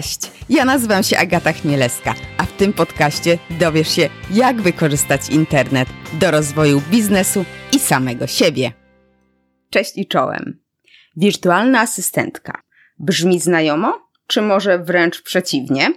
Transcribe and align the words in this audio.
Cześć, 0.00 0.20
ja 0.48 0.64
nazywam 0.64 1.02
się 1.02 1.18
Agata 1.18 1.52
Chmielewska, 1.52 2.14
a 2.38 2.42
w 2.44 2.52
tym 2.52 2.72
podcaście 2.72 3.38
dowiesz 3.50 3.88
się, 3.96 4.08
jak 4.30 4.62
wykorzystać 4.62 5.28
internet 5.28 5.88
do 6.12 6.30
rozwoju 6.30 6.82
biznesu 6.90 7.44
i 7.76 7.78
samego 7.78 8.26
siebie. 8.26 8.72
Cześć 9.70 9.92
i 9.96 10.06
czołem. 10.06 10.60
Wirtualna 11.16 11.80
asystentka. 11.80 12.62
Brzmi 12.98 13.40
znajomo, 13.40 14.08
czy 14.26 14.42
może 14.42 14.78
wręcz 14.78 15.22
przeciwnie? 15.22 15.90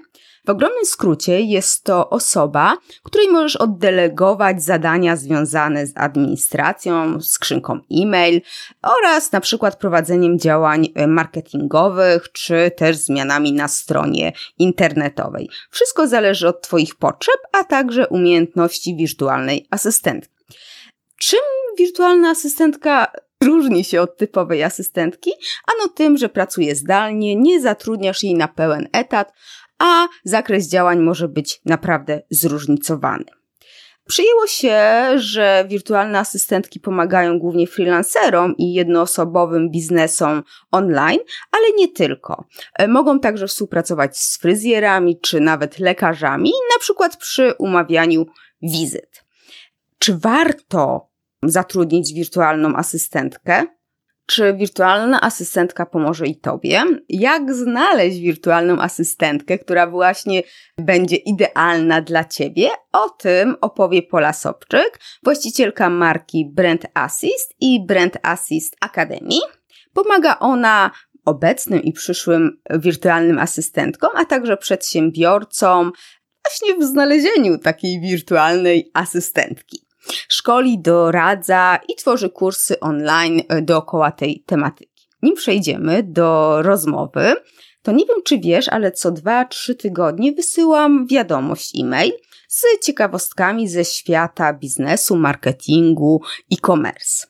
W 0.45 0.49
ogromnym 0.49 0.85
skrócie 0.85 1.41
jest 1.41 1.83
to 1.83 2.09
osoba, 2.09 2.77
której 3.03 3.27
możesz 3.27 3.55
oddelegować 3.55 4.63
zadania 4.63 5.15
związane 5.15 5.87
z 5.87 5.93
administracją, 5.95 7.21
skrzynką 7.21 7.79
e-mail 8.01 8.41
oraz 8.81 9.31
na 9.31 9.41
przykład 9.41 9.75
prowadzeniem 9.75 10.39
działań 10.39 10.87
e, 10.95 11.07
marketingowych 11.07 12.31
czy 12.31 12.71
też 12.77 12.97
zmianami 12.97 13.53
na 13.53 13.67
stronie 13.67 14.33
internetowej. 14.57 15.49
Wszystko 15.69 16.07
zależy 16.07 16.47
od 16.47 16.61
Twoich 16.61 16.95
potrzeb, 16.95 17.37
a 17.51 17.63
także 17.63 18.07
umiejętności 18.07 18.95
wirtualnej 18.95 19.67
asystentki. 19.71 20.33
Czym 21.19 21.39
wirtualna 21.77 22.29
asystentka 22.29 23.11
różni 23.43 23.83
się 23.83 24.01
od 24.01 24.17
typowej 24.17 24.63
asystentki? 24.63 25.31
Ano 25.67 25.89
tym, 25.89 26.17
że 26.17 26.29
pracuje 26.29 26.75
zdalnie, 26.75 27.35
nie 27.35 27.61
zatrudniasz 27.61 28.23
jej 28.23 28.35
na 28.35 28.47
pełen 28.47 28.87
etat, 28.91 29.33
a 29.83 30.07
zakres 30.23 30.67
działań 30.67 30.99
może 30.99 31.27
być 31.27 31.61
naprawdę 31.65 32.21
zróżnicowany. 32.29 33.25
Przyjęło 34.07 34.47
się, 34.47 34.81
że 35.15 35.65
wirtualne 35.69 36.19
asystentki 36.19 36.79
pomagają 36.79 37.39
głównie 37.39 37.67
freelancerom 37.67 38.57
i 38.57 38.73
jednoosobowym 38.73 39.71
biznesom 39.71 40.43
online, 40.71 41.19
ale 41.51 41.63
nie 41.77 41.87
tylko. 41.87 42.45
E, 42.73 42.87
mogą 42.87 43.19
także 43.19 43.47
współpracować 43.47 44.17
z 44.17 44.37
fryzjerami 44.37 45.19
czy 45.19 45.39
nawet 45.39 45.79
lekarzami, 45.79 46.51
na 46.75 46.79
przykład 46.79 47.17
przy 47.17 47.53
umawianiu 47.59 48.25
wizyt. 48.61 49.23
Czy 49.99 50.17
warto 50.17 51.09
zatrudnić 51.43 52.13
wirtualną 52.13 52.75
asystentkę? 52.75 53.65
Czy 54.25 54.53
wirtualna 54.53 55.21
asystentka 55.21 55.85
pomoże 55.85 56.27
i 56.27 56.39
Tobie? 56.39 56.83
Jak 57.09 57.53
znaleźć 57.53 58.19
wirtualną 58.19 58.81
asystentkę, 58.81 59.57
która 59.57 59.87
właśnie 59.87 60.43
będzie 60.77 61.15
idealna 61.15 62.01
dla 62.01 62.23
Ciebie? 62.25 62.69
O 62.91 63.09
tym 63.09 63.55
opowie 63.61 64.01
Pola 64.01 64.33
Sobczyk, 64.33 64.99
właścicielka 65.23 65.89
marki 65.89 66.51
Brand 66.53 66.85
Assist 66.93 67.55
i 67.59 67.85
Brand 67.85 68.17
Assist 68.21 68.75
Academy. 68.81 69.35
Pomaga 69.93 70.39
ona 70.39 70.91
obecnym 71.25 71.83
i 71.83 71.93
przyszłym 71.93 72.61
wirtualnym 72.69 73.39
asystentkom, 73.39 74.09
a 74.15 74.25
także 74.25 74.57
przedsiębiorcom 74.57 75.91
właśnie 76.43 76.85
w 76.85 76.89
znalezieniu 76.89 77.57
takiej 77.57 78.01
wirtualnej 78.01 78.91
asystentki. 78.93 79.82
Szkoli, 80.29 80.79
doradza 80.79 81.79
i 81.89 81.95
tworzy 81.95 82.29
kursy 82.29 82.79
online 82.79 83.41
e, 83.49 83.61
dookoła 83.61 84.11
tej 84.11 84.43
tematyki. 84.45 85.09
Nim 85.21 85.35
przejdziemy 85.35 86.03
do 86.03 86.61
rozmowy, 86.61 87.35
to 87.81 87.91
nie 87.91 88.05
wiem, 88.05 88.17
czy 88.25 88.39
wiesz, 88.39 88.69
ale 88.69 88.91
co 88.91 89.11
2-3 89.11 89.75
tygodnie 89.75 90.31
wysyłam 90.31 91.07
wiadomość 91.07 91.71
e-mail 91.79 92.11
z 92.47 92.63
ciekawostkami 92.85 93.67
ze 93.67 93.85
świata 93.85 94.53
biznesu, 94.53 95.15
marketingu, 95.15 96.21
e-commerce. 96.53 97.27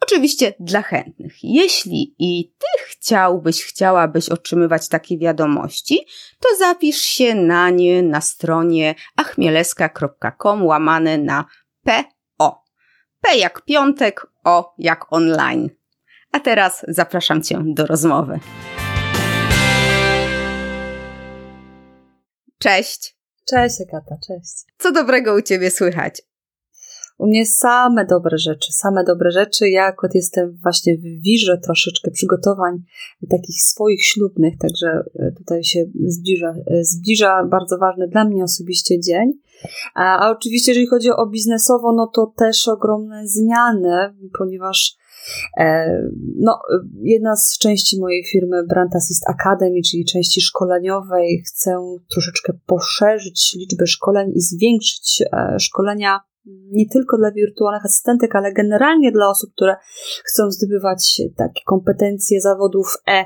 Oczywiście 0.00 0.54
dla 0.60 0.82
chętnych. 0.82 1.34
Jeśli 1.42 2.14
i 2.18 2.52
ty 2.58 2.84
chciałbyś, 2.86 3.64
chciałabyś 3.64 4.28
otrzymywać 4.28 4.88
takie 4.88 5.18
wiadomości, 5.18 6.06
to 6.40 6.48
zapisz 6.58 7.00
się 7.00 7.34
na 7.34 7.70
nie 7.70 8.02
na 8.02 8.20
stronie 8.20 8.94
achmieleska.com 9.16 10.66
łamane 10.66 11.18
na 11.18 11.44
PO. 11.84 12.64
P 13.20 13.36
jak 13.36 13.64
piątek, 13.64 14.26
O 14.44 14.74
jak 14.78 15.12
online. 15.12 15.70
A 16.32 16.40
teraz 16.40 16.84
zapraszam 16.88 17.42
Cię 17.42 17.62
do 17.64 17.86
rozmowy. 17.86 18.40
Cześć. 22.58 23.16
Cześć 23.50 23.76
Agata, 23.80 24.16
cześć. 24.26 24.64
Co 24.78 24.92
dobrego 24.92 25.34
u 25.34 25.42
Ciebie 25.42 25.70
słychać? 25.70 26.22
U 27.20 27.26
mnie 27.26 27.46
same 27.46 28.06
dobre 28.06 28.38
rzeczy, 28.38 28.72
same 28.72 29.04
dobre 29.04 29.30
rzeczy. 29.30 29.68
Ja 29.68 29.84
akurat 29.84 30.14
jestem 30.14 30.56
właśnie 30.62 30.98
w 30.98 31.22
wirze 31.22 31.58
troszeczkę 31.58 32.10
przygotowań 32.10 32.82
takich 33.30 33.62
swoich 33.62 34.04
ślubnych, 34.04 34.54
także 34.58 34.88
e, 35.18 35.32
tutaj 35.38 35.64
się 35.64 35.84
zbliża, 36.06 36.54
e, 36.66 36.84
zbliża 36.84 37.44
bardzo 37.44 37.78
ważny 37.78 38.08
dla 38.08 38.24
mnie 38.24 38.44
osobiście 38.44 39.00
dzień. 39.00 39.32
A, 39.94 40.18
a 40.18 40.30
oczywiście, 40.30 40.72
jeżeli 40.72 40.86
chodzi 40.86 41.10
o 41.10 41.26
biznesowo, 41.26 41.92
no 41.92 42.10
to 42.14 42.32
też 42.36 42.68
ogromne 42.68 43.22
zmiany, 43.26 44.14
ponieważ 44.38 44.96
e, 45.56 45.98
no, 46.38 46.58
jedna 47.02 47.36
z 47.36 47.58
części 47.58 48.00
mojej 48.00 48.24
firmy 48.24 48.66
Brand 48.66 48.96
Assist 48.96 49.28
Academy, 49.28 49.80
czyli 49.90 50.04
części 50.04 50.40
szkoleniowej, 50.40 51.42
chcę 51.46 51.96
troszeczkę 52.10 52.52
poszerzyć 52.66 53.54
liczbę 53.58 53.86
szkoleń 53.86 54.32
i 54.34 54.40
zwiększyć 54.40 55.22
szkolenia 55.58 56.29
nie 56.46 56.88
tylko 56.88 57.16
dla 57.16 57.32
wirtualnych 57.32 57.84
asystentek, 57.84 58.36
ale 58.36 58.52
generalnie 58.52 59.12
dla 59.12 59.28
osób, 59.28 59.50
które 59.52 59.76
chcą 60.24 60.50
zdobywać 60.50 61.22
takie 61.36 61.60
kompetencje 61.66 62.40
zawodów 62.40 62.96
e, 63.08 63.24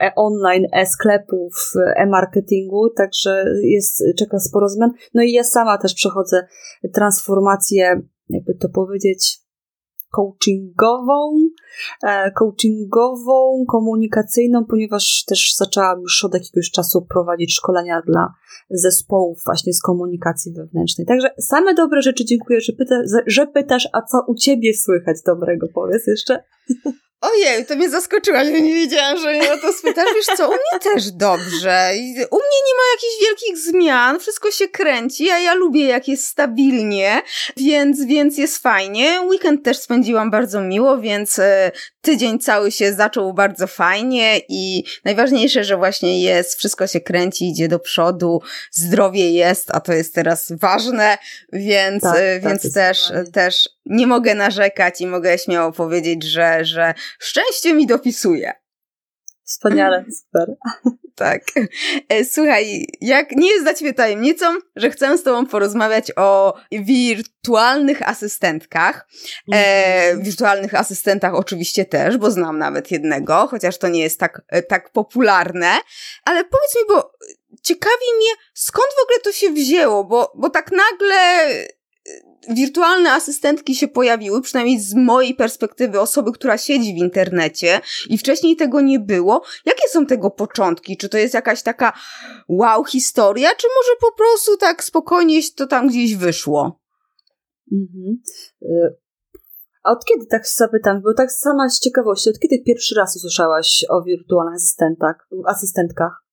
e-online, 0.00 0.66
e-sklepów, 0.72 1.72
e-marketingu, 1.96 2.90
także 2.90 3.44
jest, 3.62 4.04
czeka 4.18 4.38
sporo 4.38 4.68
zmian. 4.68 4.90
No 5.14 5.22
i 5.22 5.32
ja 5.32 5.44
sama 5.44 5.78
też 5.78 5.94
przechodzę 5.94 6.46
transformację, 6.94 8.00
jakby 8.28 8.54
to 8.54 8.68
powiedzieć, 8.68 9.43
coachingową, 10.16 11.48
e, 12.02 12.30
coachingową, 12.30 13.64
komunikacyjną, 13.68 14.64
ponieważ 14.64 15.24
też 15.26 15.54
zaczęłam 15.56 16.00
już 16.00 16.24
od 16.24 16.34
jakiegoś 16.34 16.70
czasu 16.70 17.02
prowadzić 17.02 17.54
szkolenia 17.54 18.02
dla 18.06 18.34
zespołów 18.70 19.42
właśnie 19.44 19.72
z 19.72 19.82
komunikacji 19.82 20.52
wewnętrznej. 20.52 21.06
Także 21.06 21.30
same 21.38 21.74
dobre 21.74 22.02
rzeczy, 22.02 22.24
dziękuję, 22.24 22.60
że, 22.60 22.72
pyta, 22.72 22.94
że 23.26 23.46
pytasz, 23.46 23.88
a 23.92 24.02
co 24.02 24.24
u 24.26 24.34
ciebie 24.34 24.74
słychać 24.74 25.16
dobrego, 25.26 25.66
powiedz 25.74 26.06
jeszcze. 26.06 26.44
Ojej, 27.32 27.66
to 27.66 27.76
mnie 27.76 27.90
zaskoczyłaś, 27.90 28.48
ja 28.48 28.58
nie 28.58 28.74
wiedziałam, 28.74 29.18
że 29.18 29.32
mnie 29.32 29.52
o 29.52 29.58
to 29.58 29.72
spytasz. 29.72 30.08
Wiesz 30.14 30.36
co, 30.36 30.48
u 30.48 30.52
mnie 30.52 30.80
też 30.82 31.10
dobrze. 31.10 31.90
U 32.30 32.36
mnie 32.36 32.60
nie 32.66 32.74
ma 32.74 32.82
jakichś 32.94 33.14
wielkich 33.20 33.58
zmian, 33.58 34.20
wszystko 34.20 34.50
się 34.50 34.68
kręci, 34.68 35.30
a 35.30 35.38
ja 35.38 35.54
lubię 35.54 35.84
jak 35.84 36.08
jest 36.08 36.24
stabilnie, 36.24 37.22
więc, 37.56 38.04
więc 38.04 38.38
jest 38.38 38.58
fajnie. 38.58 39.20
Weekend 39.22 39.64
też 39.64 39.78
spędziłam 39.78 40.30
bardzo 40.30 40.60
miło, 40.60 40.98
więc 40.98 41.38
e, 41.38 41.72
tydzień 42.00 42.38
cały 42.38 42.72
się 42.72 42.92
zaczął 42.92 43.34
bardzo 43.34 43.66
fajnie 43.66 44.40
i 44.48 44.84
najważniejsze, 45.04 45.64
że 45.64 45.76
właśnie 45.76 46.22
jest, 46.22 46.58
wszystko 46.58 46.86
się 46.86 47.00
kręci, 47.00 47.48
idzie 47.48 47.68
do 47.68 47.78
przodu, 47.78 48.42
zdrowie 48.70 49.30
jest, 49.30 49.70
a 49.70 49.80
to 49.80 49.92
jest 49.92 50.14
teraz 50.14 50.52
ważne, 50.52 51.18
więc, 51.52 52.02
tak, 52.02 52.16
e, 52.18 52.40
tak, 52.40 52.50
więc 52.50 52.74
też, 52.74 53.12
też 53.32 53.68
nie 53.86 54.06
mogę 54.06 54.34
narzekać 54.34 55.00
i 55.00 55.06
mogę 55.06 55.38
śmiało 55.38 55.72
powiedzieć, 55.72 56.22
że, 56.22 56.64
że 56.64 56.94
szczęście 57.18 57.74
mi 57.74 57.86
dopisuje. 57.86 58.52
Wspaniale, 59.44 60.04
super. 60.24 60.48
Tak. 61.14 61.42
E, 62.08 62.24
słuchaj, 62.24 62.86
jak 63.00 63.32
nie 63.32 63.50
jest 63.50 63.64
dla 63.64 63.74
ciebie 63.74 63.94
tajemnicą, 63.94 64.46
że 64.76 64.90
chcę 64.90 65.18
z 65.18 65.22
tobą 65.22 65.46
porozmawiać 65.46 66.12
o 66.16 66.54
wirtualnych 66.72 68.08
asystentkach. 68.08 69.08
E, 69.52 69.56
mhm. 69.56 70.22
wirtualnych 70.22 70.74
asystentach 70.74 71.34
oczywiście 71.34 71.84
też, 71.84 72.16
bo 72.16 72.30
znam 72.30 72.58
nawet 72.58 72.90
jednego, 72.90 73.46
chociaż 73.46 73.78
to 73.78 73.88
nie 73.88 74.00
jest 74.02 74.20
tak, 74.20 74.42
e, 74.48 74.62
tak 74.62 74.92
popularne. 74.92 75.70
Ale 76.24 76.44
powiedz 76.44 76.74
mi, 76.76 76.82
bo 76.88 77.12
ciekawi 77.62 78.06
mnie, 78.16 78.30
skąd 78.54 78.88
w 78.98 79.02
ogóle 79.02 79.18
to 79.24 79.32
się 79.32 79.50
wzięło, 79.50 80.04
bo, 80.04 80.32
bo 80.36 80.50
tak 80.50 80.70
nagle 80.72 81.48
wirtualne 82.48 83.12
asystentki 83.12 83.74
się 83.74 83.88
pojawiły, 83.88 84.42
przynajmniej 84.42 84.80
z 84.80 84.94
mojej 84.94 85.34
perspektywy 85.34 86.00
osoby, 86.00 86.32
która 86.32 86.58
siedzi 86.58 86.94
w 86.94 86.96
internecie 86.96 87.80
i 88.08 88.18
wcześniej 88.18 88.56
tego 88.56 88.80
nie 88.80 89.00
było. 89.00 89.42
Jakie 89.66 89.88
są 89.88 90.06
tego 90.06 90.30
początki? 90.30 90.96
Czy 90.96 91.08
to 91.08 91.18
jest 91.18 91.34
jakaś 91.34 91.62
taka 91.62 91.92
wow 92.48 92.84
historia, 92.84 93.48
czy 93.56 93.66
może 93.78 93.96
po 94.00 94.12
prostu 94.16 94.56
tak 94.56 94.84
spokojnie 94.84 95.40
to 95.56 95.66
tam 95.66 95.88
gdzieś 95.88 96.16
wyszło? 96.16 96.80
Mhm. 97.72 98.22
Y, 98.62 98.96
a 99.84 99.92
od 99.92 100.04
kiedy 100.04 100.26
tak 100.26 100.48
zapytam, 100.48 101.02
bo 101.02 101.14
tak 101.14 101.32
sama 101.32 101.68
z 101.68 101.80
ciekawości, 101.80 102.30
od 102.30 102.38
kiedy 102.38 102.62
pierwszy 102.66 102.94
raz 102.94 103.16
usłyszałaś 103.16 103.84
o 103.88 104.02
wirtualnych 104.02 104.54
asystentach, 104.54 105.28
asystentkach? 105.46 106.23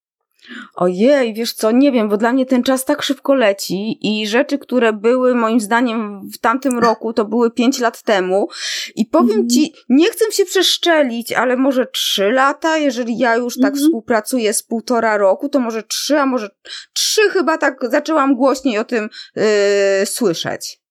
Ojej, 0.75 1.33
wiesz 1.33 1.53
co, 1.53 1.71
nie 1.71 1.91
wiem, 1.91 2.09
bo 2.09 2.17
dla 2.17 2.33
mnie 2.33 2.45
ten 2.45 2.63
czas 2.63 2.85
tak 2.85 3.01
szybko 3.01 3.33
leci 3.33 3.97
i 4.01 4.27
rzeczy, 4.27 4.57
które 4.57 4.93
były 4.93 5.35
moim 5.35 5.59
zdaniem 5.59 6.29
w 6.33 6.37
tamtym 6.37 6.79
roku, 6.79 7.13
to 7.13 7.25
były 7.25 7.51
pięć 7.51 7.79
lat 7.79 8.03
temu 8.03 8.47
i 8.95 9.05
powiem 9.05 9.31
mm. 9.31 9.49
ci, 9.49 9.73
nie 9.89 10.09
chcę 10.11 10.31
się 10.31 10.45
przeszczelić, 10.45 11.33
ale 11.33 11.57
może 11.57 11.85
trzy 11.85 12.31
lata, 12.31 12.77
jeżeli 12.77 13.17
ja 13.17 13.35
już 13.35 13.55
tak 13.55 13.73
mm. 13.73 13.85
współpracuję 13.85 14.53
z 14.53 14.63
półtora 14.63 15.17
roku, 15.17 15.49
to 15.49 15.59
może 15.59 15.83
trzy, 15.83 16.19
a 16.19 16.25
może 16.25 16.49
trzy 16.93 17.21
chyba 17.29 17.57
tak 17.57 17.79
zaczęłam 17.91 18.35
głośniej 18.35 18.77
o 18.77 18.83
tym 18.83 19.09
yy, 19.35 19.43
słyszeć. 20.05 20.81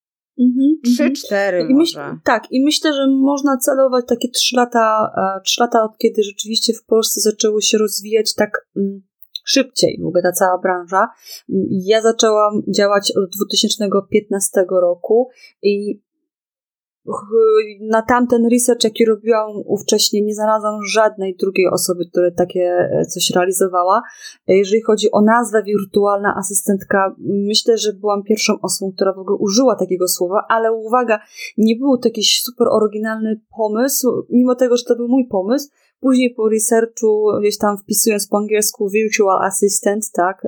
Mhm, 0.40 0.80
trzy, 0.84 1.02
mhm. 1.02 1.14
cztery 1.14 1.64
myśl, 1.70 1.98
może. 1.98 2.18
tak, 2.24 2.42
i 2.50 2.64
myślę, 2.64 2.92
że 2.92 3.06
można 3.06 3.56
celować 3.56 4.04
takie 4.08 4.28
trzy 4.28 4.56
lata, 4.56 5.12
e, 5.16 5.40
trzy 5.44 5.60
lata 5.60 5.82
od 5.82 5.98
kiedy 5.98 6.22
rzeczywiście 6.22 6.72
w 6.72 6.84
Polsce 6.84 7.20
zaczęło 7.20 7.60
się 7.60 7.78
rozwijać 7.78 8.34
tak 8.34 8.50
mm, 8.76 9.02
szybciej 9.50 9.98
w 10.02 10.06
ogóle 10.06 10.22
ta 10.22 10.32
cała 10.32 10.58
branża. 10.58 11.08
Ja 11.70 12.02
zaczęłam 12.02 12.62
działać 12.68 13.12
od 13.16 13.30
2015 13.36 14.64
roku 14.70 15.28
i 15.62 16.00
na 17.80 18.02
tamten 18.02 18.48
research, 18.52 18.84
jaki 18.84 19.04
robiłam 19.04 19.50
ówcześnie, 19.66 20.22
nie 20.22 20.34
znalazłam 20.34 20.84
żadnej 20.84 21.36
drugiej 21.36 21.68
osoby, 21.68 22.06
która 22.10 22.30
takie 22.30 22.60
e, 22.60 23.04
coś 23.04 23.30
realizowała. 23.30 24.02
Jeżeli 24.46 24.82
chodzi 24.82 25.10
o 25.12 25.20
nazwę 25.20 25.62
wirtualna 25.62 26.34
asystentka, 26.36 27.14
myślę, 27.18 27.78
że 27.78 27.92
byłam 27.92 28.22
pierwszą 28.22 28.60
osobą, 28.62 28.92
która 28.92 29.12
w 29.12 29.18
ogóle 29.18 29.36
użyła 29.36 29.76
takiego 29.76 30.08
słowa, 30.08 30.44
ale 30.48 30.72
uwaga, 30.72 31.20
nie 31.58 31.76
był 31.76 31.98
to 31.98 32.08
jakiś 32.08 32.42
super 32.42 32.68
oryginalny 32.70 33.40
pomysł, 33.56 34.26
mimo 34.30 34.54
tego, 34.54 34.76
że 34.76 34.84
to 34.84 34.96
był 34.96 35.08
mój 35.08 35.28
pomysł, 35.28 35.68
Później 36.00 36.34
po 36.34 36.48
researchu, 36.48 37.26
gdzieś 37.40 37.58
tam 37.58 37.78
wpisując 37.78 38.28
po 38.28 38.38
angielsku 38.38 38.88
virtual 38.88 39.42
assistant, 39.42 40.04
tak, 40.12 40.42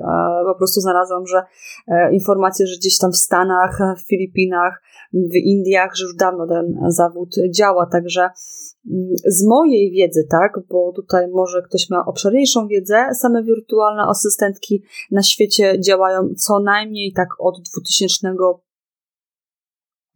po 0.45 0.55
prostu 0.57 0.81
znalazłam, 0.81 1.27
że 1.27 1.43
e, 1.87 2.13
informacje, 2.13 2.67
że 2.67 2.77
gdzieś 2.77 2.97
tam 2.97 3.11
w 3.11 3.17
Stanach, 3.17 3.79
w 3.97 4.07
Filipinach, 4.07 4.81
w 5.13 5.35
Indiach, 5.35 5.95
że 5.95 6.03
już 6.03 6.15
dawno 6.15 6.47
ten 6.47 6.77
zawód 6.87 7.35
działa, 7.49 7.85
także 7.85 8.21
mm, 8.21 9.07
z 9.25 9.47
mojej 9.47 9.91
wiedzy, 9.91 10.27
tak, 10.29 10.59
bo 10.69 10.91
tutaj 10.95 11.27
może 11.27 11.61
ktoś 11.61 11.89
ma 11.89 12.05
obszerniejszą 12.05 12.67
wiedzę, 12.67 13.05
same 13.21 13.43
wirtualne 13.43 14.03
asystentki 14.03 14.83
na 15.11 15.23
świecie 15.23 15.79
działają 15.79 16.29
co 16.37 16.59
najmniej 16.59 17.13
tak 17.13 17.29
od 17.39 17.55
2000 17.73 18.35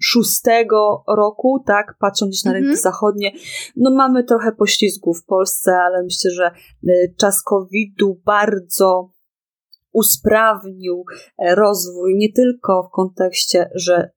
szóstego 0.01 1.03
roku, 1.07 1.63
tak, 1.65 1.95
patrząc 1.99 2.29
gdzieś 2.29 2.43
na 2.43 2.53
rynki 2.53 2.67
mm 2.67 2.77
-hmm. 2.77 2.81
zachodnie, 2.81 3.31
no 3.75 3.91
mamy 3.91 4.23
trochę 4.23 4.51
poślizgu 4.51 5.13
w 5.13 5.25
Polsce, 5.25 5.77
ale 5.77 6.03
myślę, 6.03 6.31
że 6.31 6.51
y, 6.83 7.15
czas 7.17 7.43
COVID-u 7.43 8.21
bardzo 8.25 9.17
usprawnił 9.97 11.03
e, 11.37 11.55
rozwój 11.55 12.15
nie 12.17 12.33
tylko 12.33 12.83
w 12.83 12.95
kontekście, 12.95 13.69
że 13.75 13.93
mm, 13.95 14.11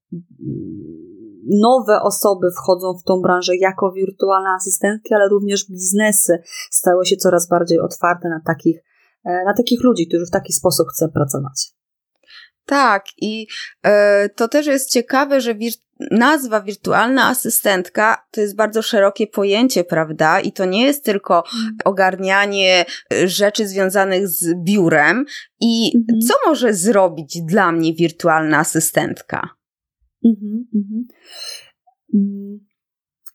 nowe 1.47 2.03
osoby 2.03 2.47
wchodzą 2.51 2.99
w 2.99 3.05
tą 3.05 3.21
branżę 3.21 3.57
jako 3.57 3.93
wirtualne 3.93 4.51
asystentki, 4.51 5.15
ale 5.15 5.29
również 5.29 5.71
biznesy 5.71 6.39
stały 6.71 7.07
się 7.07 7.17
coraz 7.17 7.49
bardziej 7.49 7.81
otwarte 7.81 8.29
na 8.29 8.41
takich, 8.47 8.83
e, 9.25 9.45
na 9.45 9.55
takich 9.55 9.83
ludzi, 9.85 10.09
którzy 10.09 10.27
w 10.27 10.31
taki 10.31 10.53
sposób 10.53 10.89
chcą 10.89 11.09
pracować. 11.09 11.80
Tak, 12.67 13.05
i 13.23 13.47
e, 13.83 14.29
to 14.29 14.49
też 14.49 14.67
jest 14.67 14.93
ciekawe, 14.93 15.41
że 15.41 15.55
wir 15.55 15.73
nazwa 16.11 16.61
wirtualna 16.61 17.27
asystentka 17.29 18.27
to 18.31 18.41
jest 18.41 18.57
bardzo 18.57 18.83
szerokie 18.83 19.27
pojęcie, 19.27 19.85
prawda? 19.85 20.41
I 20.41 20.53
to 20.53 20.65
nie 20.65 20.85
jest 20.85 21.05
tylko 21.05 21.39
mhm. 21.39 21.77
ogarnianie 21.85 22.85
e, 23.13 23.29
rzeczy 23.29 23.69
związanych 23.69 24.29
z 24.29 24.55
biurem. 24.65 25.25
I 25.61 25.93
mhm. 25.97 26.21
co 26.21 26.35
może 26.47 26.75
zrobić 26.75 27.43
dla 27.43 27.73
mnie 27.73 27.95
wirtualna 27.95 28.59
asystentka? 28.59 29.49
Mhm, 30.25 30.65
mhm. 30.75 31.07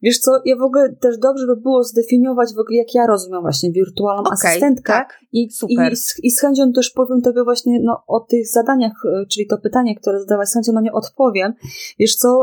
Wiesz 0.06 0.20
co, 0.20 0.32
ja 0.46 0.56
w 0.56 0.62
ogóle 0.62 0.96
też 0.96 1.18
dobrze 1.18 1.48
by 1.48 1.56
było 1.56 1.84
zdefiniować 1.84 2.50
w 2.56 2.60
ogóle, 2.60 2.78
jak 2.78 2.94
ja 2.94 3.08
rozumiem 3.08 3.42
właśnie 3.42 3.72
wirtualną 3.72 4.24
okay, 4.24 4.34
asystentkę. 4.34 4.94
Tak, 4.94 5.20
I, 5.32 5.52
super. 5.52 5.94
I, 5.94 5.96
z, 5.96 6.24
I 6.24 6.32
z 6.32 6.42
chęcią 6.42 6.72
też 6.72 6.90
powiem 6.90 7.22
Tobie 7.22 7.44
właśnie 7.44 7.80
no, 7.84 8.04
o 8.08 8.20
tych 8.20 8.48
zadaniach, 8.48 9.06
e, 9.06 9.26
czyli 9.26 9.48
to 9.48 9.58
pytanie, 9.58 9.96
które 9.96 10.20
zadałaś, 10.20 10.50
z 10.50 10.54
chęcią 10.54 10.74
na 10.74 10.82
nie 10.82 10.94
odpowiem. 10.94 11.54
Wiesz 12.00 12.16
co, 12.16 12.40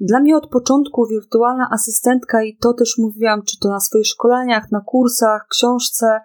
dla 0.00 0.20
mnie 0.20 0.36
od 0.36 0.46
początku 0.46 1.06
wirtualna 1.06 1.68
asystentka 1.70 2.44
i 2.44 2.56
to 2.56 2.72
też 2.72 2.98
mówiłam, 2.98 3.42
czy 3.42 3.58
to 3.58 3.68
na 3.68 3.80
swoich 3.80 4.06
szkoleniach, 4.06 4.70
na 4.72 4.80
kursach, 4.80 5.46
książce, 5.50 6.20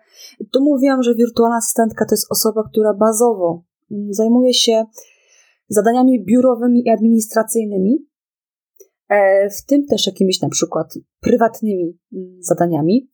to 0.52 0.60
mówiłam, 0.62 1.04
że 1.04 1.16
wirtualna 1.16 1.58
asystentka 1.58 2.06
to 2.06 2.14
jest 2.14 2.32
osoba, 2.32 2.64
która 2.72 2.94
bazowo 2.94 3.64
mm, 3.92 4.14
zajmuje 4.14 4.54
się 4.54 4.86
zadaniami 5.70 6.26
biurowymi 6.26 6.84
i 6.86 6.90
administracyjnymi, 6.90 8.08
w 9.60 9.66
tym 9.66 9.86
też 9.86 10.08
jakimiś 10.08 10.42
na 10.42 10.50
przykład 10.50 10.94
prywatnymi 11.22 12.00
mm, 12.14 12.38
zadaniami. 12.40 13.10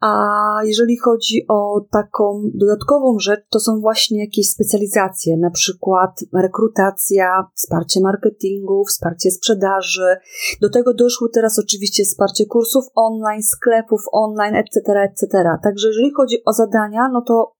A 0.00 0.60
jeżeli 0.64 0.96
chodzi 0.98 1.46
o 1.48 1.80
taką 1.90 2.50
dodatkową 2.54 3.18
rzecz, 3.18 3.40
to 3.50 3.60
są 3.60 3.80
właśnie 3.80 4.20
jakieś 4.20 4.50
specjalizacje, 4.50 5.36
na 5.36 5.50
przykład 5.50 6.20
rekrutacja, 6.34 7.46
wsparcie 7.54 8.00
marketingu, 8.00 8.84
wsparcie 8.84 9.30
sprzedaży. 9.30 10.16
Do 10.60 10.70
tego 10.70 10.94
doszły 10.94 11.28
teraz 11.30 11.58
oczywiście 11.58 12.04
wsparcie 12.04 12.46
kursów 12.46 12.84
online, 12.94 13.42
sklepów 13.42 14.00
online, 14.12 14.54
etc., 14.54 14.80
etc. 15.02 15.44
Także 15.62 15.88
jeżeli 15.88 16.12
chodzi 16.16 16.36
o 16.44 16.52
zadania, 16.52 17.08
no 17.12 17.22
to 17.26 17.52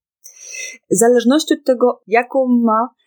w 0.91 0.97
zależności 0.97 1.55
od 1.55 1.65
tego, 1.65 2.03
jaką 2.07 2.47
ma 2.47 2.89
E, 2.89 3.02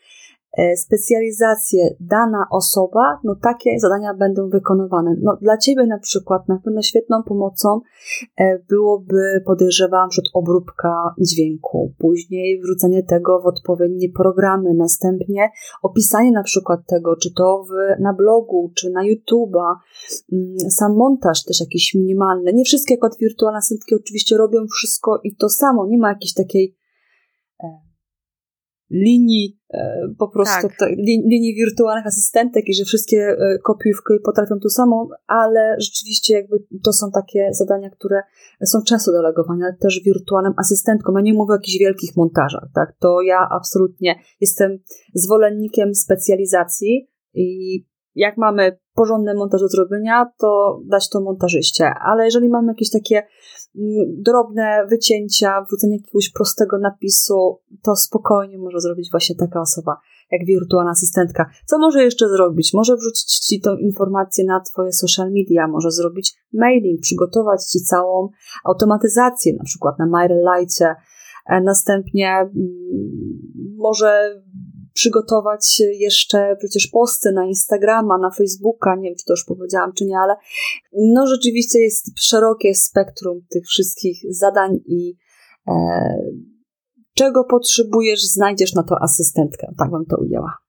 specjalizację 0.75 1.95
dana 1.99 2.45
osoba, 2.51 3.19
no 3.23 3.35
takie 3.41 3.79
zadania 3.79 4.13
będą 4.13 4.49
wykonywane. 4.49 5.15
No 5.21 5.37
dla 5.41 5.57
Ciebie 5.57 5.87
na 5.87 5.99
przykład 5.99 6.47
na 6.47 6.59
pewno 6.63 6.81
świetną 6.81 7.23
pomocą 7.23 7.81
e, 8.37 8.59
byłoby, 8.69 9.43
podejrzewam, 9.45 10.09
przed 10.09 10.25
obróbka 10.33 11.13
dźwięku, 11.21 11.93
później 11.97 12.61
wrzucenie 12.61 13.03
tego 13.03 13.41
w 13.41 13.45
odpowiednie 13.45 14.09
programy, 14.09 14.73
następnie 14.73 15.49
opisanie 15.81 16.31
na 16.31 16.43
przykład 16.43 16.79
tego, 16.87 17.15
czy 17.15 17.33
to 17.33 17.63
w, 17.63 18.01
na 18.01 18.13
blogu, 18.13 18.71
czy 18.75 18.89
na 18.89 19.01
YouTube'a, 19.03 19.75
mm, 20.31 20.57
sam 20.69 20.95
montaż 20.95 21.43
też 21.43 21.59
jakiś 21.59 21.95
minimalny. 21.95 22.53
Nie 22.53 22.63
wszystkie 22.63 22.97
kot 22.97 23.17
wirtualne 23.19 23.57
asystentki 23.57 23.95
oczywiście 23.95 24.37
robią 24.37 24.59
wszystko 24.71 25.19
i 25.23 25.35
to 25.35 25.49
samo, 25.49 25.87
nie 25.87 25.97
ma 25.97 26.09
jakiejś 26.09 26.33
takiej 26.33 26.75
e, 26.75 26.84
linii 28.91 29.59
e, 29.73 30.01
po 30.19 30.27
prostu 30.27 30.67
tak. 30.79 30.89
linii 31.05 31.55
wirtualnych 31.55 32.07
asystentek 32.07 32.69
i 32.69 32.73
że 32.73 32.83
wszystkie 32.83 33.17
e, 33.17 33.57
kopiówki 33.63 34.13
potrafią 34.25 34.59
to 34.59 34.69
samo, 34.69 35.09
ale 35.27 35.75
rzeczywiście 35.79 36.33
jakby 36.33 36.63
to 36.83 36.93
są 36.93 37.11
takie 37.11 37.49
zadania, 37.51 37.89
które 37.89 38.21
są 38.65 38.79
często 38.87 39.11
delegowane 39.11 39.75
też 39.81 40.01
wirtualnym 40.05 40.53
asystentkom. 40.57 41.15
Ja 41.15 41.21
nie 41.21 41.33
mówię 41.33 41.51
o 41.51 41.55
jakichś 41.55 41.77
wielkich 41.79 42.15
montażach, 42.15 42.69
tak? 42.75 42.95
To 42.99 43.21
ja 43.21 43.47
absolutnie 43.51 44.15
jestem 44.41 44.79
zwolennikiem 45.13 45.95
specjalizacji 45.95 47.09
i 47.33 47.85
jak 48.15 48.37
mamy 48.37 48.77
porządny 48.93 49.33
montaż 49.33 49.61
do 49.61 49.67
zrobienia, 49.67 50.31
to 50.37 50.79
dać 50.85 51.09
to 51.09 51.21
montażyście, 51.21 51.93
ale 52.01 52.25
jeżeli 52.25 52.49
mamy 52.49 52.67
jakieś 52.67 52.89
takie 52.89 53.23
drobne 54.07 54.85
wycięcia, 54.89 55.61
wrzucenie 55.61 55.97
jakiegoś 55.97 56.29
prostego 56.29 56.77
napisu, 56.77 57.59
to 57.83 57.95
spokojnie 57.95 58.57
może 58.57 58.79
zrobić 58.79 59.11
właśnie 59.11 59.35
taka 59.35 59.61
osoba 59.61 59.97
jak 60.31 60.45
wirtualna 60.45 60.91
asystentka. 60.91 61.49
Co 61.65 61.79
może 61.79 62.03
jeszcze 62.03 62.29
zrobić? 62.29 62.73
Może 62.73 62.95
wrzucić 62.95 63.39
Ci 63.39 63.61
tą 63.61 63.77
informację 63.77 64.45
na 64.45 64.59
Twoje 64.59 64.91
social 64.91 65.31
media, 65.31 65.67
może 65.67 65.91
zrobić 65.91 66.33
mailing, 66.53 67.01
przygotować 67.01 67.65
Ci 67.65 67.79
całą 67.79 68.29
automatyzację, 68.63 69.53
na 69.53 69.63
przykład 69.63 69.99
na 69.99 70.05
MailerLite, 70.05 70.95
e, 71.45 71.61
następnie 71.61 72.29
mm, 72.29 72.51
może 73.77 74.41
przygotować 74.95 75.81
jeszcze 75.99 76.55
przecież 76.59 76.87
posty 76.87 77.31
na 77.31 77.45
Instagrama, 77.45 78.17
na 78.17 78.31
Facebooka, 78.31 78.95
nie 78.95 79.09
wiem, 79.09 79.15
czy 79.19 79.25
to 79.25 79.33
już 79.33 79.45
powiedziałam, 79.45 79.93
czy 79.93 80.05
nie, 80.05 80.17
ale 80.17 80.35
no 80.93 81.27
rzeczywiście 81.27 81.79
jest 81.79 82.19
szerokie 82.19 82.75
spektrum 82.75 83.41
tych 83.49 83.65
wszystkich 83.67 84.17
zadań 84.29 84.75
i 84.85 85.15
e, 85.67 85.73
czego 87.13 87.43
potrzebujesz, 87.43 88.23
znajdziesz 88.23 88.73
na 88.73 88.83
to 88.83 88.95
asystentkę. 89.01 89.73
Tak 89.77 89.91
bym 89.91 90.05
to 90.05 90.17
ujęła. 90.17 90.64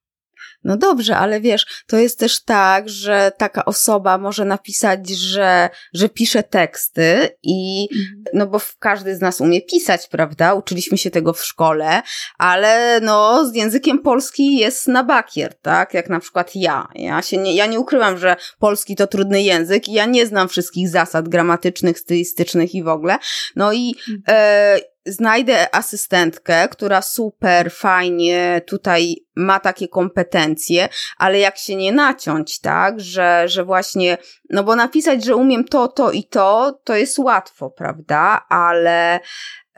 No 0.66 0.76
dobrze, 0.76 1.16
ale 1.16 1.40
wiesz, 1.40 1.85
to 1.87 1.96
jest 1.96 2.18
też 2.18 2.42
tak, 2.42 2.88
że 2.88 3.32
taka 3.38 3.64
osoba 3.64 4.18
może 4.18 4.44
napisać, 4.44 5.08
że, 5.08 5.70
że 5.94 6.08
pisze 6.08 6.42
teksty 6.42 7.28
i, 7.42 7.88
mhm. 7.92 8.25
no 8.35 8.46
bo 8.46 8.61
każdy 8.78 9.16
z 9.16 9.20
nas 9.20 9.40
umie 9.40 9.62
pisać, 9.62 10.08
prawda? 10.08 10.54
Uczyliśmy 10.54 10.99
się 10.99 11.11
tego 11.11 11.32
w 11.32 11.44
szkole, 11.44 12.02
ale 12.38 13.00
no 13.00 13.44
z 13.44 13.54
językiem 13.54 13.99
polski 13.99 14.56
jest 14.56 14.88
na 14.88 15.04
bakier, 15.04 15.54
tak? 15.62 15.94
Jak 15.94 16.08
na 16.08 16.20
przykład 16.20 16.50
ja. 16.54 16.88
Ja 16.94 17.23
się 17.23 17.37
nie, 17.37 17.54
ja 17.54 17.66
nie 17.66 17.80
ukrywam, 17.80 18.18
że 18.18 18.37
polski 18.58 18.96
to 18.96 19.06
trudny 19.06 19.42
język 19.42 19.88
i 19.88 19.92
ja 19.92 20.06
nie 20.06 20.26
znam 20.26 20.49
wszystkich 20.49 20.88
zasad 20.88 21.28
gramatycznych, 21.28 21.99
stylistycznych 21.99 22.75
i 22.75 22.82
w 22.82 22.88
ogóle. 22.88 23.18
No 23.56 23.73
i, 23.73 23.94
mhm. 24.08 24.23
e, 24.28 24.95
znajdę 25.06 25.75
asystentkę, 25.75 26.68
która 26.68 27.02
super 27.02 27.72
fajnie 27.72 28.62
tutaj 28.66 29.16
ma 29.36 29.60
takie 29.60 29.88
kompetencje, 29.88 30.88
ale 31.18 31.38
jak 31.38 31.58
się 31.58 31.76
nie 31.76 31.92
naciąć, 31.92 32.60
tak, 32.60 33.00
że, 33.00 33.44
że 33.48 33.64
właśnie, 33.64 34.18
no 34.50 34.64
bo 34.64 34.76
napisać, 34.76 35.25
że 35.25 35.36
umiem 35.36 35.64
to, 35.64 35.88
to 35.88 36.10
i 36.10 36.25
to, 36.25 36.78
to 36.84 36.94
jest 36.94 37.18
łatwo, 37.18 37.70
prawda, 37.70 38.46
ale 38.48 39.20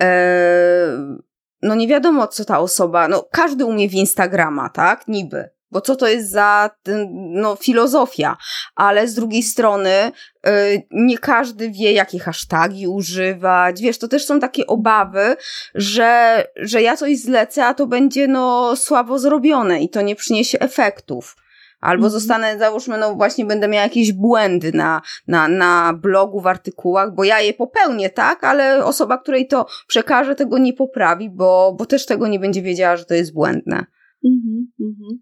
e, 0.00 0.08
no 1.62 1.74
nie 1.74 1.88
wiadomo, 1.88 2.26
co 2.26 2.44
ta 2.44 2.58
osoba, 2.58 3.08
no 3.08 3.28
każdy 3.32 3.64
umie 3.64 3.88
w 3.88 3.94
Instagrama, 3.94 4.68
tak, 4.68 5.08
niby, 5.08 5.50
bo 5.70 5.80
co 5.80 5.96
to 5.96 6.06
jest 6.08 6.30
za 6.30 6.70
no, 7.12 7.56
filozofia, 7.56 8.36
ale 8.74 9.08
z 9.08 9.14
drugiej 9.14 9.42
strony 9.42 10.12
yy, 10.44 10.52
nie 10.90 11.18
każdy 11.18 11.70
wie, 11.70 11.92
jakie 11.92 12.18
hasztagi 12.18 12.88
używać. 12.88 13.80
Wiesz, 13.80 13.98
to 13.98 14.08
też 14.08 14.26
są 14.26 14.40
takie 14.40 14.66
obawy, 14.66 15.36
że, 15.74 16.44
że 16.56 16.82
ja 16.82 16.96
coś 16.96 17.18
zlecę, 17.18 17.66
a 17.66 17.74
to 17.74 17.86
będzie 17.86 18.28
no 18.28 18.76
słabo 18.76 19.18
zrobione 19.18 19.82
i 19.82 19.88
to 19.88 20.02
nie 20.02 20.16
przyniesie 20.16 20.58
efektów. 20.58 21.36
Albo 21.80 22.06
mm. 22.06 22.10
zostanę, 22.10 22.58
załóżmy, 22.58 22.98
no 22.98 23.14
właśnie 23.14 23.44
będę 23.44 23.68
miała 23.68 23.82
jakieś 23.82 24.12
błędy 24.12 24.72
na, 24.72 25.02
na, 25.26 25.48
na 25.48 25.92
blogu, 25.92 26.40
w 26.40 26.46
artykułach, 26.46 27.14
bo 27.14 27.24
ja 27.24 27.40
je 27.40 27.54
popełnię, 27.54 28.10
tak? 28.10 28.44
Ale 28.44 28.84
osoba, 28.84 29.18
której 29.18 29.46
to 29.46 29.66
przekaże, 29.86 30.34
tego 30.34 30.58
nie 30.58 30.72
poprawi, 30.72 31.30
bo, 31.30 31.74
bo 31.78 31.86
też 31.86 32.06
tego 32.06 32.28
nie 32.28 32.38
będzie 32.38 32.62
wiedziała, 32.62 32.96
że 32.96 33.04
to 33.04 33.14
jest 33.14 33.32
błędne. 33.32 33.86
Mhm, 34.24 34.72
mhm. 34.80 35.18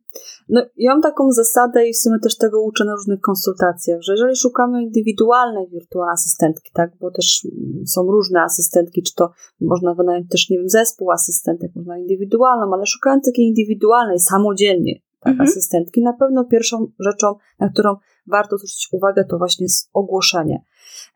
No, 0.48 0.62
ja 0.76 0.90
mam 0.92 1.02
taką 1.02 1.32
zasadę 1.32 1.88
i 1.88 1.92
w 1.92 1.96
sumie 1.96 2.18
też 2.18 2.36
tego 2.36 2.62
uczę 2.62 2.84
na 2.84 2.92
różnych 2.94 3.20
konsultacjach, 3.20 4.02
że 4.02 4.12
jeżeli 4.12 4.36
szukamy 4.36 4.82
indywidualnej 4.82 5.68
wirtualnej 5.68 6.12
asystentki, 6.12 6.70
tak, 6.74 6.96
bo 7.00 7.10
też 7.10 7.46
są 7.86 8.02
różne 8.02 8.42
asystentki, 8.42 9.02
czy 9.02 9.14
to 9.14 9.30
można 9.60 9.94
wynająć 9.94 10.30
też, 10.30 10.50
nie 10.50 10.58
wiem, 10.58 10.68
zespół 10.68 11.10
asystentek, 11.10 11.70
można 11.74 11.98
indywidualną, 11.98 12.74
ale 12.74 12.86
szukając 12.86 13.24
takiej 13.24 13.46
indywidualnej, 13.46 14.18
samodzielnie, 14.18 15.00
tak, 15.20 15.32
mhm. 15.32 15.48
asystentki, 15.48 16.02
na 16.02 16.12
pewno 16.12 16.44
pierwszą 16.44 16.86
rzeczą, 16.98 17.34
na 17.60 17.68
którą 17.68 17.96
warto 18.26 18.56
zwrócić 18.56 18.88
uwagę, 18.92 19.24
to 19.24 19.38
właśnie 19.38 19.64
jest 19.64 19.90
ogłoszenie, 19.92 20.62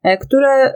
e, 0.03 0.19
które 0.19 0.75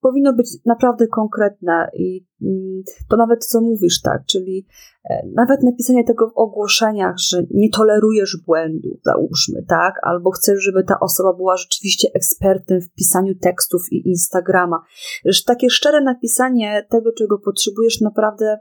powinno 0.00 0.32
być 0.32 0.48
naprawdę 0.66 1.06
konkretne 1.06 1.90
i 1.94 2.26
mm, 2.42 2.82
to 3.08 3.16
nawet 3.16 3.46
co 3.46 3.60
mówisz, 3.60 4.00
tak, 4.00 4.26
czyli 4.26 4.66
e, 5.10 5.22
nawet 5.34 5.62
napisanie 5.62 6.04
tego 6.04 6.30
w 6.30 6.38
ogłoszeniach, 6.38 7.14
że 7.18 7.42
nie 7.50 7.70
tolerujesz 7.70 8.36
błędu, 8.46 8.98
załóżmy, 9.02 9.64
tak, 9.68 9.94
albo 10.02 10.30
chcesz, 10.30 10.64
żeby 10.64 10.84
ta 10.84 11.00
osoba 11.00 11.32
była 11.32 11.56
rzeczywiście 11.56 12.08
ekspertem 12.14 12.80
w 12.80 12.94
pisaniu 12.94 13.34
tekstów 13.34 13.82
i 13.92 14.08
Instagrama. 14.08 14.82
Że 15.24 15.44
takie 15.46 15.70
szczere 15.70 16.00
napisanie 16.00 16.86
tego, 16.90 17.12
czego 17.12 17.38
potrzebujesz, 17.38 18.00
naprawdę 18.00 18.58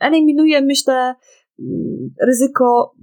eliminuje, 0.00 0.62
myślę, 0.62 1.14
mm, 1.58 2.10
ryzyko 2.26 2.94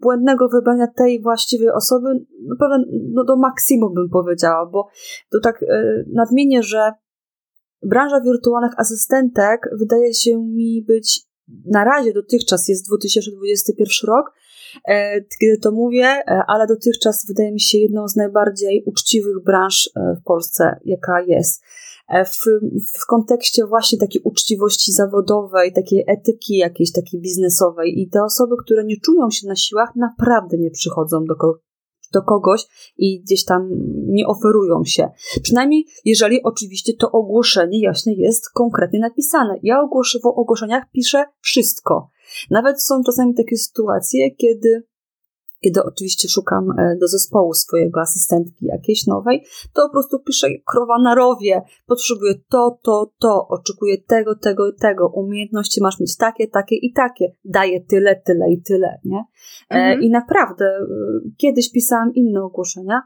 błędnego 0.00 0.48
wybrania 0.48 0.86
tej 0.86 1.22
właściwej 1.22 1.70
osoby, 1.70 2.08
naprawdę 2.48 2.84
no 3.14 3.24
do 3.24 3.36
maksimum 3.36 3.94
bym 3.94 4.08
powiedziała, 4.08 4.66
bo 4.66 4.88
to 5.30 5.40
tak 5.40 5.62
e, 5.62 6.04
nadmienię, 6.12 6.62
że 6.62 6.92
branża 7.82 8.20
wirtualnych 8.20 8.72
asystentek 8.80 9.60
wydaje 9.78 10.14
się 10.14 10.38
mi 10.38 10.84
być 10.88 11.26
na 11.64 11.84
razie 11.84 12.12
dotychczas 12.12 12.68
jest 12.68 12.88
2021 12.88 13.88
rok, 14.08 14.32
e, 14.88 15.20
kiedy 15.40 15.58
to 15.62 15.72
mówię, 15.72 16.06
e, 16.06 16.42
ale 16.46 16.66
dotychczas 16.66 17.26
wydaje 17.28 17.52
mi 17.52 17.60
się 17.60 17.78
jedną 17.78 18.08
z 18.08 18.16
najbardziej 18.16 18.82
uczciwych 18.86 19.44
branż 19.44 19.90
w 20.20 20.24
Polsce, 20.24 20.80
jaka 20.84 21.20
jest. 21.20 21.62
E, 22.08 22.24
w, 22.24 22.38
w 23.02 23.06
kontekście 23.06 23.66
właśnie 23.66 23.98
takiej 23.98 24.22
uczciwości 24.24 24.92
zawodowej, 24.92 25.72
takiej 25.72 26.04
etyki 26.06 26.56
jakiejś 26.56 26.92
takiej 26.92 27.20
biznesowej 27.20 28.00
i 28.00 28.08
te 28.08 28.24
osoby, 28.24 28.54
które 28.64 28.84
nie 28.84 28.96
czują 28.96 29.30
się 29.30 29.46
na 29.46 29.56
siłach, 29.56 29.88
naprawdę 29.96 30.58
nie 30.58 30.70
przychodzą 30.70 31.24
do, 31.24 31.36
ko 31.36 31.58
do 32.12 32.22
kogoś 32.22 32.66
i 32.96 33.20
gdzieś 33.20 33.44
tam 33.44 33.68
nie 34.06 34.26
oferują 34.26 34.84
się. 34.84 35.08
Przynajmniej 35.42 35.84
jeżeli 36.04 36.42
oczywiście 36.42 36.92
to 36.98 37.10
ogłoszenie 37.10 37.80
jaśnie 37.80 38.14
jest 38.16 38.50
konkretnie 38.50 38.98
napisane. 39.00 39.54
Ja 39.62 39.80
ogłos 39.80 40.18
w 40.22 40.26
ogłoszeniach 40.26 40.84
piszę 40.92 41.24
wszystko. 41.40 42.10
Nawet 42.50 42.82
są 42.82 43.02
czasami 43.06 43.34
takie 43.34 43.56
sytuacje, 43.56 44.30
kiedy 44.30 44.82
kiedy 45.66 45.82
oczywiście 45.82 46.28
szukam 46.28 46.70
e, 46.70 46.96
do 47.00 47.08
zespołu 47.08 47.54
swojego 47.54 48.00
asystentki 48.00 48.66
jakiejś 48.66 49.06
nowej, 49.06 49.44
to 49.72 49.82
po 49.86 49.92
prostu 49.92 50.18
piszę 50.18 50.48
krowa 50.66 50.98
na 51.02 51.14
rowie, 51.14 51.62
potrzebuję 51.86 52.34
to, 52.48 52.78
to, 52.82 53.12
to, 53.18 53.48
oczekuję 53.48 53.96
tego, 54.08 54.34
tego 54.34 54.68
i 54.68 54.74
tego, 54.74 55.08
umiejętności 55.08 55.82
masz 55.82 56.00
mieć 56.00 56.16
takie, 56.16 56.48
takie 56.48 56.76
i 56.76 56.92
takie, 56.92 57.32
daję 57.44 57.80
tyle, 57.80 58.20
tyle 58.26 58.52
i 58.52 58.62
tyle, 58.62 58.98
nie? 59.04 59.24
E, 59.70 59.74
mhm. 59.74 60.02
I 60.02 60.10
naprawdę, 60.10 60.64
e, 60.64 60.86
kiedyś 61.36 61.72
pisałam 61.72 62.14
inne 62.14 62.42
ogłoszenia, 62.42 63.02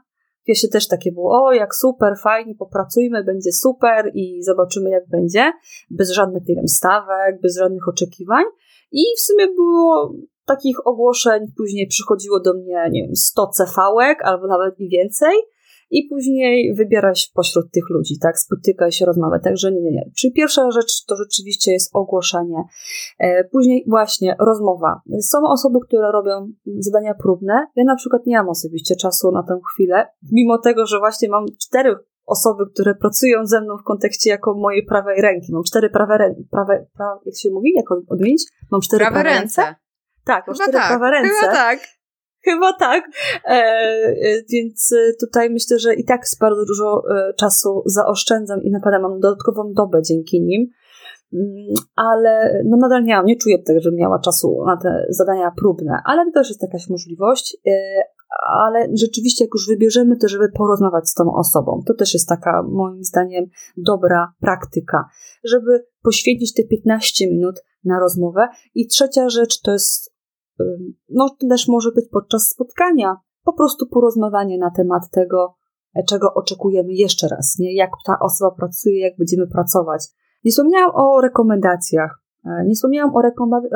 się 0.55 0.67
też 0.67 0.87
takie 0.87 1.11
było, 1.11 1.45
o 1.45 1.53
jak 1.53 1.75
super, 1.75 2.13
fajnie, 2.23 2.55
popracujmy, 2.55 3.23
będzie 3.23 3.51
super 3.51 4.11
i 4.13 4.43
zobaczymy 4.43 4.89
jak 4.89 5.09
będzie, 5.09 5.51
bez 5.89 6.11
żadnych, 6.11 6.47
nie 6.47 6.55
wiem, 6.55 6.67
stawek, 6.67 7.41
bez 7.41 7.57
żadnych 7.57 7.87
oczekiwań. 7.87 8.43
I 8.91 9.03
w 9.17 9.21
sumie 9.21 9.47
było 9.47 10.13
takich 10.55 10.87
ogłoszeń 10.87 11.41
później 11.57 11.87
przychodziło 11.87 12.39
do 12.39 12.53
mnie, 12.53 12.89
nie 12.91 13.01
wiem, 13.01 13.15
100 13.15 13.51
CV-ek 13.57 14.15
albo 14.23 14.47
nawet 14.47 14.79
i 14.79 14.89
więcej 14.89 15.35
i 15.91 16.07
później 16.09 16.75
wybierać 16.75 17.31
pośród 17.35 17.71
tych 17.71 17.89
ludzi, 17.89 18.19
tak, 18.19 18.39
spotykaj 18.39 18.91
się, 18.91 19.05
rozmawiaj, 19.05 19.41
także 19.41 19.71
nie, 19.71 19.81
nie, 19.81 19.91
nie. 19.91 20.11
Czyli 20.17 20.33
pierwsza 20.33 20.71
rzecz 20.71 21.05
to 21.05 21.15
rzeczywiście 21.15 21.71
jest 21.71 21.95
ogłoszenie, 21.95 22.63
e, 23.19 23.43
później 23.43 23.85
właśnie 23.87 24.35
rozmowa. 24.39 25.01
Są 25.21 25.37
osoby, 25.47 25.79
które 25.87 26.11
robią 26.11 26.51
zadania 26.79 27.13
próbne, 27.13 27.67
ja 27.75 27.83
na 27.83 27.95
przykład 27.95 28.25
nie 28.25 28.37
mam 28.37 28.49
osobiście 28.49 28.95
czasu 28.95 29.31
na 29.31 29.43
tę 29.43 29.59
chwilę, 29.73 30.07
mimo 30.31 30.57
tego, 30.57 30.85
że 30.85 30.99
właśnie 30.99 31.29
mam 31.29 31.45
cztery 31.59 31.95
osoby, 32.25 32.63
które 32.73 32.95
pracują 32.95 33.45
ze 33.45 33.61
mną 33.61 33.77
w 33.77 33.83
kontekście 33.83 34.29
jako 34.29 34.53
mojej 34.53 34.85
prawej 34.85 35.21
ręki. 35.21 35.53
Mam 35.53 35.63
cztery 35.63 35.89
prawe 35.89 36.17
ręce, 36.17 36.43
prawe, 36.51 36.85
prawe, 36.93 37.19
jak 37.25 37.35
się 37.37 37.49
mówi, 37.49 37.73
jak 37.75 37.85
odmienić? 38.07 38.43
Mam 38.71 38.81
cztery 38.81 39.05
prawe, 39.05 39.21
prawe 39.21 39.39
ręce. 39.39 39.61
ręce. 39.61 39.75
Tak, 40.25 40.45
Chyba 40.45 40.55
cztery 40.55 40.71
tak. 40.71 40.87
prawe 40.87 41.11
ręce. 41.11 41.33
Chyba 41.41 41.53
tak. 41.53 41.79
Chyba 42.43 42.73
tak. 42.73 43.03
E, 43.45 43.49
e, 43.49 44.15
więc 44.49 44.91
e, 44.91 45.13
tutaj 45.19 45.49
myślę, 45.49 45.79
że 45.79 45.93
i 45.93 46.05
tak 46.05 46.21
bardzo 46.39 46.65
dużo 46.65 47.03
e, 47.15 47.33
czasu 47.33 47.83
zaoszczędzam 47.85 48.63
i 48.63 48.71
naprawdę 48.71 48.99
mam 48.99 49.19
dodatkową 49.19 49.73
dobę 49.73 50.01
dzięki 50.01 50.41
nim. 50.41 50.67
Mm, 51.33 51.73
ale 51.95 52.61
no 52.65 52.77
nadal 52.77 53.03
nie 53.03 53.21
nie 53.25 53.35
czuję 53.35 53.63
tego, 53.63 53.79
żebym 53.81 53.99
miała 53.99 54.19
czasu 54.19 54.63
na 54.65 54.77
te 54.77 55.05
zadania 55.09 55.51
próbne, 55.59 56.01
ale 56.05 56.25
to 56.25 56.31
też 56.31 56.49
jest 56.49 56.61
jakaś 56.61 56.89
możliwość. 56.89 57.57
E, 57.67 58.03
ale 58.47 58.87
rzeczywiście, 58.93 59.43
jak 59.43 59.53
już 59.53 59.67
wybierzemy, 59.67 60.17
to 60.17 60.27
żeby 60.27 60.49
porozmawiać 60.49 61.09
z 61.09 61.13
tą 61.13 61.33
osobą. 61.33 61.83
To 61.87 61.93
też 61.93 62.13
jest 62.13 62.29
taka, 62.29 62.63
moim 62.63 63.03
zdaniem, 63.03 63.45
dobra 63.77 64.33
praktyka, 64.39 65.05
żeby 65.43 65.85
poświęcić 66.03 66.53
te 66.53 66.63
15 66.63 67.27
minut 67.27 67.55
na 67.83 67.99
rozmowę. 67.99 68.47
I 68.75 68.87
trzecia 68.87 69.29
rzecz 69.29 69.61
to 69.61 69.71
jest, 69.71 70.10
no 71.09 71.35
też 71.49 71.67
może 71.67 71.91
być 71.91 72.05
podczas 72.11 72.49
spotkania, 72.49 73.15
po 73.43 73.53
prostu 73.53 73.87
porozmawianie 73.87 74.57
na 74.57 74.71
temat 74.71 75.09
tego, 75.11 75.55
czego 76.07 76.33
oczekujemy 76.33 76.93
jeszcze 76.93 77.27
raz, 77.27 77.55
nie? 77.59 77.75
Jak 77.75 77.89
ta 78.05 78.19
osoba 78.19 78.55
pracuje, 78.55 78.99
jak 78.99 79.17
będziemy 79.17 79.47
pracować. 79.47 80.07
Nie 80.43 80.51
wspomniałam 80.51 80.91
o 80.95 81.21
rekomendacjach. 81.21 82.21
E, 82.45 82.65
nie 82.65 82.75
wspomniałam 82.75 83.15
o 83.15 83.21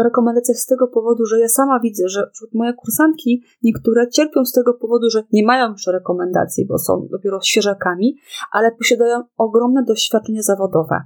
rekomendacjach 0.03 0.57
z 0.57 0.65
tego 0.65 0.87
powodu, 0.87 1.25
że 1.25 1.39
ja 1.39 1.47
sama 1.47 1.79
widzę, 1.79 2.09
że 2.09 2.29
moje 2.53 2.73
kursantki 2.73 3.43
niektóre 3.63 4.09
cierpią 4.09 4.45
z 4.45 4.51
tego 4.51 4.73
powodu, 4.73 5.09
że 5.09 5.23
nie 5.31 5.45
mają 5.45 5.71
jeszcze 5.71 5.91
rekomendacji, 5.91 6.65
bo 6.65 6.77
są 6.77 7.07
dopiero 7.11 7.41
świeżakami, 7.41 8.15
ale 8.51 8.71
posiadają 8.71 9.23
ogromne 9.37 9.83
doświadczenie 9.83 10.43
zawodowe. 10.43 11.01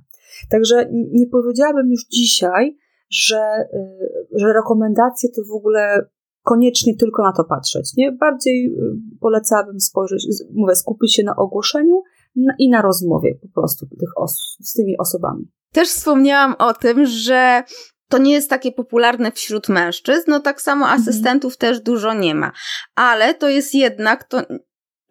Także 0.50 0.89
nie 0.91 1.27
powiedziałabym 1.27 1.91
już 1.91 2.07
dzisiaj, 2.07 2.77
że, 3.09 3.69
y, 3.74 4.18
że 4.39 4.53
rekomendacje 4.53 5.29
to 5.36 5.41
w 5.50 5.58
ogóle 5.58 6.10
koniecznie 6.43 6.96
tylko 6.96 7.24
na 7.24 7.34
to 7.34 7.43
patrzeć. 7.43 7.93
Nie? 7.98 8.12
Bardziej 8.12 8.65
y, 8.65 9.19
polecałabym 9.19 9.79
spojrzeć, 9.79 10.25
mówię, 10.53 10.75
skupić 10.75 11.15
się 11.15 11.24
na 11.24 11.36
ogłoszeniu 11.36 12.01
i 12.60 12.69
na 12.69 12.81
rozmowie 12.81 13.36
po 13.41 13.62
prostu 13.62 13.86
tych 13.86 14.10
z 14.60 14.74
tymi 14.74 14.98
osobami. 14.98 15.51
Też 15.74 15.89
wspomniałam 15.89 16.55
o 16.60 16.74
tym, 16.74 17.05
że 17.05 17.63
to 18.10 18.17
nie 18.17 18.34
jest 18.34 18.50
takie 18.50 18.72
popularne 18.72 19.31
wśród 19.31 19.69
mężczyzn, 19.69 20.31
no 20.31 20.39
tak 20.39 20.62
samo 20.62 20.86
mhm. 20.86 21.01
asystentów 21.01 21.53
mhm. 21.53 21.60
też 21.60 21.84
dużo 21.84 22.13
nie 22.13 22.36
ma, 22.36 22.51
ale 22.96 23.34
to 23.34 23.50
jest 23.50 23.75
jednak, 23.75 24.24
to 24.24 24.41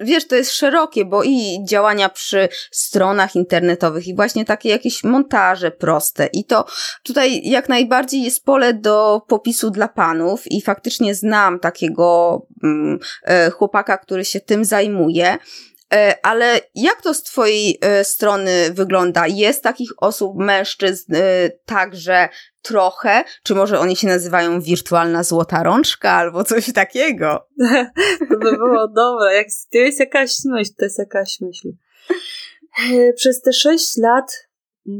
wiesz, 0.00 0.26
to 0.26 0.36
jest 0.36 0.52
szerokie, 0.52 1.04
bo 1.04 1.22
i 1.22 1.64
działania 1.68 2.08
przy 2.08 2.48
stronach 2.70 3.36
internetowych, 3.36 4.06
i 4.06 4.16
właśnie 4.16 4.44
takie 4.44 4.68
jakieś 4.68 5.04
montaże 5.04 5.70
proste. 5.70 6.26
I 6.26 6.44
to 6.44 6.64
tutaj 7.02 7.40
jak 7.44 7.68
najbardziej 7.68 8.22
jest 8.22 8.44
pole 8.44 8.74
do 8.74 9.22
popisu 9.28 9.70
dla 9.70 9.88
panów, 9.88 10.42
i 10.46 10.62
faktycznie 10.62 11.14
znam 11.14 11.58
takiego 11.58 12.40
mm, 12.62 12.98
e, 13.24 13.50
chłopaka, 13.50 13.98
który 13.98 14.24
się 14.24 14.40
tym 14.40 14.64
zajmuje. 14.64 15.38
E, 15.92 16.26
ale 16.26 16.60
jak 16.74 17.02
to 17.02 17.14
z 17.14 17.22
Twojej 17.22 17.78
e, 17.80 18.04
strony 18.04 18.70
wygląda? 18.72 19.26
Jest 19.26 19.62
takich 19.62 19.90
osób, 19.96 20.36
mężczyzn 20.36 21.14
e, 21.14 21.50
także 21.64 22.28
trochę? 22.62 23.24
Czy 23.42 23.54
może 23.54 23.78
oni 23.78 23.96
się 23.96 24.06
nazywają 24.06 24.60
wirtualna 24.60 25.22
złota 25.22 25.62
rączka 25.62 26.10
albo 26.10 26.44
coś 26.44 26.72
takiego? 26.72 27.46
to 28.30 28.38
by 28.38 28.52
było 28.56 28.88
dobre. 28.88 29.34
Jak, 29.34 29.46
to 29.72 29.78
jest 29.78 30.00
jakaś 30.00 30.36
myśl, 30.44 30.70
to 30.78 30.84
jest 30.84 30.98
jakaś 30.98 31.40
myśl. 31.40 31.68
Przez 33.16 33.40
te 33.40 33.52
sześć 33.52 33.96
lat, 33.96 34.48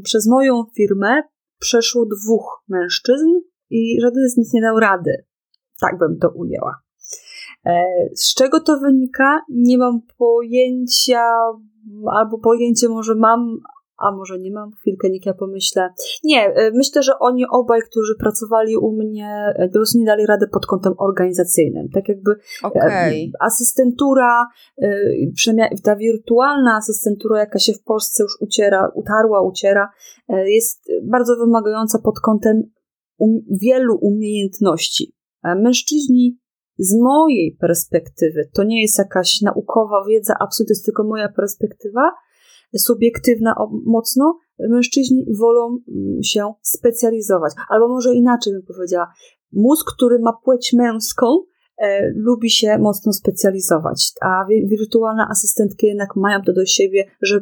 przez 0.05 0.27
moją 0.27 0.65
firmę, 0.77 1.23
przeszło 1.59 2.07
dwóch 2.07 2.63
mężczyzn 2.69 3.29
i 3.71 4.01
żaden 4.03 4.29
z 4.29 4.37
nich 4.37 4.49
nie 4.53 4.63
dał 4.63 4.81
rady. 4.81 5.25
Tak 5.81 5.99
bym 5.99 6.19
to 6.19 6.29
ujęła. 6.29 6.88
E, 7.69 7.85
z 8.15 8.35
czego 8.35 8.61
to 8.61 8.79
wynika? 8.79 9.41
Nie 9.49 9.79
mam 9.79 10.01
pojęcia, 10.19 11.25
albo 12.13 12.39
pojęcie 12.39 12.89
może 12.89 13.15
mam, 13.15 13.59
a 13.99 14.17
może 14.17 14.39
nie 14.39 14.53
mam, 14.53 14.73
chwilkę 14.73 15.11
niech 15.11 15.27
ja 15.27 15.35
pomyślę. 15.35 15.89
Nie, 16.25 16.47
e, 16.47 16.71
myślę, 16.71 17.03
że 17.03 17.19
oni 17.19 17.45
obaj, 17.51 17.81
którzy 17.91 18.15
pracowali 18.21 18.77
u 18.77 18.93
mnie, 18.93 19.55
e, 19.57 19.67
po 19.67 19.73
prostu 19.73 19.99
nie 19.99 20.07
dali 20.07 20.27
rady 20.27 20.47
pod 20.53 20.67
kątem 20.67 20.93
organizacyjnym. 20.99 21.89
Tak 21.89 22.09
jakby 22.09 22.31
okay. 22.63 23.31
asystentura, 23.41 24.47
przynajmniej 25.35 25.81
ta 25.85 25.97
wirtualna 25.97 26.77
asystentura, 26.77 27.39
jaka 27.39 27.59
się 27.59 27.73
w 27.73 27.83
Polsce 27.83 28.23
już 28.23 28.33
uciera, 28.41 28.93
utarła, 28.95 29.43
uciera, 29.43 29.91
jest 30.29 30.93
bardzo 31.03 31.37
wymagająca 31.37 31.99
pod 31.99 32.21
kątem 32.21 32.63
um, 33.19 33.41
wielu 33.63 33.99
umiejętności. 34.03 35.15
Mężczyźni 35.45 36.39
z 36.79 36.95
mojej 37.03 37.57
perspektywy, 37.61 38.51
to 38.55 38.65
nie 38.65 38.83
jest 38.83 38.99
jakaś 38.99 39.41
naukowa 39.41 40.05
wiedza, 40.09 40.35
absolutnie 40.41 40.73
jest 40.73 40.85
tylko 40.85 41.05
moja 41.05 41.29
perspektywa, 41.29 42.11
subiektywna 42.77 43.55
mocno, 43.87 44.39
mężczyźni 44.59 45.27
wolą 45.39 45.79
mm, 45.89 46.23
się 46.23 46.53
specjalizować. 46.63 47.53
Albo 47.69 47.89
może 47.89 48.15
inaczej 48.15 48.53
bym 48.53 48.63
powiedziała, 48.63 49.13
mózg, 49.53 49.93
który 49.95 50.19
ma 50.19 50.33
płeć 50.45 50.73
męską, 50.73 51.27
e, 51.79 52.11
lubi 52.15 52.51
się 52.51 52.79
mocno 52.79 53.13
specjalizować, 53.13 54.13
a 54.21 54.47
wirtualne 54.65 55.27
asystentki 55.31 55.87
jednak 55.87 56.17
mają 56.17 56.43
to 56.43 56.53
do 56.53 56.67
siebie, 56.67 57.05
że 57.23 57.41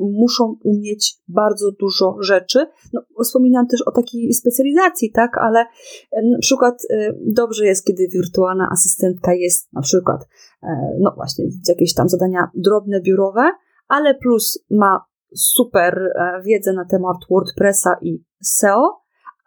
muszą 0.00 0.56
umieć 0.64 1.18
bardzo 1.28 1.72
dużo 1.72 2.16
rzeczy. 2.20 2.66
No, 2.92 3.02
wspominam 3.24 3.66
też 3.66 3.82
o 3.82 3.90
takiej 3.90 4.32
specjalizacji, 4.32 5.12
tak, 5.12 5.38
ale 5.38 5.60
e, 5.60 6.22
na 6.22 6.38
przykład 6.38 6.82
e, 6.90 7.12
dobrze 7.26 7.66
jest, 7.66 7.84
kiedy 7.84 8.08
wirtualna 8.08 8.68
asystentka 8.72 9.34
jest 9.34 9.72
na 9.72 9.80
przykład, 9.80 10.28
e, 10.62 10.68
no 11.00 11.12
właśnie, 11.16 11.44
jakieś 11.68 11.94
tam 11.94 12.08
zadania 12.08 12.50
drobne, 12.54 13.00
biurowe, 13.00 13.52
ale 13.88 14.14
plus 14.14 14.64
ma 14.70 15.04
super 15.34 16.12
wiedzę 16.44 16.72
na 16.72 16.84
temat 16.84 17.16
WordPressa 17.30 17.96
i 18.02 18.24
SEO, 18.42 19.00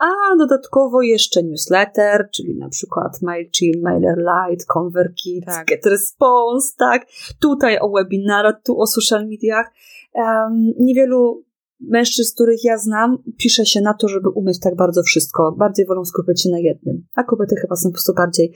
a 0.03 0.38
dodatkowo 0.38 1.01
jeszcze 1.01 1.43
newsletter, 1.43 2.29
czyli 2.31 2.57
na 2.57 2.69
przykład 2.69 3.22
MailChimp, 3.22 3.83
MailerLite, 3.83 4.65
ConvertKit, 4.74 5.45
tak. 5.45 5.67
GetResponse, 5.67 6.74
tak? 6.77 7.05
Tutaj 7.41 7.79
o 7.79 7.89
webinarach, 7.89 8.55
tu 8.63 8.81
o 8.81 8.88
social 8.88 9.27
mediach. 9.27 9.72
Um, 10.15 10.74
niewielu 10.79 11.43
mężczyzn, 11.89 12.34
których 12.36 12.63
ja 12.63 12.77
znam, 12.77 13.17
pisze 13.38 13.65
się 13.65 13.82
na 13.82 13.93
to, 13.93 14.08
żeby 14.08 14.29
umieć 14.29 14.60
tak 14.60 14.75
bardzo 14.75 15.03
wszystko. 15.03 15.51
Bardziej 15.51 15.86
wolą 15.86 16.05
skupiać 16.05 16.41
się 16.41 16.50
na 16.50 16.60
jednym. 16.60 17.05
A 17.15 17.24
kobiety 17.24 17.55
chyba 17.55 17.75
są 17.75 17.89
po 17.89 17.93
prostu 17.93 18.13
bardziej 18.13 18.53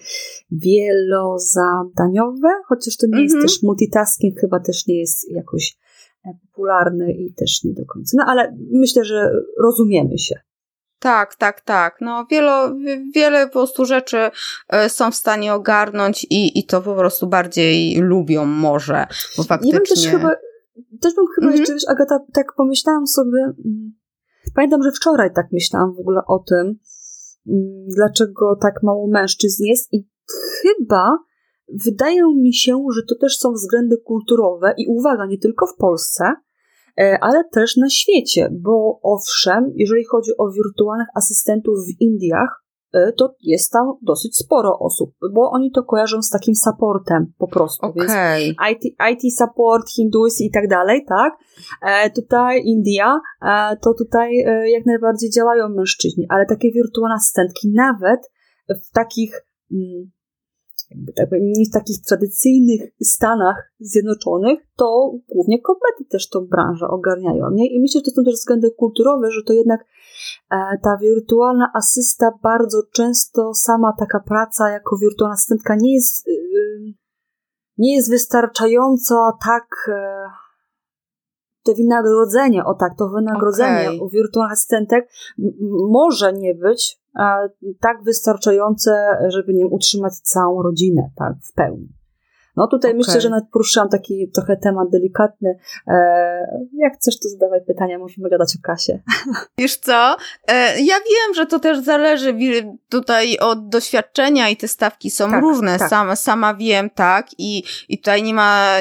wielozadaniowe, 0.51 2.49
chociaż 2.67 2.97
to 2.97 3.07
nie 3.07 3.21
jest 3.21 3.35
mhm. 3.35 3.47
też 3.47 3.63
multitasking, 3.63 4.39
chyba 4.39 4.59
też 4.59 4.87
nie 4.87 4.99
jest 4.99 5.31
jakoś 5.31 5.77
e, 6.25 6.29
popularny 6.41 7.13
i 7.13 7.33
też 7.33 7.63
nie 7.63 7.73
do 7.73 7.85
końca. 7.85 8.17
No 8.17 8.25
ale 8.27 8.57
myślę, 8.71 9.05
że 9.05 9.31
rozumiemy 9.63 10.17
się. 10.17 10.39
Tak, 10.99 11.35
tak, 11.35 11.61
tak. 11.61 11.97
No, 12.01 12.25
wielo, 12.31 12.75
wiele 13.15 13.45
po 13.45 13.51
prostu 13.51 13.85
rzeczy 13.85 14.17
e, 14.69 14.89
są 14.89 15.11
w 15.11 15.15
stanie 15.15 15.53
ogarnąć 15.53 16.27
i, 16.29 16.59
i 16.59 16.65
to 16.65 16.81
po 16.81 16.95
prostu 16.95 17.27
bardziej 17.27 17.95
lubią 17.99 18.45
może, 18.45 19.07
bo 19.37 19.43
faktycznie... 19.43 19.73
Ja 19.73 19.79
bym 19.79 19.87
też 19.87 20.07
chyba, 20.07 20.35
też 21.01 21.15
bym 21.15 21.25
chyba 21.35 21.47
mhm. 21.47 21.59
jeszcze, 21.59 21.73
wiesz, 21.73 21.87
Agata, 21.87 22.19
tak 22.33 22.53
pomyślałam 22.57 23.07
sobie, 23.07 23.41
mm, 23.43 23.93
pamiętam, 24.55 24.83
że 24.83 24.91
wczoraj 24.91 25.33
tak 25.33 25.47
myślałam 25.51 25.95
w 25.95 25.99
ogóle 25.99 26.21
o 26.27 26.39
tym, 26.39 26.79
mm, 27.47 27.87
dlaczego 27.95 28.55
tak 28.61 28.83
mało 28.83 29.07
mężczyzn 29.07 29.63
jest 29.63 29.93
i 29.93 30.07
chyba 30.61 31.17
wydaje 31.85 32.21
mi 32.35 32.53
się, 32.53 32.85
że 32.95 33.01
to 33.09 33.15
też 33.15 33.37
są 33.37 33.53
względy 33.53 33.97
kulturowe 33.97 34.73
i 34.77 34.87
uwaga, 34.87 35.25
nie 35.25 35.37
tylko 35.37 35.67
w 35.67 35.75
Polsce, 35.75 36.33
E, 36.97 37.17
ale 37.21 37.43
też 37.43 37.77
na 37.77 37.89
świecie, 37.89 38.49
bo 38.51 38.99
owszem, 39.03 39.71
jeżeli 39.75 40.05
chodzi 40.05 40.31
o 40.37 40.51
wirtualnych 40.51 41.07
asystentów 41.15 41.75
w 41.87 42.01
Indiach, 42.01 42.63
to 43.17 43.35
jest 43.43 43.71
tam 43.71 43.93
dosyć 44.01 44.37
sporo 44.37 44.79
osób, 44.79 45.15
bo 45.33 45.51
oni 45.51 45.71
to 45.71 45.83
kojarzą 45.83 46.21
z 46.21 46.29
takim 46.29 46.55
supportem 46.55 47.33
po 47.37 47.47
prostu. 47.47 47.85
Okay. 47.85 48.07
Więc 48.07 48.13
IT, 48.71 48.95
IT 49.11 49.37
support, 49.37 49.89
Hindus 49.89 50.41
i 50.41 50.51
tak 50.51 50.67
dalej, 50.67 51.05
tak? 51.07 51.33
E, 51.81 52.09
tutaj 52.09 52.61
India, 52.65 53.21
e, 53.41 53.77
to 53.77 53.93
tutaj 53.93 54.39
e, 54.39 54.69
jak 54.69 54.85
najbardziej 54.85 55.29
działają 55.29 55.69
mężczyźni, 55.69 56.25
ale 56.29 56.45
takie 56.45 56.71
wirtualne 56.71 57.15
asystentki 57.15 57.71
nawet 57.73 58.31
w 58.69 58.91
takich 58.91 59.45
mm, 59.71 60.11
jakby 60.89 61.13
tak 61.13 61.29
nie 61.31 61.65
w 61.65 61.73
takich 61.73 62.01
tradycyjnych 62.01 62.81
Stanach 63.03 63.71
Zjednoczonych, 63.79 64.59
to 64.75 65.11
głównie 65.29 65.61
kobiety 65.61 66.05
też 66.09 66.29
tą 66.29 66.39
branżę 66.47 66.87
ogarniają. 66.87 67.51
Nie? 67.51 67.67
I 67.67 67.79
myślę, 67.81 68.01
że 68.01 68.11
to 68.11 68.11
są 68.11 68.23
też 68.23 68.33
względy 68.33 68.71
kulturowe, 68.71 69.31
że 69.31 69.43
to 69.43 69.53
jednak 69.53 69.85
e, 70.51 70.57
ta 70.83 70.97
wirtualna 70.97 71.71
asysta 71.73 72.31
bardzo 72.43 72.83
często 72.91 73.53
sama 73.53 73.93
taka 73.99 74.19
praca 74.19 74.69
jako 74.69 74.97
wirtualna 74.97 75.33
asystentka 75.33 75.75
nie 75.75 75.93
jest, 75.93 76.27
e, 76.27 76.31
nie 77.77 77.95
jest 77.95 78.09
wystarczająca 78.09 79.15
tak 79.45 79.89
e, 81.71 81.75
to 81.75 81.83
wynagrodzenie, 81.83 82.65
o 82.65 82.73
tak, 82.73 82.97
to 82.97 83.09
wynagrodzenie 83.09 83.87
okay. 83.87 84.01
u 84.01 84.09
wirtualnych 84.09 84.53
asystentek 84.53 85.09
może 85.91 86.33
nie 86.33 86.55
być 86.55 86.99
tak 87.79 88.03
wystarczające, 88.03 89.17
żeby 89.27 89.53
nie 89.53 89.67
utrzymać 89.67 90.13
całą 90.13 90.63
rodzinę 90.63 91.09
tak 91.15 91.33
w 91.43 91.53
pełni. 91.53 91.96
No 92.57 92.67
tutaj 92.67 92.91
okay. 92.91 92.97
myślę, 92.97 93.21
że 93.21 93.29
nawet 93.29 93.49
poruszyłam 93.51 93.89
taki 93.89 94.31
trochę 94.31 94.57
temat 94.57 94.89
delikatny. 94.89 95.59
E, 95.87 95.93
jak 96.73 96.93
chcesz, 96.93 97.19
to 97.19 97.29
zadawaj 97.29 97.61
pytania, 97.67 97.99
możemy 97.99 98.29
gadać 98.29 98.57
o 98.59 98.67
kasie. 98.67 98.99
Wiesz 99.59 99.77
co? 99.77 100.15
E, 100.47 100.81
ja 100.81 100.95
wiem, 100.95 101.35
że 101.35 101.45
to 101.45 101.59
też 101.59 101.79
zależy 101.79 102.35
tutaj 102.89 103.37
od 103.37 103.69
doświadczenia 103.69 104.49
i 104.49 104.57
te 104.57 104.67
stawki 104.67 105.11
są 105.11 105.31
tak, 105.31 105.41
różne. 105.41 105.79
Tak. 105.79 105.89
Sama, 105.89 106.15
sama 106.15 106.53
wiem, 106.53 106.89
tak? 106.89 107.27
I, 107.37 107.63
i 107.89 107.97
tutaj 107.97 108.23
nie 108.23 108.33
ma, 108.33 108.73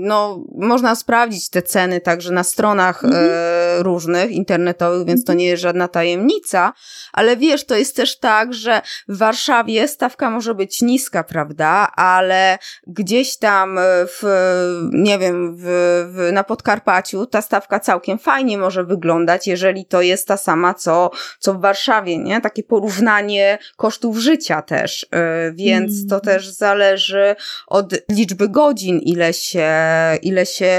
no, 0.00 0.44
można 0.54 0.94
sprawdzić 0.94 1.50
te 1.50 1.62
ceny 1.62 2.00
także 2.00 2.32
na 2.32 2.44
stronach 2.44 3.04
e, 3.04 3.06
mhm. 3.06 3.82
różnych 3.82 4.30
internetowych, 4.30 5.06
więc 5.06 5.24
to 5.24 5.32
mhm. 5.32 5.38
nie 5.38 5.46
jest 5.46 5.62
żadna 5.62 5.88
tajemnica. 5.88 6.72
Ale 7.12 7.36
wiesz, 7.36 7.64
to 7.64 7.76
jest 7.76 7.96
też 7.96 8.18
tak, 8.18 8.54
że 8.54 8.82
w 9.08 9.18
Warszawie 9.18 9.88
stawka 9.88 10.30
może 10.30 10.54
być 10.54 10.82
niska, 10.82 11.24
prawda? 11.24 11.92
Ale 11.96 12.58
gdzieś 12.86 13.36
tam 13.38 13.78
e, 13.78 13.82
w, 14.06 14.22
nie 14.92 15.18
wiem, 15.18 15.56
w, 15.56 15.62
w, 16.12 16.32
na 16.32 16.44
Podkarpaciu 16.44 17.26
ta 17.26 17.42
stawka 17.42 17.80
całkiem 17.80 18.18
fajnie 18.18 18.58
może 18.58 18.84
wyglądać, 18.84 19.46
jeżeli 19.46 19.86
to 19.86 20.02
jest 20.02 20.28
ta 20.28 20.36
sama, 20.36 20.74
co, 20.74 21.10
co 21.38 21.54
w 21.54 21.60
Warszawie, 21.60 22.18
nie? 22.18 22.40
Takie 22.40 22.62
porównanie 22.62 23.58
kosztów 23.76 24.18
życia 24.18 24.62
też, 24.62 25.06
e, 25.10 25.52
więc 25.52 25.92
mm. 25.92 26.08
to 26.08 26.20
też 26.20 26.48
zależy 26.48 27.36
od 27.66 27.94
liczby 28.10 28.48
godzin, 28.48 28.98
ile 28.98 29.32
się, 29.32 29.70
ile 30.22 30.46
się 30.46 30.78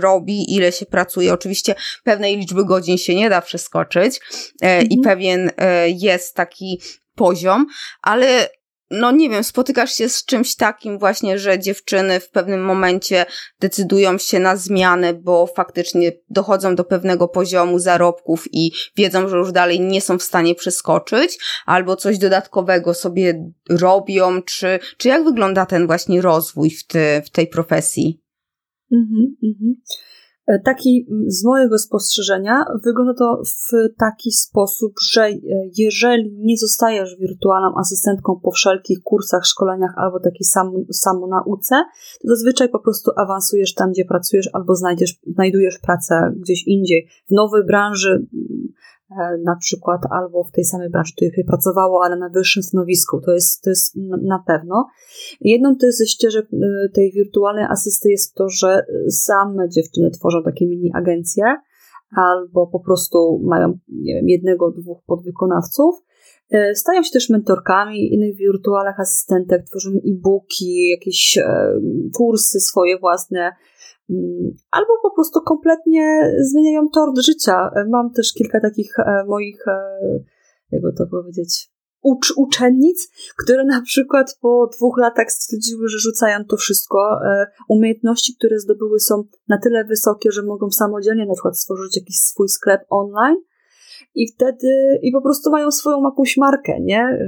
robi, 0.00 0.54
ile 0.54 0.72
się 0.72 0.86
pracuje. 0.86 1.32
Oczywiście 1.32 1.74
pewnej 2.04 2.36
liczby 2.36 2.64
godzin 2.64 2.98
się 2.98 3.14
nie 3.14 3.30
da 3.30 3.42
przeskoczyć 3.42 4.20
mm. 4.60 4.86
i 4.88 4.98
mhm. 4.98 5.02
pewien 5.02 5.50
jest 5.86 6.34
taki 6.34 6.80
poziom, 7.18 7.66
ale 8.02 8.48
no 8.90 9.10
nie 9.10 9.30
wiem, 9.30 9.44
spotykasz 9.44 9.92
się 9.92 10.08
z 10.08 10.24
czymś 10.24 10.56
takim 10.56 10.98
właśnie, 10.98 11.38
że 11.38 11.58
dziewczyny 11.58 12.20
w 12.20 12.30
pewnym 12.30 12.64
momencie 12.64 13.26
decydują 13.60 14.18
się 14.18 14.38
na 14.38 14.56
zmianę, 14.56 15.14
bo 15.14 15.46
faktycznie 15.46 16.12
dochodzą 16.30 16.74
do 16.74 16.84
pewnego 16.84 17.28
poziomu 17.28 17.78
zarobków 17.78 18.44
i 18.52 18.72
wiedzą, 18.96 19.28
że 19.28 19.36
już 19.36 19.52
dalej 19.52 19.80
nie 19.80 20.00
są 20.00 20.18
w 20.18 20.22
stanie 20.22 20.54
przeskoczyć, 20.54 21.38
albo 21.66 21.96
coś 21.96 22.18
dodatkowego 22.18 22.94
sobie 22.94 23.52
robią, 23.70 24.42
czy, 24.42 24.78
czy 24.96 25.08
jak 25.08 25.24
wygląda 25.24 25.66
ten 25.66 25.86
właśnie 25.86 26.22
rozwój 26.22 26.70
w, 26.70 26.86
ty, 26.86 27.22
w 27.24 27.30
tej 27.30 27.46
profesji? 27.46 28.20
Mhm, 28.92 29.36
mhm. 29.44 29.74
E, 30.48 30.58
taki 30.58 31.06
z 31.26 31.44
mojego 31.44 31.78
spostrzeżenia 31.78 32.64
wygląda 32.84 33.14
to 33.14 33.42
w 33.44 33.96
taki 33.98 34.32
sposób, 34.32 34.92
że 35.12 35.26
e, 35.26 35.38
jeżeli 35.78 36.36
nie 36.38 36.56
zostajesz 36.56 37.16
wirtualną 37.20 37.78
asystentką 37.78 38.40
po 38.42 38.50
wszelkich 38.50 38.98
kursach, 39.02 39.44
szkoleniach 39.44 39.94
albo 39.96 40.20
takiej 40.20 40.44
sam, 40.44 40.72
samonauce, 40.92 41.84
to 42.22 42.28
zazwyczaj 42.28 42.68
po 42.68 42.78
prostu 42.78 43.10
awansujesz 43.16 43.74
tam, 43.74 43.90
gdzie 43.92 44.04
pracujesz 44.04 44.50
albo 44.52 44.74
znajdziesz, 44.74 45.20
znajdujesz 45.26 45.78
pracę 45.78 46.32
gdzieś 46.36 46.66
indziej, 46.66 47.08
w 47.30 47.34
nowej 47.34 47.64
branży, 47.64 48.26
na 49.44 49.56
przykład, 49.56 50.00
albo 50.10 50.44
w 50.44 50.50
tej 50.50 50.64
samej 50.64 50.90
branży, 50.90 51.12
w 51.12 51.16
której 51.16 51.44
pracowało, 51.46 52.04
ale 52.04 52.16
na 52.16 52.28
wyższym 52.28 52.62
stanowisku. 52.62 53.20
To 53.20 53.32
jest, 53.32 53.62
to 53.62 53.70
jest 53.70 53.96
na 54.22 54.44
pewno. 54.46 54.86
Jedną 55.40 55.76
to 55.76 55.86
ze 55.92 56.06
ścieżek 56.06 56.46
e, 56.52 56.88
tej 56.88 57.12
wirtualnej 57.12 57.64
asysty 57.64 58.10
jest 58.10 58.34
to, 58.34 58.48
że 58.48 58.86
same 59.10 59.68
dziewczyny 59.68 60.10
tworzą 60.10 60.42
takie 60.44 60.66
mini 60.66 60.90
agencje, 60.94 61.44
albo 62.16 62.66
po 62.66 62.80
prostu 62.80 63.40
mają 63.44 63.78
wiem, 63.88 64.28
jednego, 64.28 64.70
dwóch 64.70 64.98
podwykonawców. 65.06 65.94
E, 66.50 66.74
stają 66.74 67.02
się 67.02 67.10
też 67.10 67.30
mentorkami 67.30 68.14
innych 68.14 68.36
wirtualnych 68.36 69.00
asystentek, 69.00 69.64
tworzą 69.64 69.90
e-booki, 69.90 70.88
jakieś 70.88 71.38
kursy 72.16 72.60
swoje 72.60 72.98
własne, 72.98 73.52
albo 74.70 74.92
po 75.02 75.10
prostu 75.10 75.40
kompletnie 75.40 76.32
zmieniają 76.40 76.88
tort 76.88 77.18
życia. 77.18 77.70
Mam 77.88 78.12
też 78.12 78.32
kilka 78.32 78.60
takich 78.60 78.98
e, 78.98 79.24
moich, 79.26 79.68
e, 79.68 79.78
jakby 80.70 80.92
to 80.92 81.06
powiedzieć, 81.06 81.70
ucz, 82.02 82.32
uczennic, 82.36 83.08
które 83.38 83.64
na 83.64 83.82
przykład 83.82 84.38
po 84.40 84.70
dwóch 84.76 84.98
latach 84.98 85.32
stwierdziły, 85.32 85.88
że 85.88 85.98
rzucają 85.98 86.44
to 86.44 86.56
wszystko. 86.56 87.20
E, 87.24 87.46
umiejętności, 87.68 88.36
które 88.38 88.58
zdobyły 88.58 89.00
są 89.00 89.24
na 89.48 89.58
tyle 89.58 89.84
wysokie, 89.84 90.32
że 90.32 90.42
mogą 90.42 90.70
samodzielnie 90.70 91.26
na 91.26 91.34
przykład 91.34 91.58
stworzyć 91.58 91.96
jakiś 91.96 92.16
swój 92.16 92.48
sklep 92.48 92.80
online 92.90 93.36
i 94.14 94.32
wtedy 94.32 94.98
i 95.02 95.12
po 95.12 95.22
prostu 95.22 95.50
mają 95.50 95.70
swoją 95.70 96.02
jakąś 96.02 96.36
markę, 96.36 96.80
nie? 96.80 97.18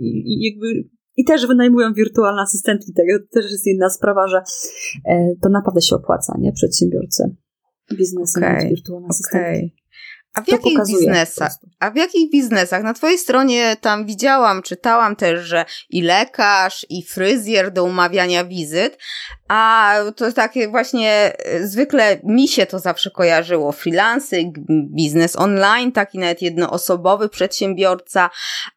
I, 0.00 0.22
i 0.26 0.50
jakby 0.50 0.88
i 1.16 1.24
też 1.24 1.46
wynajmują 1.46 1.92
wirtualne 1.92 2.42
asystentki. 2.42 2.92
To 2.92 3.02
też 3.40 3.50
jest 3.50 3.66
inna 3.66 3.90
sprawa, 3.90 4.28
że 4.28 4.42
e, 5.06 5.34
to 5.42 5.48
naprawdę 5.48 5.80
się 5.80 5.96
opłaca, 5.96 6.34
nie? 6.38 6.52
Przedsiębiorcy 6.52 7.36
biznesem 7.96 8.44
okay, 8.44 8.68
wirtualne 8.68 9.08
asystentki. 9.08 9.48
Okay. 9.48 9.70
A 10.34 10.42
w 10.42 10.46
to 10.46 10.52
jakich 10.52 10.78
biznesach? 10.86 11.52
A 11.78 11.90
w 11.90 11.96
jakich 11.96 12.30
biznesach? 12.30 12.82
Na 12.82 12.94
twojej 12.94 13.18
stronie 13.18 13.76
tam 13.80 14.06
widziałam, 14.06 14.62
czytałam 14.62 15.16
też, 15.16 15.40
że 15.40 15.64
i 15.90 16.02
lekarz, 16.02 16.86
i 16.88 17.02
fryzjer 17.02 17.72
do 17.72 17.84
umawiania 17.84 18.44
wizyt, 18.44 18.98
a 19.50 19.94
to 20.16 20.32
takie 20.32 20.68
właśnie 20.68 21.32
e, 21.38 21.66
zwykle 21.66 22.20
mi 22.24 22.48
się 22.48 22.66
to 22.66 22.78
zawsze 22.78 23.10
kojarzyło. 23.10 23.72
Freelancing, 23.72 24.56
biznes 24.94 25.36
online, 25.36 25.92
taki 25.92 26.18
nawet 26.18 26.42
jednoosobowy 26.42 27.28
przedsiębiorca. 27.28 28.30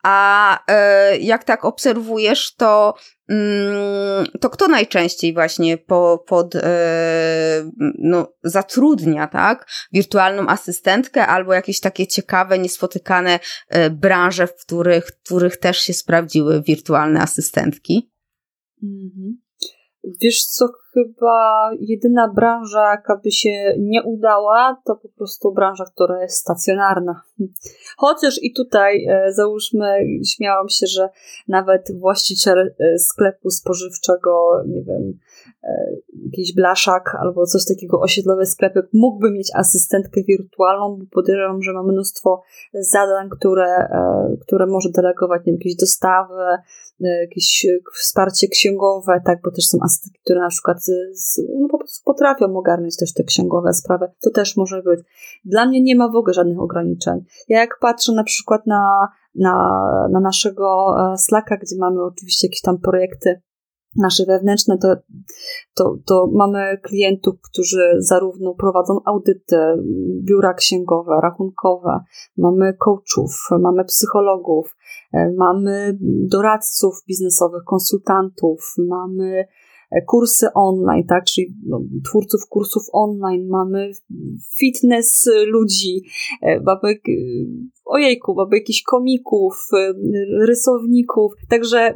A 0.03 0.59
e, 0.67 1.17
jak 1.17 1.43
tak 1.43 1.65
obserwujesz, 1.65 2.55
to 2.55 2.93
Mm, 3.29 4.25
to 4.39 4.49
kto 4.49 4.67
najczęściej 4.67 5.33
właśnie 5.33 5.77
po, 5.77 6.23
pod, 6.27 6.55
e, 6.55 7.71
no, 7.99 8.33
zatrudnia, 8.43 9.27
tak? 9.27 9.67
Wirtualną 9.91 10.47
asystentkę 10.47 11.27
albo 11.27 11.53
jakieś 11.53 11.79
takie 11.79 12.07
ciekawe, 12.07 12.59
niespotykane 12.59 13.39
branże, 13.91 14.47
w 14.47 14.55
których, 14.55 15.07
w 15.07 15.23
których 15.23 15.57
też 15.57 15.79
się 15.79 15.93
sprawdziły 15.93 16.61
wirtualne 16.61 17.21
asystentki? 17.21 18.11
Mhm. 18.83 19.42
Wiesz 20.03 20.45
co, 20.45 20.67
chyba 20.93 21.69
jedyna 21.79 22.27
branża, 22.27 22.91
jaka 22.91 23.17
by 23.23 23.31
się 23.31 23.75
nie 23.79 24.03
udała, 24.03 24.81
to 24.85 24.95
po 24.95 25.09
prostu 25.09 25.51
branża, 25.51 25.85
która 25.85 26.21
jest 26.21 26.37
stacjonarna. 26.37 27.21
Chociaż 27.97 28.43
i 28.43 28.53
tutaj, 28.53 29.05
e, 29.05 29.33
załóżmy, 29.33 29.97
śmiałam 30.25 30.69
się, 30.69 30.87
że 30.87 31.09
nawet 31.47 31.99
właściciel 31.99 32.75
e, 32.79 32.99
sklepu 32.99 33.49
spożywczego, 33.49 34.63
nie 34.67 34.83
wiem, 34.83 35.19
jakiś 36.25 36.55
blaszak 36.55 37.15
albo 37.19 37.45
coś 37.45 37.65
takiego, 37.65 37.99
osiedlowy 37.99 38.45
sklepy, 38.45 38.87
mógłby 38.93 39.31
mieć 39.31 39.51
asystentkę 39.55 40.21
wirtualną, 40.23 40.97
bo 40.99 41.05
podejrzewam, 41.11 41.63
że 41.63 41.73
ma 41.73 41.83
mnóstwo 41.83 42.41
zadań, 42.73 43.29
które, 43.29 43.87
które 44.41 44.65
może 44.65 44.89
delegować, 44.89 45.41
nie 45.45 45.53
wiem, 45.53 45.59
jakieś 45.59 45.75
dostawy, 45.75 46.43
jakieś 46.99 47.67
wsparcie 47.93 48.47
księgowe, 48.47 49.21
tak, 49.25 49.41
bo 49.43 49.51
też 49.51 49.65
są 49.65 49.77
asystentki, 49.81 50.19
które 50.23 50.39
na 50.39 50.49
przykład 50.49 50.83
z, 51.11 51.41
no 51.59 51.67
po 51.67 51.77
prostu 51.77 52.03
potrafią 52.05 52.57
ogarnąć 52.57 52.97
też 52.97 53.13
te 53.13 53.23
księgowe 53.23 53.73
sprawy. 53.73 54.07
To 54.21 54.29
też 54.29 54.57
może 54.57 54.83
być. 54.83 54.99
Dla 55.45 55.65
mnie 55.65 55.81
nie 55.81 55.95
ma 55.95 56.09
w 56.09 56.15
ogóle 56.15 56.33
żadnych 56.33 56.59
ograniczeń. 56.59 57.25
Ja 57.47 57.59
jak 57.59 57.79
patrzę 57.81 58.11
na 58.11 58.23
przykład 58.23 58.67
na, 58.67 59.07
na, 59.35 59.55
na 60.11 60.19
naszego 60.19 60.95
e, 61.13 61.17
Slacka, 61.17 61.57
gdzie 61.57 61.75
mamy 61.79 62.03
oczywiście 62.03 62.47
jakieś 62.47 62.61
tam 62.61 62.77
projekty 62.77 63.41
nasze 63.95 64.25
wewnętrzne, 64.25 64.77
to, 64.77 64.95
to, 65.73 65.97
to 66.05 66.29
mamy 66.33 66.77
klientów, 66.83 67.35
którzy 67.51 67.95
zarówno 67.97 68.53
prowadzą 68.53 68.99
audyty, 69.05 69.57
biura 70.23 70.53
księgowe, 70.53 71.19
rachunkowe, 71.23 71.99
mamy 72.37 72.73
coachów, 72.73 73.47
mamy 73.61 73.85
psychologów, 73.85 74.75
e, 75.13 75.33
mamy 75.37 75.97
doradców 76.31 76.93
biznesowych, 77.07 77.63
konsultantów, 77.63 78.75
mamy 78.77 79.47
E, 79.93 80.01
kursy 80.01 80.47
online, 80.53 81.03
tak, 81.07 81.23
czyli 81.25 81.55
no, 81.65 81.81
twórców 82.05 82.47
kursów 82.49 82.83
online, 82.91 83.47
mamy 83.47 83.91
fitness 84.59 85.29
ludzi, 85.47 86.01
e, 86.41 86.59
mamy, 86.59 86.99
ojejku, 87.85 88.33
mamy 88.35 88.57
jakichś 88.57 88.83
komików, 88.83 89.67
e, 89.73 89.93
rysowników, 90.45 91.33
także 91.49 91.93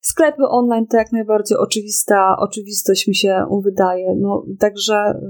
sklepy 0.00 0.42
online 0.48 0.86
to 0.86 0.96
jak 0.96 1.12
najbardziej 1.12 1.58
oczywista 1.58 2.36
oczywistość 2.38 3.08
mi 3.08 3.14
się 3.14 3.46
wydaje, 3.64 4.14
no 4.16 4.46
także 4.58 5.20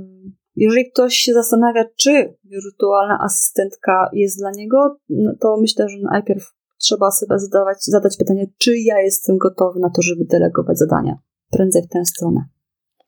jeżeli 0.56 0.90
ktoś 0.90 1.14
się 1.14 1.32
zastanawia, 1.32 1.84
czy 1.96 2.34
wirtualna 2.44 3.18
asystentka 3.20 4.10
jest 4.12 4.38
dla 4.38 4.50
niego, 4.50 4.96
no 5.08 5.32
to 5.40 5.56
myślę, 5.60 5.88
że 5.88 5.96
najpierw 6.02 6.52
trzeba 6.78 7.10
sobie 7.10 7.38
zadawać, 7.38 7.84
zadać 7.84 8.16
pytanie, 8.16 8.46
czy 8.58 8.78
ja 8.78 9.00
jestem 9.00 9.38
gotowy 9.38 9.80
na 9.80 9.90
to, 9.90 10.02
żeby 10.02 10.24
delegować 10.24 10.78
zadania 10.78 11.18
prędzej 11.50 11.82
w 11.82 11.88
tę 11.88 12.04
stronę. 12.04 12.44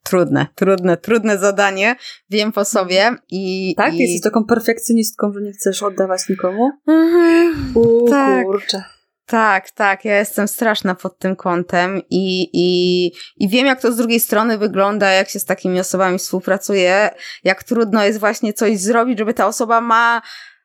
Trudne, 0.05 0.47
trudne, 0.55 0.97
trudne 0.97 1.39
zadanie. 1.39 1.97
Wiem 2.31 2.53
po 2.53 2.65
sobie 2.65 3.11
i... 3.31 3.75
Tak? 3.77 3.95
I... 3.95 3.99
Jesteś 3.99 4.21
taką 4.21 4.45
perfekcjonistką, 4.45 5.33
że 5.33 5.41
nie 5.41 5.53
chcesz 5.53 5.83
oddawać 5.83 6.29
nikomu? 6.29 6.71
Mhm, 6.89 7.77
U, 7.77 8.09
tak. 8.09 8.47
kurczę. 8.47 8.83
Tak, 9.27 9.71
tak, 9.71 10.05
ja 10.05 10.19
jestem 10.19 10.49
straszna 10.49 10.95
pod 10.95 11.19
tym 11.19 11.37
kątem 11.37 12.03
i, 12.11 12.51
i, 12.53 13.07
i 13.37 13.49
wiem, 13.49 13.67
jak 13.67 13.81
to 13.81 13.93
z 13.93 13.97
drugiej 13.97 14.21
strony 14.21 14.59
wygląda, 14.59 15.11
jak 15.11 15.29
się 15.29 15.39
z 15.39 15.45
takimi 15.45 15.81
osobami 15.81 16.19
współpracuje, 16.19 17.11
jak 17.45 17.63
trudno 17.65 18.05
jest 18.05 18.21
właśnie 18.21 18.53
coś 18.53 18.79
zrobić, 18.79 19.19
żeby 19.19 19.35
ta 19.35 19.47
osoba 19.47 19.81
ma 19.81 20.23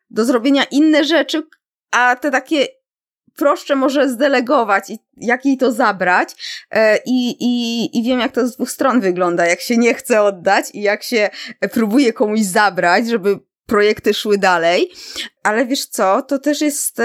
do 0.10 0.26
zrobienia 0.26 0.64
inne 0.64 1.04
rzeczy, 1.04 1.44
a 1.92 2.16
te 2.16 2.32
takie 2.32 2.68
prostsze 3.36 3.76
może 3.76 4.10
zdelegować 4.10 4.90
i 4.90 5.00
jak 5.18 5.46
jej 5.46 5.58
to 5.58 5.72
zabrać. 5.72 6.30
E, 6.72 7.00
i, 7.06 7.36
i, 7.40 8.00
i 8.00 8.04
wiem, 8.04 8.20
jak 8.20 8.32
to 8.32 8.48
z 8.48 8.56
dwóch 8.56 8.72
stron 8.72 9.02
wygląda, 9.02 9.46
jak 9.46 9.62
się 9.62 9.78
nie 9.78 9.94
chce 9.94 10.22
oddać 10.22 10.66
i 10.74 10.82
jak 10.82 11.04
się 11.04 11.30
próbuje 11.72 12.14
komuś 12.14 12.42
zabrać, 12.42 13.08
żeby 13.08 13.40
projekty 13.66 14.14
szły 14.14 14.38
dalej, 14.38 14.92
ale 15.44 15.66
wiesz 15.66 15.86
co, 15.86 16.22
to 16.22 16.40
też 16.40 16.62
jest... 16.62 17.02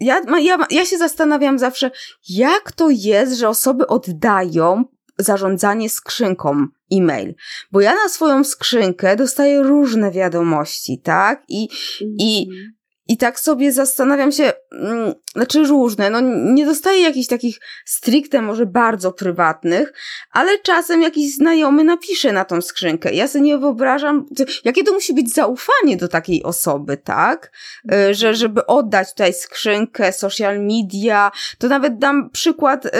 Ja, 0.00 0.20
ja, 0.40 0.58
ja 0.70 0.86
się 0.86 0.98
zastanawiam 0.98 1.58
zawsze, 1.58 1.90
jak 2.28 2.72
to 2.72 2.90
jest, 2.90 3.32
że 3.32 3.48
osoby 3.48 3.86
oddają 3.86 4.84
zarządzanie 5.18 5.90
skrzynką 5.90 6.66
e-mail. 6.92 7.34
Bo 7.72 7.80
ja 7.80 7.94
na 7.94 8.08
swoją 8.08 8.44
skrzynkę 8.44 9.16
dostaję 9.16 9.62
różne 9.62 10.10
wiadomości, 10.10 11.00
tak? 11.04 11.44
I, 11.48 11.68
mm. 12.00 12.14
i 12.18 12.46
mhm. 12.50 12.74
I 13.08 13.16
tak 13.16 13.40
sobie 13.40 13.72
zastanawiam 13.72 14.32
się, 14.32 14.52
mm, 14.72 15.14
znaczy 15.32 15.64
różne, 15.64 16.10
no 16.10 16.20
nie 16.52 16.66
dostaję 16.66 17.02
jakichś 17.02 17.26
takich 17.28 17.60
stricte 17.86 18.42
może 18.42 18.66
bardzo 18.66 19.12
prywatnych, 19.12 19.92
ale 20.30 20.58
czasem 20.58 21.02
jakiś 21.02 21.34
znajomy 21.34 21.84
napisze 21.84 22.32
na 22.32 22.44
tą 22.44 22.60
skrzynkę. 22.60 23.12
Ja 23.12 23.28
sobie 23.28 23.44
nie 23.44 23.58
wyobrażam, 23.58 24.26
jakie 24.64 24.84
to 24.84 24.92
musi 24.92 25.14
być 25.14 25.34
zaufanie 25.34 25.96
do 25.96 26.08
takiej 26.08 26.42
osoby, 26.42 26.96
tak? 26.96 27.52
E, 27.92 28.14
że 28.14 28.34
żeby 28.34 28.66
oddać 28.66 29.10
tutaj 29.10 29.34
skrzynkę, 29.34 30.12
social 30.12 30.60
media, 30.60 31.30
to 31.58 31.68
nawet 31.68 31.98
dam 31.98 32.30
przykład, 32.30 32.86
e, 32.86 32.90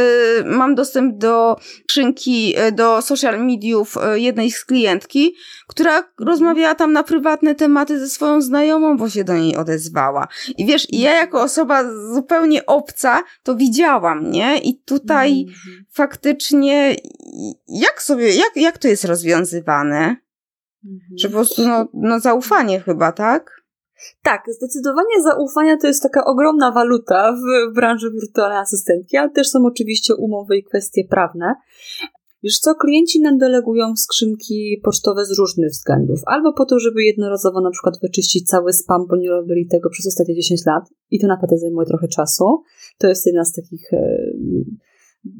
mam 0.45 0.75
dostęp 0.75 1.19
do 1.19 1.57
skrzynki, 1.83 2.55
e, 2.57 2.73
do 2.73 3.03
social 3.03 3.45
mediów 3.45 3.95
jednej 4.15 4.51
z 4.51 4.65
klientki, 4.65 5.35
która 5.73 6.05
rozmawiała 6.21 6.75
tam 6.75 6.93
na 6.93 7.03
prywatne 7.03 7.55
tematy 7.55 8.01
ze 8.01 8.09
swoją 8.09 8.41
znajomą, 8.41 8.97
bo 8.97 9.09
się 9.09 9.25
do 9.25 9.37
niej 9.37 9.57
odezwała. 9.57 10.29
I 10.59 10.67
wiesz, 10.67 10.87
ja 10.91 11.15
jako 11.15 11.43
osoba 11.43 11.85
zupełnie 12.15 12.67
obca 12.67 13.23
to 13.43 13.57
widziałam, 13.57 14.31
nie? 14.31 14.59
I 14.59 14.79
tutaj 14.79 15.43
mm. 15.43 15.85
faktycznie 15.91 16.97
jak 17.69 18.03
sobie, 18.03 18.35
jak, 18.35 18.57
jak 18.57 18.79
to 18.79 18.89
jest 18.89 19.05
rozwiązywane? 19.05 20.17
Mhm. 20.85 21.19
Że 21.19 21.29
po 21.29 21.35
prostu 21.35 21.69
no, 21.69 21.89
no 21.95 22.21
zaufanie 22.21 22.81
chyba, 22.81 23.13
tak? 23.13 23.63
Tak, 24.23 24.43
zdecydowanie 24.49 25.23
zaufania 25.23 25.77
to 25.77 25.87
jest 25.87 26.03
taka 26.03 26.25
ogromna 26.25 26.73
waluta 26.73 27.33
w 27.33 27.75
branży 27.75 28.11
wirtualnej 28.11 28.59
asystentki, 28.59 29.17
ale 29.17 29.31
też 29.31 29.49
są 29.49 29.67
oczywiście 29.67 30.15
umowy 30.15 30.57
i 30.57 30.65
kwestie 30.65 31.05
prawne. 31.11 31.55
Wiesz 32.43 32.59
co, 32.59 32.75
klienci 32.75 33.21
nam 33.21 33.39
delegują 33.39 33.97
skrzynki 33.97 34.81
pocztowe 34.85 35.25
z 35.25 35.39
różnych 35.39 35.71
względów. 35.71 36.21
Albo 36.27 36.53
po 36.53 36.65
to, 36.65 36.79
żeby 36.79 37.05
jednorazowo 37.05 37.61
na 37.61 37.71
przykład 37.71 38.01
wyczyścić 38.03 38.49
cały 38.49 38.73
spam, 38.73 39.07
bo 39.07 39.17
nie 39.17 39.31
robili 39.31 39.67
tego 39.67 39.91
przez 39.91 40.07
ostatnie 40.07 40.35
10 40.35 40.67
lat 40.67 40.85
i 41.11 41.21
to 41.21 41.27
naprawdę 41.27 41.59
zajmuje 41.59 41.87
trochę 41.87 42.09
czasu. 42.09 42.63
To 42.99 43.09
jest 43.09 43.27
jedna 43.27 43.45
z 43.45 43.53
takich 43.53 43.93
e, 43.93 44.17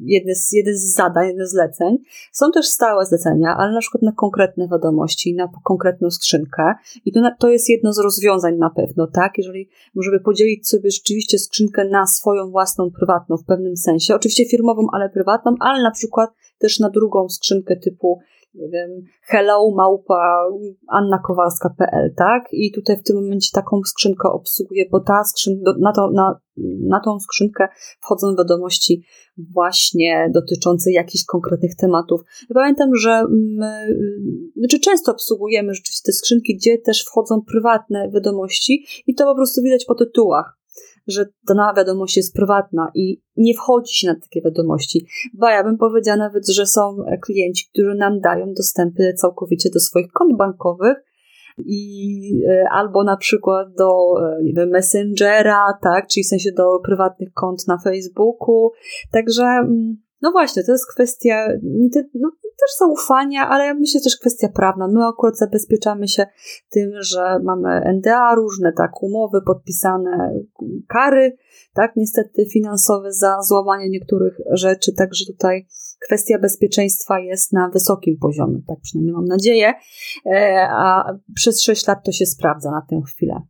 jedne 0.01 0.35
z, 0.35 0.51
jeden 0.51 0.77
z 0.77 0.93
zadań, 0.93 1.27
jedne 1.27 1.47
z 1.47 1.51
zleceń. 1.51 1.97
Są 2.31 2.51
też 2.51 2.67
stałe 2.67 3.05
zlecenia, 3.05 3.55
ale 3.57 3.73
na 3.73 3.79
przykład 3.79 4.01
na 4.01 4.11
konkretne 4.11 4.67
wiadomości, 4.67 5.35
na 5.35 5.49
konkretną 5.63 6.11
skrzynkę. 6.11 6.73
I 7.05 7.11
to, 7.11 7.21
to 7.39 7.49
jest 7.49 7.69
jedno 7.69 7.93
z 7.93 7.99
rozwiązań 7.99 8.57
na 8.57 8.69
pewno, 8.69 9.07
tak? 9.07 9.31
Jeżeli 9.37 9.69
możemy 9.95 10.19
podzielić 10.19 10.69
sobie 10.69 10.91
rzeczywiście 10.91 11.39
skrzynkę 11.39 11.89
na 11.89 12.07
swoją 12.07 12.51
własną, 12.51 12.91
prywatną 12.91 13.37
w 13.37 13.45
pewnym 13.45 13.77
sensie, 13.77 14.15
oczywiście 14.15 14.45
firmową, 14.45 14.87
ale 14.93 15.09
prywatną, 15.09 15.55
ale 15.59 15.83
na 15.83 15.91
przykład 15.91 16.29
też 16.63 16.79
na 16.79 16.89
drugą 16.89 17.29
skrzynkę 17.29 17.75
typu 17.75 18.19
nie 18.53 18.69
wiem, 18.69 18.89
hello 19.21 19.71
małpa 19.75 20.47
annakowalska.pl, 20.87 22.13
tak? 22.17 22.43
I 22.51 22.71
tutaj 22.71 22.97
w 22.97 23.03
tym 23.03 23.15
momencie 23.15 23.49
taką 23.53 23.81
skrzynkę 23.85 24.29
obsługuję, 24.29 24.85
bo 24.91 24.99
ta 24.99 25.23
skrzynka, 25.23 25.73
na, 25.79 25.93
to, 25.93 26.11
na, 26.11 26.39
na 26.87 26.99
tą 26.99 27.19
skrzynkę 27.19 27.67
wchodzą 28.01 28.35
wiadomości 28.35 29.03
właśnie 29.37 30.31
dotyczące 30.33 30.91
jakichś 30.91 31.25
konkretnych 31.25 31.75
tematów. 31.75 32.21
Pamiętam, 32.53 32.95
że 32.95 33.23
my, 33.29 33.97
znaczy 34.57 34.79
często 34.79 35.11
obsługujemy 35.11 35.73
rzeczywiście 35.73 36.05
te 36.05 36.11
skrzynki, 36.11 36.55
gdzie 36.55 36.77
też 36.77 37.05
wchodzą 37.05 37.41
prywatne 37.41 38.11
wiadomości 38.11 38.85
i 39.07 39.15
to 39.15 39.25
po 39.25 39.35
prostu 39.35 39.61
widać 39.61 39.85
po 39.85 39.95
tytułach 39.95 40.62
że 41.07 41.25
dana 41.47 41.73
wiadomość 41.77 42.17
jest 42.17 42.35
prywatna 42.35 42.91
i 42.95 43.21
nie 43.37 43.53
wchodzi 43.53 43.95
się 43.95 44.07
na 44.07 44.15
takie 44.15 44.41
wiadomości. 44.41 45.07
Bo 45.33 45.49
ja 45.49 45.63
bym 45.63 45.77
powiedziała 45.77 46.17
nawet, 46.17 46.49
że 46.49 46.65
są 46.65 46.97
klienci, 47.21 47.69
którzy 47.73 47.95
nam 47.95 48.19
dają 48.19 48.53
dostępy 48.53 49.13
całkowicie 49.13 49.69
do 49.69 49.79
swoich 49.79 50.11
kont 50.11 50.37
bankowych, 50.37 50.97
i 51.57 52.43
e, 52.49 52.69
albo 52.71 53.03
na 53.03 53.17
przykład 53.17 53.67
do 53.77 53.89
e, 54.21 54.43
nie 54.43 54.53
wiem, 54.53 54.69
Messengera, 54.69 55.77
tak, 55.81 56.07
czyli 56.07 56.23
w 56.23 56.27
sensie 56.27 56.51
do 56.51 56.79
prywatnych 56.85 57.33
kont 57.33 57.67
na 57.67 57.77
Facebooku. 57.77 58.71
Także 59.11 59.43
mm, 59.43 59.97
no 60.21 60.31
właśnie, 60.31 60.63
to 60.63 60.71
jest 60.71 60.91
kwestia 60.93 61.47
no, 62.13 62.31
też 62.59 62.69
zaufania, 62.79 63.49
ale 63.49 63.73
myślę 63.73 64.01
też 64.01 64.17
kwestia 64.17 64.49
prawna. 64.49 64.87
My 64.87 65.07
akurat 65.07 65.37
zabezpieczamy 65.37 66.07
się 66.07 66.25
tym, 66.69 66.91
że 66.99 67.39
mamy 67.43 67.81
NDA 67.93 68.35
różne, 68.35 68.73
tak, 68.73 69.03
umowy 69.03 69.41
podpisane, 69.45 70.33
kary, 70.87 71.37
tak, 71.73 71.91
niestety 71.95 72.45
finansowe 72.53 73.13
za 73.13 73.37
złamanie 73.41 73.89
niektórych 73.89 74.37
rzeczy, 74.51 74.93
także 74.93 75.25
tutaj 75.25 75.67
kwestia 75.99 76.39
bezpieczeństwa 76.39 77.19
jest 77.19 77.53
na 77.53 77.69
wysokim 77.69 78.17
poziomie, 78.17 78.61
tak 78.67 78.77
przynajmniej 78.81 79.13
mam 79.13 79.25
nadzieję, 79.25 79.73
e, 80.25 80.67
a 80.71 81.13
przez 81.35 81.61
6 81.61 81.87
lat 81.87 81.99
to 82.05 82.11
się 82.11 82.25
sprawdza 82.25 82.71
na 82.71 82.85
tę 82.89 83.01
chwilę. 83.07 83.41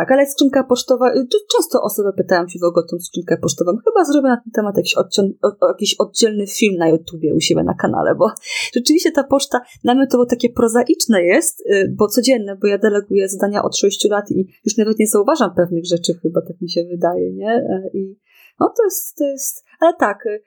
Tak, 0.00 0.12
ale 0.12 0.26
skrzynka 0.26 0.64
pocztowa, 0.64 1.14
y, 1.14 1.26
często 1.56 1.82
osoby 1.82 2.12
pytają 2.16 2.48
się 2.48 2.58
w 2.58 2.64
ogóle 2.64 2.84
o 2.84 2.88
tą 2.90 2.98
skrzynkę 3.00 3.36
pocztową. 3.36 3.72
Chyba 3.84 4.04
zrobię 4.04 4.28
na 4.28 4.36
ten 4.36 4.52
temat 4.52 4.76
jakiś, 4.76 4.94
odcią- 4.96 5.32
jakiś 5.68 5.94
oddzielny 5.94 6.46
film 6.46 6.76
na 6.76 6.88
YouTubie 6.88 7.34
u 7.34 7.40
siebie 7.40 7.62
na 7.62 7.74
kanale, 7.74 8.14
bo 8.14 8.30
rzeczywiście 8.76 9.12
ta 9.12 9.24
poczta 9.24 9.60
dla 9.84 9.94
mnie 9.94 10.06
to 10.06 10.26
takie 10.26 10.50
prozaiczne 10.50 11.24
jest, 11.24 11.60
y, 11.60 11.94
bo 11.98 12.08
codzienne, 12.08 12.56
bo 12.56 12.66
ja 12.66 12.78
deleguję 12.78 13.28
zadania 13.28 13.62
od 13.62 13.76
6 13.76 14.08
lat 14.10 14.30
i 14.30 14.46
już 14.64 14.76
nawet 14.76 14.98
nie 14.98 15.06
zauważam 15.06 15.54
pewnych 15.54 15.86
rzeczy, 15.86 16.14
chyba 16.22 16.40
tak 16.42 16.60
mi 16.60 16.70
się 16.70 16.84
wydaje, 16.84 17.32
nie? 17.32 17.50
E, 17.50 17.90
I 17.94 18.18
no 18.60 18.72
to 18.76 18.84
jest, 18.84 19.16
to 19.16 19.24
jest, 19.24 19.64
ale 19.80 19.92
tak, 20.00 20.26
y, 20.26 20.42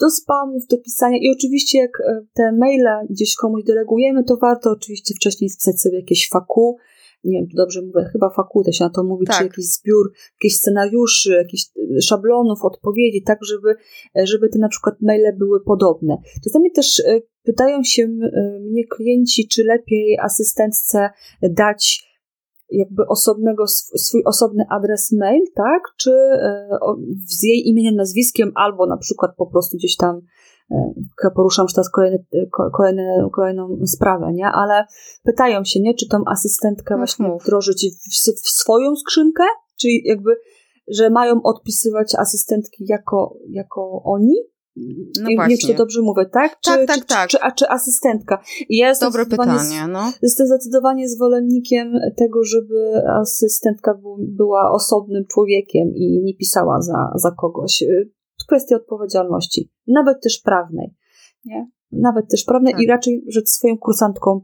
do 0.00 0.10
spamów, 0.10 0.66
do 0.66 0.78
pisania 0.78 1.16
i 1.20 1.32
oczywiście 1.36 1.78
jak 1.78 2.02
te 2.34 2.52
maile 2.52 3.06
gdzieś 3.10 3.36
komuś 3.36 3.64
delegujemy, 3.64 4.24
to 4.24 4.36
warto 4.36 4.70
oczywiście 4.70 5.14
wcześniej 5.14 5.50
spisać 5.50 5.80
sobie 5.80 5.96
jakieś 5.96 6.28
faku, 6.28 6.76
nie 7.24 7.38
wiem, 7.38 7.48
dobrze 7.54 7.82
mówię, 7.82 8.08
chyba 8.12 8.30
fakultet 8.30 8.76
się 8.76 8.84
na 8.84 8.90
to 8.90 9.04
mówi, 9.04 9.26
tak. 9.26 9.36
czy 9.36 9.44
jakiś 9.44 9.64
zbiór, 9.64 10.12
jakichś 10.40 10.54
scenariuszy, 10.54 11.32
jakichś 11.32 11.64
szablonów, 12.02 12.58
odpowiedzi, 12.62 13.22
tak, 13.22 13.38
żeby, 13.44 13.74
żeby 14.24 14.48
te 14.48 14.58
na 14.58 14.68
przykład 14.68 14.94
maile 15.00 15.36
były 15.38 15.64
podobne. 15.64 16.16
Czasami 16.44 16.72
też 16.72 17.00
e, 17.00 17.20
pytają 17.42 17.82
się 17.84 18.08
mnie 18.60 18.86
klienci, 18.86 19.48
czy 19.48 19.64
lepiej 19.64 20.18
asystentce 20.18 21.10
dać 21.42 22.12
jakby 22.70 23.06
osobnego, 23.06 23.66
swój 23.66 24.22
osobny 24.24 24.64
adres 24.70 25.12
mail, 25.12 25.42
tak, 25.54 25.82
czy 25.96 26.10
e, 26.10 26.78
z 27.26 27.42
jej 27.42 27.68
imieniem, 27.68 27.94
nazwiskiem, 27.94 28.52
albo 28.54 28.86
na 28.86 28.96
przykład 28.96 29.30
po 29.36 29.46
prostu 29.46 29.76
gdzieś 29.76 29.96
tam 29.96 30.20
poruszam 31.34 31.64
już 31.64 31.72
teraz 31.72 31.90
kolejny, 31.90 32.24
kolejny, 32.72 33.02
kolejną 33.32 33.78
sprawę, 33.86 34.32
nie? 34.32 34.46
Ale 34.46 34.86
pytają 35.24 35.64
się, 35.64 35.80
nie? 35.80 35.94
Czy 35.94 36.08
tą 36.08 36.18
asystentkę 36.26 36.96
właśnie 36.96 37.24
mhm. 37.24 37.40
wdrożyć 37.40 37.86
w, 38.12 38.42
w 38.42 38.50
swoją 38.50 38.96
skrzynkę? 38.96 39.44
Czyli 39.80 40.02
jakby, 40.04 40.30
że 40.88 41.10
mają 41.10 41.42
odpisywać 41.42 42.14
asystentki 42.14 42.84
jako, 42.88 43.36
jako 43.48 44.02
oni? 44.04 44.34
No 45.20 45.28
nie 45.28 45.36
wiem, 45.36 45.58
czy 45.60 45.66
to 45.66 45.74
dobrze 45.74 46.02
mówię, 46.02 46.26
tak? 46.26 46.60
Czy, 46.60 46.70
tak, 46.70 46.86
tak, 46.86 46.96
czy, 46.96 47.06
tak. 47.06 47.28
Czy, 47.28 47.36
czy, 47.36 47.42
a 47.42 47.52
czy 47.52 47.68
asystenttka? 47.68 48.42
I 48.68 48.76
ja 48.76 48.92
Dobre 49.00 49.26
pytanie, 49.26 49.86
no. 49.88 50.12
Jestem 50.22 50.46
zdecydowanie 50.46 51.08
zwolennikiem 51.08 51.92
tego, 52.16 52.44
żeby 52.44 53.02
asystentka 53.20 53.98
była 54.18 54.70
osobnym 54.70 55.24
człowiekiem 55.26 55.88
i 55.94 56.22
nie 56.24 56.34
pisała 56.34 56.82
za, 56.82 57.12
za 57.14 57.30
kogoś 57.30 57.84
kwestia 58.44 58.76
odpowiedzialności, 58.76 59.70
nawet 59.86 60.22
też 60.22 60.40
prawnej, 60.40 60.94
nie? 61.44 61.70
Nawet 61.92 62.30
też 62.30 62.44
prawnej 62.44 62.72
tak. 62.72 62.82
i 62.82 62.86
raczej 62.86 63.24
rzecz 63.28 63.48
swoją 63.48 63.78
kursantką 63.78 64.40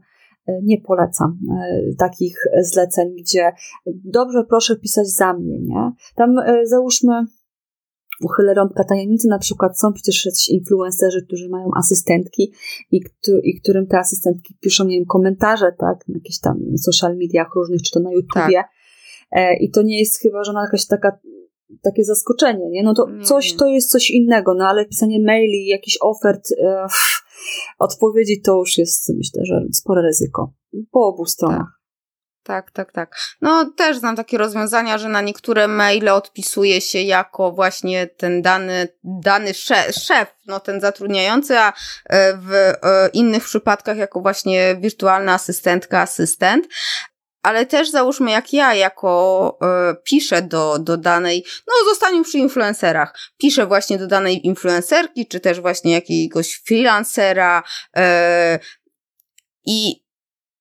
e, 0.47 0.59
nie 0.63 0.81
polecam 0.81 1.39
e, 1.51 1.95
takich 1.97 2.43
zleceń, 2.61 3.15
gdzie 3.19 3.51
dobrze, 3.85 4.43
proszę 4.49 4.75
pisać 4.75 5.07
za 5.07 5.33
mnie, 5.33 5.59
nie? 5.59 5.91
Tam 6.15 6.39
e, 6.39 6.65
załóżmy 6.65 7.25
uchylę 8.23 8.53
rąbka 8.53 8.83
tajemnicy, 8.83 9.27
na 9.27 9.39
przykład 9.39 9.79
są 9.79 9.93
przecież 9.93 10.25
jacyś 10.25 10.49
influencerzy, 10.49 11.25
którzy 11.25 11.49
mają 11.49 11.69
asystentki 11.75 12.53
i, 12.91 13.01
i 13.43 13.61
którym 13.61 13.87
te 13.87 13.99
asystentki 13.99 14.57
piszą, 14.61 14.85
nie 14.85 14.97
wiem, 14.97 15.05
komentarze, 15.05 15.71
tak, 15.77 16.07
na 16.07 16.15
jakichś 16.15 16.39
tam 16.39 16.59
wiem, 16.59 16.77
social 16.77 17.17
mediach 17.17 17.55
różnych, 17.55 17.81
czy 17.81 17.91
to 17.91 17.99
na 17.99 18.11
YouTubie. 18.11 18.63
Tak. 19.31 19.61
I 19.61 19.71
to 19.71 19.81
nie 19.81 19.99
jest 19.99 20.21
chyba 20.21 20.43
żona 20.43 20.61
jakaś 20.61 20.87
taka 20.87 21.19
takie 21.83 22.03
zaskoczenie, 22.03 22.69
nie? 22.69 22.83
No 22.83 22.93
to 22.93 23.09
nie, 23.09 23.23
coś 23.23 23.55
to 23.55 23.67
jest 23.67 23.91
coś 23.91 24.09
innego, 24.09 24.53
no 24.53 24.67
ale 24.67 24.85
pisanie 24.85 25.19
maili, 25.25 25.67
jakiś 25.67 25.97
ofert, 26.01 26.51
e, 26.63 26.87
odpowiedzi 27.79 28.41
to 28.41 28.55
już 28.57 28.77
jest, 28.77 29.13
myślę, 29.17 29.45
że 29.45 29.61
spore 29.73 30.01
ryzyko. 30.01 30.53
Po 30.91 31.07
obu 31.07 31.25
stronach. 31.25 31.57
Tak. 31.57 31.79
Tak, 32.43 32.71
tak, 32.71 32.91
tak. 32.91 33.15
No 33.41 33.71
też 33.77 33.97
znam 33.97 34.15
takie 34.15 34.37
rozwiązania, 34.37 34.97
że 34.97 35.09
na 35.09 35.21
niektóre 35.21 35.67
maile 35.67 36.09
odpisuje 36.09 36.81
się 36.81 37.01
jako 37.01 37.51
właśnie 37.51 38.07
ten 38.07 38.41
dany, 38.41 38.87
dany 39.03 39.53
szef, 39.53 39.95
szef, 39.95 40.35
no 40.47 40.59
ten 40.59 40.81
zatrudniający, 40.81 41.59
a 41.59 41.73
e, 42.05 42.37
w 42.37 42.53
e, 42.53 42.75
innych 43.13 43.43
przypadkach 43.43 43.97
jako 43.97 44.21
właśnie 44.21 44.75
wirtualna 44.79 45.33
asystentka, 45.33 46.01
asystent 46.01 46.67
ale 47.41 47.65
też 47.65 47.89
załóżmy, 47.89 48.31
jak 48.31 48.53
ja 48.53 48.73
jako 48.73 49.57
e, 49.61 49.95
piszę 50.03 50.41
do, 50.41 50.79
do 50.79 50.97
danej, 50.97 51.45
no 51.67 51.73
zostaniemy 51.89 52.23
przy 52.23 52.37
influencerach, 52.37 53.19
piszę 53.37 53.65
właśnie 53.65 53.97
do 53.97 54.07
danej 54.07 54.47
influencerki, 54.47 55.27
czy 55.27 55.39
też 55.39 55.61
właśnie 55.61 55.93
jakiegoś 55.93 56.61
freelancera 56.65 57.63
e, 57.95 58.59
i 59.65 60.03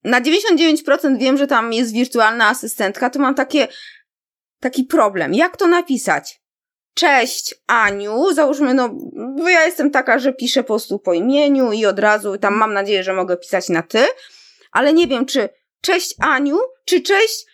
na 0.05 0.21
99% 0.21 1.19
wiem, 1.19 1.39
że 1.39 1.47
tam 1.47 1.73
jest 1.73 1.93
wirtualna 1.93 2.49
asystentka, 2.49 3.11
to 3.11 3.19
mam 3.19 3.35
takie, 3.35 3.69
taki 4.61 4.85
problem. 4.85 5.35
Jak 5.35 5.57
to 5.57 5.67
napisać? 5.67 6.41
Cześć 6.95 7.55
Aniu, 7.67 8.35
załóżmy, 8.35 8.75
no, 8.75 8.89
bo 9.37 9.49
ja 9.49 9.65
jestem 9.65 9.91
taka, 9.91 10.19
że 10.19 10.33
piszę 10.33 10.63
po 10.63 10.67
prostu 10.67 10.99
po 10.99 11.13
imieniu 11.13 11.73
i 11.73 11.87
od 11.87 11.99
razu 11.99 12.39
tam 12.39 12.55
mam 12.55 12.73
nadzieję, 12.73 13.05
że 13.05 13.13
mogę 13.13 13.37
pisać 13.37 13.69
na 13.69 13.83
ty, 13.83 14.07
ale 14.73 14.93
nie 14.93 15.07
wiem, 15.07 15.27
czy 15.27 15.49
cześć 15.81 16.15
Aniu, 16.21 16.59
czy 16.85 17.01
cześć 17.01 17.47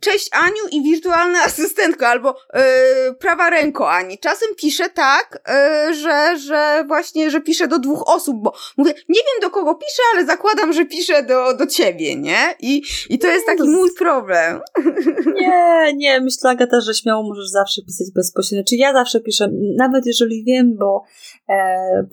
Cześć 0.00 0.28
Aniu 0.32 0.68
i 0.72 0.82
wirtualna 0.82 1.42
asystentko, 1.48 2.06
albo 2.06 2.36
yy, 2.54 3.14
prawa 3.14 3.50
ręko 3.50 3.90
Ani. 3.90 4.18
Czasem 4.18 4.48
piszę 4.56 4.88
tak, 4.88 5.42
yy, 5.88 5.94
że, 5.94 6.38
że 6.38 6.84
właśnie, 6.88 7.30
że 7.30 7.40
piszę 7.40 7.68
do 7.68 7.78
dwóch 7.78 8.08
osób, 8.08 8.42
bo 8.42 8.52
mówię, 8.76 8.92
nie 9.08 9.20
wiem 9.20 9.40
do 9.42 9.50
kogo 9.50 9.74
piszę, 9.74 10.02
ale 10.14 10.26
zakładam, 10.26 10.72
że 10.72 10.84
piszę 10.84 11.22
do, 11.22 11.54
do 11.56 11.66
ciebie, 11.66 12.16
nie? 12.16 12.54
I, 12.60 12.82
I 13.08 13.18
to 13.18 13.26
jest 13.28 13.46
taki 13.46 13.68
mój 13.68 13.94
problem. 13.98 14.60
Nie, 15.40 15.92
nie, 15.96 16.20
myślę 16.20 16.50
Agata, 16.50 16.80
że 16.80 16.94
śmiało 16.94 17.22
możesz 17.22 17.48
zawsze 17.48 17.82
pisać 17.82 18.06
bezpośrednio. 18.14 18.64
Czy 18.68 18.76
ja 18.76 18.92
zawsze 18.92 19.20
piszę, 19.20 19.48
nawet 19.76 20.06
jeżeli 20.06 20.44
wiem, 20.44 20.76
bo, 20.78 21.02
e, 21.48 21.54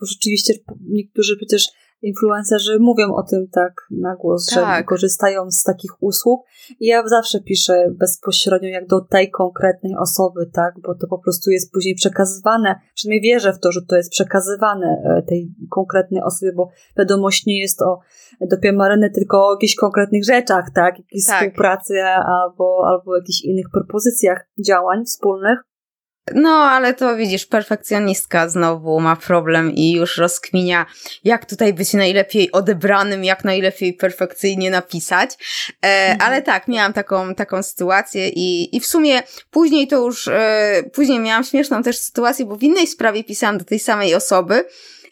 bo 0.00 0.06
rzeczywiście 0.06 0.54
niektórzy 0.90 1.36
przecież 1.36 1.68
influencerzy 2.02 2.78
mówią 2.80 3.14
o 3.14 3.22
tym 3.22 3.48
tak 3.52 3.72
na 3.90 4.16
głos, 4.16 4.46
tak. 4.46 4.78
że 4.78 4.84
korzystają 4.84 5.50
z 5.50 5.62
takich 5.62 5.90
usług. 6.00 6.46
I 6.80 6.86
ja 6.86 7.08
zawsze 7.08 7.40
piszę 7.40 7.94
bezpośrednio 7.98 8.68
jak 8.68 8.86
do 8.86 9.00
tej 9.00 9.30
konkretnej 9.30 9.96
osoby, 9.96 10.50
tak, 10.52 10.74
bo 10.82 10.94
to 10.94 11.06
po 11.06 11.18
prostu 11.18 11.50
jest 11.50 11.72
później 11.72 11.94
przekazywane. 11.94 12.80
Przynajmniej 12.94 13.32
wierzę 13.32 13.52
w 13.52 13.60
to, 13.60 13.72
że 13.72 13.80
to 13.82 13.96
jest 13.96 14.10
przekazywane 14.10 15.02
e, 15.04 15.22
tej 15.22 15.54
konkretnej 15.70 16.22
osobie, 16.22 16.52
bo 16.52 16.68
wiadomość 16.98 17.46
nie 17.46 17.60
jest 17.60 17.82
o 17.82 18.00
dopiero 18.40 18.78
maryny, 18.78 19.10
tylko 19.10 19.48
o 19.48 19.52
jakichś 19.52 19.74
konkretnych 19.74 20.24
rzeczach, 20.24 20.70
tak, 20.74 20.98
jakiejś 20.98 21.26
tak. 21.26 21.36
współpracy 21.36 22.02
albo, 22.02 22.84
albo 22.86 23.16
jakichś 23.16 23.44
innych 23.44 23.66
propozycjach 23.72 24.48
działań 24.66 25.04
wspólnych. 25.04 25.67
No, 26.34 26.50
ale 26.50 26.94
to 26.94 27.16
widzisz, 27.16 27.46
perfekcjonistka 27.46 28.48
znowu 28.48 29.00
ma 29.00 29.16
problem 29.16 29.72
i 29.74 29.92
już 29.92 30.16
rozkminia, 30.16 30.86
jak 31.24 31.46
tutaj 31.46 31.72
być 31.72 31.92
najlepiej 31.92 32.52
odebranym, 32.52 33.24
jak 33.24 33.44
najlepiej 33.44 33.92
perfekcyjnie 33.92 34.70
napisać. 34.70 35.30
E, 35.82 36.10
mhm. 36.10 36.18
Ale 36.20 36.42
tak, 36.42 36.68
miałam 36.68 36.92
taką, 36.92 37.34
taką 37.34 37.62
sytuację 37.62 38.28
i, 38.28 38.76
i 38.76 38.80
w 38.80 38.86
sumie 38.86 39.22
później 39.50 39.86
to 39.88 39.96
już, 39.96 40.28
e, 40.28 40.82
później 40.94 41.20
miałam 41.20 41.44
śmieszną 41.44 41.82
też 41.82 41.98
sytuację, 41.98 42.46
bo 42.46 42.56
w 42.56 42.62
innej 42.62 42.86
sprawie 42.86 43.24
pisałam 43.24 43.58
do 43.58 43.64
tej 43.64 43.78
samej 43.78 44.14
osoby 44.14 44.64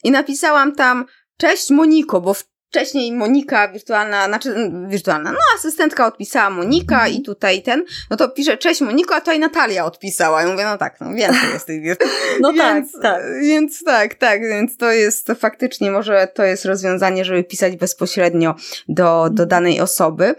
i 0.04 0.10
napisałam 0.10 0.74
tam, 0.74 1.06
cześć 1.36 1.70
Moniko, 1.70 2.20
bo 2.20 2.34
w 2.34 2.44
wcześniej 2.76 3.12
Monika 3.12 3.68
wirtualna, 3.68 4.26
znaczy 4.26 4.50
mm, 4.50 4.88
wirtualna, 4.88 5.32
no 5.32 5.38
asystentka 5.56 6.06
odpisała 6.06 6.50
Monika 6.50 6.94
mhm. 6.94 7.12
i 7.12 7.22
tutaj 7.22 7.62
ten, 7.62 7.84
no 8.10 8.16
to 8.16 8.28
pisze 8.28 8.56
cześć 8.56 8.80
Moniko, 8.80 9.14
a 9.14 9.20
tutaj 9.20 9.38
Natalia 9.38 9.84
odpisała. 9.84 10.42
I 10.42 10.46
mówię, 10.46 10.64
no 10.64 10.78
tak, 10.78 11.00
no 11.00 11.14
więcej 11.14 11.50
jest 11.52 11.66
tej 11.66 11.82
No 12.40 12.52
więc, 12.52 12.92
tak, 12.92 13.02
tak. 13.02 13.22
Więc 13.42 13.84
tak, 13.84 14.14
tak, 14.14 14.40
więc 14.40 14.76
to 14.76 14.92
jest 14.92 15.26
to 15.26 15.34
faktycznie, 15.34 15.90
może 15.90 16.28
to 16.34 16.44
jest 16.44 16.64
rozwiązanie, 16.64 17.24
żeby 17.24 17.44
pisać 17.44 17.76
bezpośrednio 17.76 18.54
do, 18.88 19.04
do 19.30 19.42
mhm. 19.42 19.48
danej 19.48 19.80
osoby. 19.80 20.34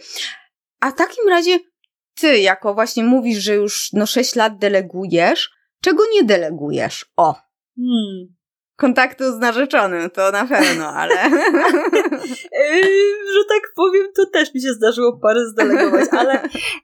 A 0.79 0.91
w 0.91 0.95
takim 0.95 1.29
razie 1.29 1.59
ty, 2.19 2.39
jako 2.39 2.73
właśnie 2.73 3.03
mówisz, 3.03 3.37
że 3.37 3.55
już 3.55 3.89
no 3.93 4.05
6 4.05 4.35
lat 4.35 4.57
delegujesz, 4.57 5.49
czego 5.81 6.03
nie 6.13 6.23
delegujesz? 6.23 7.05
O! 7.15 7.35
Hmm 7.75 8.36
kontaktu 8.77 9.31
z 9.31 9.39
narzeczonym, 9.39 10.09
to 10.09 10.31
na 10.31 10.45
pewno, 10.45 10.87
ale... 10.87 11.15
Że 13.33 13.43
tak 13.49 13.71
powiem, 13.75 14.07
to 14.15 14.25
też 14.25 14.53
mi 14.53 14.61
się 14.61 14.73
zdarzyło 14.73 15.17
parę 15.17 15.45
zdelegować, 15.45 16.05
ale 16.11 16.41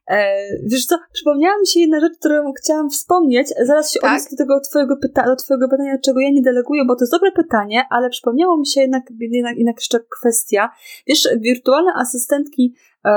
e, 0.08 0.36
wiesz 0.64 0.86
co, 0.86 0.98
przypomniała 1.14 1.60
mi 1.60 1.68
się 1.68 1.80
jedna 1.80 2.00
rzecz, 2.00 2.14
którą 2.20 2.54
chciałam 2.54 2.90
wspomnieć, 2.90 3.48
zaraz 3.66 3.94
się 3.94 4.00
tak? 4.00 4.22
do 4.32 4.38
tego 4.38 4.60
twojego, 4.60 4.98
pyta 4.98 5.26
do 5.26 5.36
twojego 5.36 5.70
pytania, 5.70 5.98
czego 6.06 6.20
ja 6.20 6.30
nie 6.32 6.42
deleguję, 6.42 6.86
bo 6.86 6.96
to 6.96 7.04
jest 7.04 7.12
dobre 7.12 7.32
pytanie, 7.32 7.84
ale 7.90 8.10
przypomniało 8.10 8.58
mi 8.58 8.68
się 8.68 8.82
jednak, 8.82 9.04
jednak, 9.20 9.58
jednak 9.58 9.76
jeszcze 9.76 10.00
kwestia, 10.20 10.70
wiesz, 11.08 11.28
wirtualne 11.42 11.92
asystentki 11.96 12.76
e, 13.06 13.10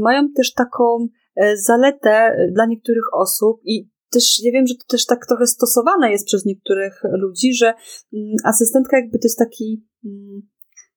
mają 0.00 0.32
też 0.32 0.54
taką 0.54 1.08
e, 1.36 1.56
zaletę 1.56 2.36
dla 2.52 2.66
niektórych 2.66 3.14
osób 3.14 3.60
i 3.64 3.89
też 4.10 4.40
ja 4.44 4.52
wiem, 4.52 4.66
że 4.66 4.74
to 4.74 4.84
też 4.88 5.06
tak 5.06 5.26
trochę 5.26 5.46
stosowane 5.46 6.10
jest 6.10 6.26
przez 6.26 6.44
niektórych 6.44 7.02
ludzi, 7.12 7.54
że 7.54 7.66
mm, 7.66 8.34
asystentka 8.44 8.96
jakby 8.96 9.18
to 9.18 9.26
jest 9.26 9.38
taki, 9.38 9.84
mm, 10.04 10.42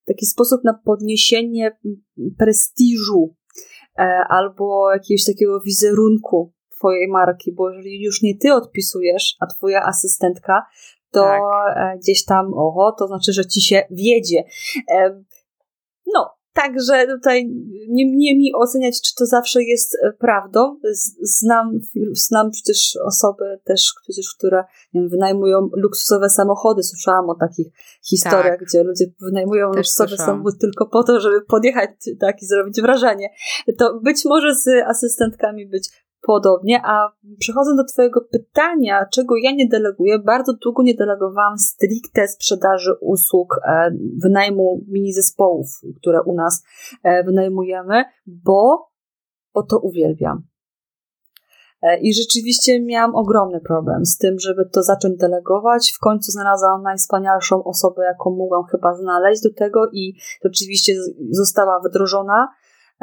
taki 0.06 0.26
sposób 0.26 0.64
na 0.64 0.74
podniesienie 0.74 1.78
prestiżu 2.38 3.36
e, 4.00 4.04
albo 4.30 4.94
jakiegoś 4.94 5.26
takiego 5.26 5.62
wizerunku 5.62 6.54
twojej 6.70 7.08
marki, 7.08 7.54
bo 7.54 7.70
jeżeli 7.70 8.04
już 8.04 8.22
nie 8.22 8.38
ty 8.38 8.54
odpisujesz, 8.54 9.36
a 9.40 9.48
twoja 9.48 9.84
asystentka, 9.84 10.66
to 11.12 11.22
tak. 11.22 11.42
E, 11.78 11.98
gdzieś 11.98 12.26
tam, 12.26 12.54
oho, 12.54 12.96
to 13.00 13.08
znaczy, 13.08 13.34
że 13.34 13.46
ci 13.46 13.62
się 13.62 13.84
wiedzie. 13.92 14.44
E, 14.92 15.24
no, 16.14 16.30
Także 16.54 17.08
tutaj 17.08 17.46
nie, 17.90 18.16
nie 18.16 18.38
mi 18.38 18.56
oceniać, 18.56 19.02
czy 19.02 19.16
to 19.16 19.26
zawsze 19.26 19.64
jest 19.64 19.98
e, 20.04 20.12
prawdą. 20.12 20.80
Znam, 21.22 21.80
znam 22.14 22.52
przecież 22.52 22.98
osoby 23.06 23.60
też, 23.64 23.94
przecież, 24.04 24.36
które 24.38 24.64
nie 24.94 25.02
wiem, 25.02 25.10
wynajmują 25.10 25.70
luksusowe 25.76 26.30
samochody. 26.30 26.84
Słyszałam 26.84 27.30
o 27.30 27.36
takich 27.36 27.68
historiach, 28.10 28.60
tak. 28.60 28.68
gdzie 28.68 28.84
ludzie 28.84 29.06
wynajmują 29.22 29.72
też 29.72 29.78
luksusowe 29.78 30.08
słyszałam. 30.08 30.32
samochody 30.32 30.58
tylko 30.58 30.86
po 30.86 31.04
to, 31.04 31.20
żeby 31.20 31.42
podjechać 31.42 31.90
tak 32.20 32.42
i 32.42 32.46
zrobić 32.46 32.82
wrażenie. 32.82 33.30
To 33.78 34.00
być 34.00 34.26
może 34.26 34.56
z 34.56 34.68
asystentkami 34.88 35.68
być 35.68 35.90
podobnie. 36.24 36.82
A 36.84 37.12
przechodząc 37.40 37.78
do 37.78 37.84
Twojego 37.84 38.22
pytania, 38.22 39.06
czego 39.12 39.36
ja 39.38 39.52
nie 39.52 39.68
deleguję, 39.68 40.20
bardzo 40.20 40.54
długo 40.54 40.84
nie 40.84 40.96
delegowałam 40.96 41.58
stricte 41.58 42.28
sprzedaży 42.28 42.94
usług 43.02 43.60
e, 43.66 43.92
wynajmu 44.18 44.82
mini 44.88 45.14
zespołów, 45.14 45.68
które 45.98 46.22
u 46.22 46.36
nas 46.36 46.64
e, 47.04 47.24
wynajmujemy, 47.24 48.04
bo, 48.26 48.90
bo 49.54 49.64
to 49.64 49.80
uwielbiam. 49.80 50.44
E, 51.82 52.00
I 52.00 52.14
rzeczywiście 52.14 52.82
miałam 52.82 53.16
ogromny 53.16 53.62
problem 53.62 54.06
z 54.06 54.18
tym, 54.18 54.40
żeby 54.40 54.70
to 54.72 54.84
zacząć 54.84 55.18
delegować. 55.18 55.92
W 55.92 56.00
końcu 56.00 56.32
znalazłam 56.32 56.84
najwspanialszą 56.84 57.64
osobę, 57.64 58.04
jaką 58.04 58.36
mogłam 58.36 58.64
chyba 58.64 58.96
znaleźć 58.96 59.42
do 59.44 59.54
tego, 59.54 59.90
i 59.94 60.14
oczywiście 60.46 60.94
została 61.30 61.80
wdrożona. 61.80 62.48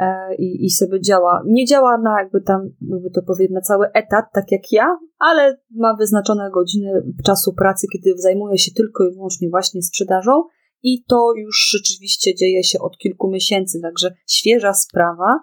E, 0.01 0.35
i, 0.35 0.65
i 0.65 0.69
sobie 0.69 1.01
działa. 1.01 1.43
Nie 1.45 1.65
działa 1.65 1.97
na 1.97 2.21
jakby 2.21 2.41
tam, 2.41 2.69
jakby 2.91 3.11
to 3.11 3.21
powiedzieć, 3.21 3.53
na 3.53 3.61
cały 3.61 3.87
etat, 3.93 4.25
tak 4.33 4.51
jak 4.51 4.71
ja, 4.71 4.97
ale 5.19 5.57
ma 5.71 5.95
wyznaczone 5.95 6.51
godziny 6.51 7.03
czasu 7.25 7.53
pracy, 7.53 7.87
kiedy 7.93 8.17
zajmuje 8.17 8.57
się 8.57 8.71
tylko 8.71 9.07
i 9.07 9.13
wyłącznie 9.13 9.49
właśnie 9.49 9.81
sprzedażą 9.81 10.43
i 10.83 11.03
to 11.03 11.33
już 11.37 11.69
rzeczywiście 11.71 12.35
dzieje 12.35 12.63
się 12.63 12.79
od 12.79 12.97
kilku 12.97 13.29
miesięcy, 13.29 13.79
także 13.81 14.13
świeża 14.27 14.73
sprawa. 14.73 15.39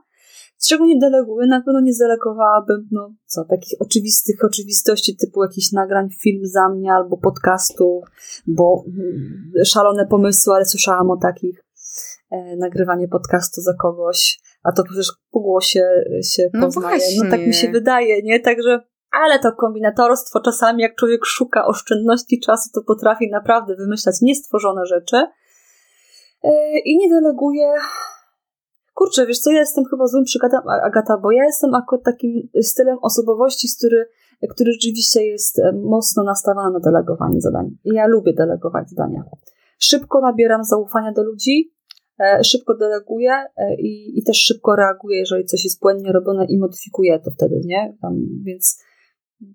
Z 0.57 0.69
czego 0.69 0.87
nie 0.87 0.99
deleguję? 0.99 1.47
Na 1.47 1.63
pewno 1.63 1.81
nie 1.81 1.93
zdelegowałabym, 1.93 2.89
no 2.91 3.15
co, 3.27 3.45
takich 3.45 3.81
oczywistych 3.81 4.45
oczywistości 4.45 5.17
typu 5.17 5.43
jakiś 5.43 5.73
nagrań 5.73 6.09
film 6.23 6.41
za 6.45 6.69
mnie 6.69 6.93
albo 6.93 7.17
podcastu, 7.17 8.01
bo 8.47 8.85
mm, 8.87 9.65
szalone 9.65 10.07
pomysły, 10.07 10.55
ale 10.55 10.65
słyszałam 10.65 11.11
o 11.11 11.17
takich 11.17 11.68
nagrywanie 12.57 13.09
podcastu 13.09 13.61
za 13.61 13.75
kogoś, 13.75 14.41
a 14.63 14.73
to 14.73 14.85
przecież 14.85 15.13
po 15.31 15.41
głosie 15.41 15.81
się 16.23 16.49
no 16.55 16.67
poznaje. 16.67 16.99
Właśnie. 16.99 17.25
No 17.25 17.31
tak 17.31 17.41
mi 17.41 17.55
się 17.55 17.71
wydaje, 17.71 18.23
nie? 18.23 18.41
Także 18.41 18.81
ale 19.11 19.39
to 19.39 19.53
kombinatorstwo 19.53 20.41
czasami, 20.41 20.83
jak 20.83 20.95
człowiek 20.95 21.27
szuka 21.27 21.67
oszczędności 21.67 22.41
czasu, 22.41 22.71
to 22.75 22.83
potrafi 22.87 23.31
naprawdę 23.31 23.77
wymyślać 23.77 24.17
niestworzone 24.23 24.87
rzeczy. 24.87 25.17
E, 26.43 26.79
I 26.85 26.97
nie 26.97 27.11
deleguje. 27.11 27.73
Kurczę, 28.95 29.27
wiesz 29.27 29.39
co, 29.39 29.51
ja 29.51 29.61
jestem 29.61 29.85
chyba 29.85 30.07
złym 30.07 30.25
przykładem 30.25 30.61
Agata, 30.85 31.19
bo 31.19 31.31
ja 31.31 31.45
jestem 31.45 31.75
akurat 31.75 32.05
takim 32.05 32.49
stylem 32.63 32.99
osobowości, 33.03 33.69
który, 33.79 34.09
który 34.51 34.73
rzeczywiście 34.73 35.27
jest 35.27 35.59
e, 35.59 35.73
mocno 35.73 36.25
nastawiony 36.25 36.73
na 36.73 36.81
delegowanie 36.81 37.41
zadań. 37.41 37.71
I 37.85 37.95
ja 37.95 38.07
lubię 38.07 38.33
delegować 38.33 38.91
zadania. 38.91 39.25
Szybko 39.79 40.21
nabieram 40.21 40.65
zaufania 40.65 41.13
do 41.13 41.23
ludzi, 41.23 41.78
E, 41.78 41.78
szybko 42.43 42.75
deleguję 42.75 43.33
e, 43.57 43.75
i, 43.75 44.19
i 44.19 44.23
też 44.23 44.37
szybko 44.37 44.77
reaguję, 44.77 45.19
jeżeli 45.19 45.45
coś 45.45 45.65
jest 45.65 45.81
błędnie 45.81 46.13
robione 46.13 46.47
i 46.49 46.59
modyfikuję 46.59 47.19
to 47.19 47.31
wtedy, 47.31 47.61
nie? 47.65 47.97
Tam, 48.03 48.15
więc 48.45 48.83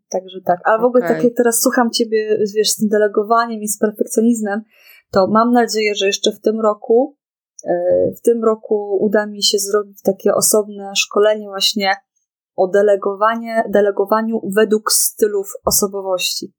także 0.10 0.42
tak. 0.46 0.60
Ale 0.66 0.82
w 0.82 0.86
ogóle 0.86 1.04
okay. 1.04 1.16
tak 1.16 1.24
jak 1.24 1.34
teraz 1.34 1.62
słucham 1.62 1.92
ciebie, 1.92 2.38
wiesz, 2.56 2.70
z 2.70 2.76
tym 2.76 2.90
delegowaniem 2.90 3.62
i 3.62 3.68
z 3.68 3.80
perfekcjonizmem, 3.80 4.62
to 5.12 5.28
mam 5.28 5.52
nadzieję, 5.52 5.96
że 5.96 6.06
jeszcze 6.06 6.32
w 6.32 6.42
tym 6.42 6.60
roku 6.60 7.18
e, 7.66 7.74
w 8.18 8.22
tym 8.22 8.44
roku 8.44 8.98
uda 9.02 9.26
mi 9.26 9.44
się 9.44 9.58
zrobić 9.58 10.02
takie 10.02 10.34
osobne 10.34 10.92
szkolenie 10.96 11.48
właśnie 11.48 11.92
o 12.56 12.68
delegowanie, 12.68 13.64
delegowaniu 13.70 14.42
według 14.56 14.92
stylów 14.92 15.54
osobowości. 15.66 16.54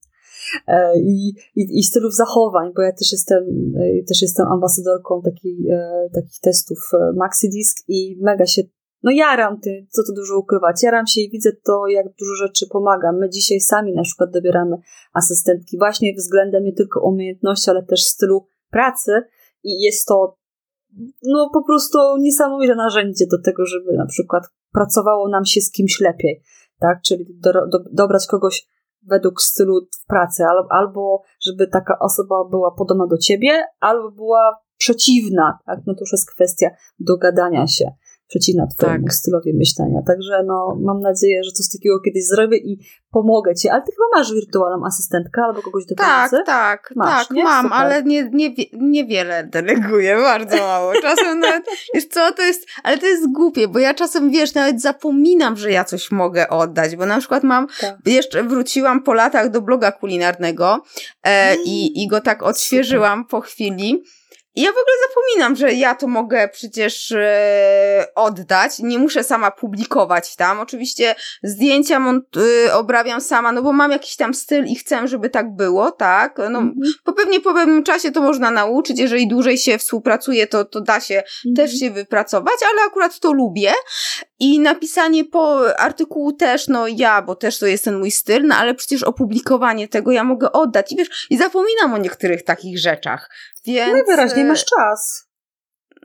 E, 0.67 0.99
i, 0.99 1.35
i, 1.57 1.79
i 1.79 1.83
stylów 1.83 2.15
zachowań, 2.15 2.73
bo 2.77 2.83
ja 2.83 2.93
też 2.93 3.13
jestem, 3.13 3.45
e, 3.77 4.05
też 4.09 4.23
jestem 4.23 4.47
ambasadorką 4.47 5.23
taki, 5.23 5.67
e, 5.71 6.09
takich 6.15 6.41
testów 6.41 6.91
MaxiDisk 7.17 7.77
i 7.89 8.19
mega 8.21 8.47
się 8.47 8.63
no 9.05 9.11
jaram 9.11 9.61
ty, 9.61 9.87
co 9.91 10.03
to 10.03 10.13
dużo 10.13 10.39
ukrywać. 10.39 10.83
Jaram 10.83 11.07
się 11.07 11.21
i 11.21 11.31
widzę 11.31 11.51
to, 11.65 11.87
jak 11.87 12.07
dużo 12.07 12.35
rzeczy 12.35 12.67
pomaga. 12.67 13.13
My 13.13 13.31
dzisiaj 13.31 13.61
sami 13.61 13.95
na 13.95 14.03
przykład 14.03 14.31
dobieramy 14.31 14.77
asystentki 15.13 15.79
właśnie 15.79 16.15
względem 16.15 16.65
nie 16.65 16.73
tylko 16.73 17.01
umiejętności, 17.01 17.71
ale 17.71 17.83
też 17.83 18.05
stylu 18.05 18.47
pracy 18.71 19.23
i 19.65 19.81
jest 19.81 20.07
to 20.07 20.37
no 21.23 21.51
po 21.53 21.63
prostu 21.63 21.99
niesamowite 22.19 22.75
narzędzie 22.75 23.27
do 23.27 23.43
tego, 23.43 23.67
żeby 23.67 23.93
na 23.93 24.07
przykład 24.07 24.45
pracowało 24.73 25.29
nam 25.29 25.45
się 25.45 25.61
z 25.61 25.71
kimś 25.71 26.01
lepiej, 26.01 26.43
tak? 26.81 27.03
Czyli 27.03 27.27
do, 27.31 27.53
do, 27.53 27.79
dobrać 27.93 28.27
kogoś 28.27 28.67
według 29.07 29.43
stylu 29.43 29.81
pracy, 30.07 30.45
albo 30.71 31.23
żeby 31.47 31.67
taka 31.67 31.99
osoba 31.99 32.45
była 32.51 32.71
podobna 32.71 33.07
do 33.07 33.19
ciebie, 33.19 33.65
albo 33.81 34.11
była 34.11 34.59
przeciwna, 34.77 35.59
tak? 35.67 35.79
No 35.87 35.95
to 35.95 36.01
już 36.01 36.13
jest 36.13 36.31
kwestia 36.35 36.71
dogadania 36.99 37.67
się. 37.67 37.85
Przeciwna 38.29 38.67
twojemu 38.67 39.05
tak. 39.05 39.15
stylowi 39.15 39.55
myślenia. 39.55 40.03
Także 40.07 40.43
no, 40.47 40.79
mam 40.81 41.01
nadzieję, 41.01 41.45
że 41.45 41.51
coś 41.51 41.67
takiego 41.73 42.01
kiedyś 42.01 42.27
zrobię 42.27 42.57
i 42.59 42.79
pomogę 43.11 43.55
ci. 43.55 43.69
Ale 43.69 43.83
ty 43.83 43.93
chyba 43.93 44.19
masz 44.19 44.33
wirtualną 44.33 44.87
asystentkę 44.87 45.43
albo 45.43 45.63
kogoś 45.63 45.87
do 45.87 45.95
tak, 45.95 46.31
pomocy? 46.31 46.47
Tak, 46.47 46.93
masz, 46.97 47.29
tak, 47.29 47.37
nie? 47.37 47.45
mam, 47.45 47.65
Super. 47.65 47.79
ale 47.79 48.03
nie, 48.03 48.31
nie, 48.33 48.55
niewiele 48.73 49.45
deleguję, 49.45 50.17
bardzo 50.33 50.57
mało. 50.57 50.93
Czasem 51.03 51.39
nawet, 51.41 51.65
wiesz 51.95 52.07
co, 52.07 52.33
to 52.33 52.43
jest, 52.43 52.67
ale 52.83 52.99
to 52.99 53.07
jest 53.07 53.33
głupie, 53.33 53.69
bo 53.69 53.79
ja 53.79 53.95
czasem, 53.95 54.31
wiesz, 54.31 54.55
nawet 54.55 54.83
zapominam, 54.83 55.57
że 55.57 55.71
ja 55.71 55.85
coś 55.85 56.11
mogę 56.11 56.49
oddać, 56.49 56.97
bo 56.97 57.07
na 57.07 57.19
przykład 57.19 57.43
mam, 57.43 57.67
tak. 57.81 57.97
jeszcze 58.07 58.43
wróciłam 58.43 59.03
po 59.03 59.15
latach 59.15 59.51
do 59.51 59.63
bloga 59.63 59.93
kulinarnego 59.93 60.83
e, 61.23 61.57
i, 61.65 62.03
i 62.03 62.09
go 62.09 62.21
tak 62.21 62.43
odświeżyłam 62.43 63.25
po 63.27 63.41
chwili 63.41 64.03
i 64.55 64.63
ja 64.63 64.69
w 64.69 64.79
ogóle 64.79 64.97
zapominam, 65.09 65.57
że 65.57 65.73
ja 65.73 65.95
to 65.95 66.07
mogę 66.07 66.49
przecież 66.49 67.13
e, 67.13 68.07
oddać. 68.15 68.79
Nie 68.79 68.99
muszę 68.99 69.25
sama 69.25 69.51
publikować 69.51 70.37
tam. 70.37 70.61
Oczywiście 70.61 71.15
zdjęcia 71.43 72.01
mont- 72.01 72.41
e, 72.67 72.75
obrabiam 72.75 73.21
sama, 73.21 73.53
no 73.53 73.63
bo 73.63 73.73
mam 73.73 73.91
jakiś 73.91 74.17
tam 74.17 74.35
styl 74.35 74.65
i 74.67 74.77
chcę, 74.77 75.09
żeby 75.09 75.31
tak 75.31 75.57
było, 75.57 75.91
tak? 75.91 76.39
No, 76.51 76.61
mm-hmm. 76.61 76.93
po 77.05 77.13
pewnie 77.13 77.41
po 77.41 77.55
pewnym 77.55 77.83
czasie 77.83 78.13
to 78.13 78.21
można 78.21 78.51
nauczyć. 78.51 78.99
Jeżeli 78.99 79.29
dłużej 79.29 79.59
się 79.59 79.79
współpracuje, 79.79 80.47
to, 80.47 80.65
to 80.65 80.81
da 80.81 81.01
się 81.01 81.23
mm-hmm. 81.23 81.57
też 81.57 81.79
się 81.79 81.91
wypracować, 81.91 82.57
ale 82.73 82.83
akurat 82.87 83.21
to 83.21 83.33
lubię. 83.33 83.73
I 84.39 84.61
napisanie 84.61 85.25
po 85.25 85.77
artykułu 85.79 86.33
też, 86.33 86.69
no 86.69 86.87
ja, 86.89 87.23
bo 87.23 87.35
też 87.35 87.59
to 87.59 87.67
jest 87.67 87.85
ten 87.85 87.99
mój 87.99 88.11
styl, 88.11 88.47
no 88.47 88.55
ale 88.55 88.75
przecież 88.75 89.03
opublikowanie 89.03 89.89
tego 89.89 90.13
ja 90.13 90.25
mogę 90.25 90.53
oddać. 90.53 90.93
I 90.93 90.97
wiesz, 90.97 91.27
i 91.31 91.37
zapominam 91.37 91.95
o 91.95 91.99
niektórych 91.99 92.45
takich 92.45 92.79
rzeczach. 92.79 93.31
Więc... 93.67 93.93
Najwyraźniej 93.93 94.45
masz 94.45 94.65
czas. 94.65 95.29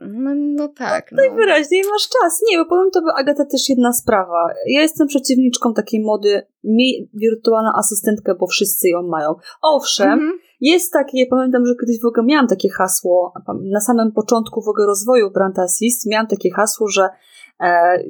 No, 0.00 0.30
no 0.34 0.68
tak. 0.68 1.12
No. 1.12 1.16
Najwyraźniej 1.16 1.82
masz 1.92 2.08
czas. 2.08 2.40
Nie, 2.50 2.58
bo 2.58 2.64
powiem 2.64 2.90
to, 2.90 3.00
Agata, 3.18 3.44
też 3.44 3.68
jedna 3.68 3.92
sprawa. 3.92 4.48
Ja 4.66 4.80
jestem 4.80 5.06
przeciwniczką 5.06 5.74
takiej 5.74 6.00
mody, 6.00 6.42
miej 6.64 7.10
wirtualną 7.14 7.70
asystentkę, 7.78 8.34
bo 8.34 8.46
wszyscy 8.46 8.88
ją 8.88 9.02
mają. 9.02 9.34
Owszem, 9.62 10.12
mhm. 10.12 10.32
jest 10.60 10.92
takie, 10.92 11.26
pamiętam, 11.26 11.66
że 11.66 11.74
kiedyś 11.80 12.00
w 12.02 12.06
ogóle 12.06 12.26
miałam 12.26 12.46
takie 12.46 12.68
hasło, 12.68 13.32
na 13.72 13.80
samym 13.80 14.12
początku 14.12 14.62
w 14.62 14.68
ogóle 14.68 14.86
rozwoju 14.86 15.30
Brand 15.30 15.58
Assist, 15.58 16.06
miałam 16.06 16.26
takie 16.26 16.50
hasło, 16.50 16.88
że 16.88 17.02
e, 17.02 17.10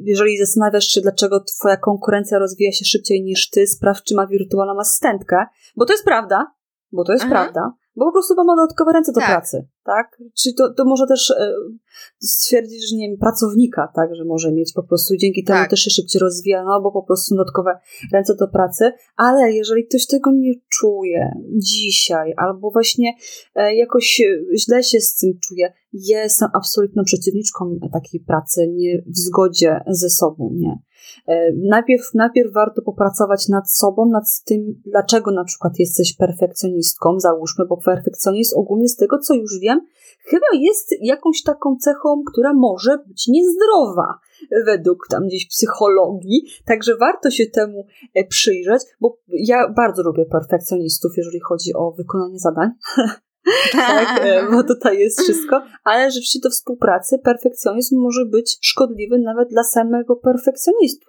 jeżeli 0.02 0.38
zastanawiasz 0.38 0.86
się, 0.86 1.00
dlaczego 1.00 1.40
twoja 1.40 1.76
konkurencja 1.76 2.38
rozwija 2.38 2.72
się 2.72 2.84
szybciej 2.84 3.22
niż 3.22 3.50
ty, 3.50 3.66
sprawdź, 3.66 4.04
czy 4.04 4.14
ma 4.14 4.26
wirtualną 4.26 4.80
asystentkę, 4.80 5.46
bo 5.76 5.84
to 5.84 5.92
jest 5.92 6.04
prawda, 6.04 6.54
bo 6.92 7.04
to 7.04 7.12
jest 7.12 7.24
Aha. 7.24 7.30
prawda 7.30 7.72
bo 7.96 8.04
po 8.04 8.12
prostu 8.12 8.34
ma 8.34 8.56
dodatkowe 8.56 8.92
ręce 8.92 9.12
do 9.12 9.20
tak. 9.20 9.30
pracy, 9.30 9.68
tak? 9.84 10.22
Czyli 10.38 10.54
to, 10.54 10.74
to 10.74 10.84
może 10.84 11.06
też 11.06 11.30
e, 11.30 11.54
stwierdzić, 12.20 12.90
że 12.90 12.96
nie 12.96 13.08
wiem, 13.08 13.18
pracownika, 13.18 13.92
tak, 13.94 14.14
że 14.14 14.24
może 14.24 14.52
mieć 14.52 14.72
po 14.72 14.82
prostu 14.82 15.16
dzięki 15.16 15.44
temu 15.44 15.58
tak. 15.58 15.70
też 15.70 15.80
się 15.80 15.90
szybciej 15.90 16.20
rozwija, 16.20 16.64
no 16.64 16.80
bo 16.80 16.92
po 16.92 17.02
prostu 17.02 17.34
dodatkowe 17.34 17.78
ręce 18.12 18.34
do 18.34 18.48
pracy, 18.48 18.92
ale 19.16 19.52
jeżeli 19.52 19.86
ktoś 19.86 20.06
tego 20.06 20.30
nie 20.32 20.52
czuje 20.68 21.32
dzisiaj, 21.58 22.32
albo 22.36 22.70
właśnie 22.70 23.12
e, 23.54 23.76
jakoś 23.76 24.22
źle 24.58 24.82
się 24.82 25.00
z 25.00 25.16
tym 25.16 25.30
czuje, 25.40 25.72
jestem 25.92 26.48
absolutną 26.54 27.02
przeciwniczką 27.04 27.78
takiej 27.92 28.20
pracy 28.20 28.68
nie 28.68 29.02
w 29.06 29.18
zgodzie 29.18 29.80
ze 29.86 30.10
sobą, 30.10 30.50
nie. 30.52 30.78
E, 31.28 31.52
najpierw, 31.52 32.14
najpierw 32.14 32.52
warto 32.52 32.82
popracować 32.82 33.48
nad 33.48 33.72
sobą, 33.72 34.06
nad 34.06 34.24
tym, 34.44 34.82
dlaczego 34.86 35.30
na 35.30 35.44
przykład 35.44 35.72
jesteś 35.78 36.16
perfekcjonistką, 36.16 37.20
załóżmy, 37.20 37.66
bo 37.66 37.76
perfekcjonizm 37.76 38.58
ogólnie 38.58 38.88
z 38.88 38.96
tego, 38.96 39.18
co 39.18 39.34
już 39.34 39.58
wiem, 39.60 39.80
chyba 40.24 40.46
jest 40.60 40.94
jakąś 41.00 41.42
taką 41.42 41.76
cechą, 41.76 42.22
która 42.32 42.52
może 42.54 42.98
być 43.08 43.28
niezdrowa 43.28 44.18
według 44.66 45.06
tam 45.10 45.26
gdzieś 45.26 45.48
psychologii, 45.48 46.44
także 46.64 46.96
warto 46.96 47.30
się 47.30 47.46
temu 47.46 47.86
e, 48.14 48.24
przyjrzeć, 48.24 48.82
bo 49.00 49.18
ja 49.28 49.68
bardzo 49.68 50.02
lubię 50.02 50.26
perfekcjonistów, 50.26 51.12
jeżeli 51.16 51.40
chodzi 51.40 51.74
o 51.74 51.92
wykonanie 51.92 52.38
zadań. 52.38 52.70
tak, 53.72 54.20
e, 54.24 54.42
bo 54.52 54.62
tutaj 54.62 54.98
jest 54.98 55.20
wszystko, 55.20 55.62
ale 55.84 56.10
rzeczywiście 56.10 56.40
do 56.42 56.50
współpracy 56.50 57.18
perfekcjonizm 57.18 57.96
może 57.98 58.26
być 58.26 58.58
szkodliwy 58.62 59.18
nawet 59.18 59.48
dla 59.48 59.64
samego 59.64 60.16
perfekcjonisty, 60.16 61.06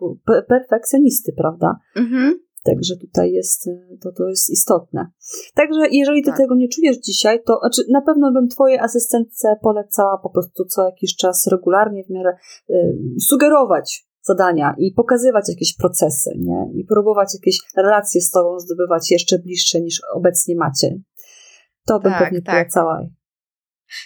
perfekcjonisty 0.47 1.33
prawda? 1.37 1.75
Mhm. 1.95 2.39
Także 2.63 2.97
tutaj 2.97 3.31
jest, 3.31 3.67
e, 3.67 3.97
to, 4.01 4.11
to 4.11 4.29
jest 4.29 4.49
istotne. 4.49 5.11
Także 5.55 5.81
jeżeli 5.91 6.23
ty 6.23 6.29
tak. 6.29 6.37
tego 6.37 6.55
nie 6.55 6.67
czujesz 6.67 6.97
dzisiaj, 6.97 7.43
to 7.45 7.59
znaczy 7.59 7.81
na 7.91 8.01
pewno 8.01 8.31
bym 8.31 8.47
twojej 8.47 8.79
asystentce 8.79 9.55
polecała 9.61 10.17
po 10.17 10.29
prostu 10.29 10.65
co 10.65 10.85
jakiś 10.85 11.15
czas 11.15 11.47
regularnie 11.47 12.03
w 12.03 12.09
miarę 12.09 12.37
y, 12.69 12.75
sugerować 13.19 14.05
zadania 14.21 14.75
i 14.77 14.91
pokazywać 14.91 15.49
jakieś 15.49 15.75
procesy, 15.75 16.31
nie? 16.39 16.69
I 16.73 16.85
próbować 16.85 17.33
jakieś 17.33 17.57
relacje 17.77 18.21
z 18.21 18.31
tobą 18.31 18.59
zdobywać 18.59 19.11
jeszcze 19.11 19.39
bliższe 19.39 19.81
niż 19.81 20.01
obecnie 20.13 20.55
macie. 20.55 20.99
To 21.85 21.99
bym 21.99 22.11
tak, 22.11 22.23
pewnie 22.23 22.41
tak. 22.41 22.55
polecała. 22.55 23.01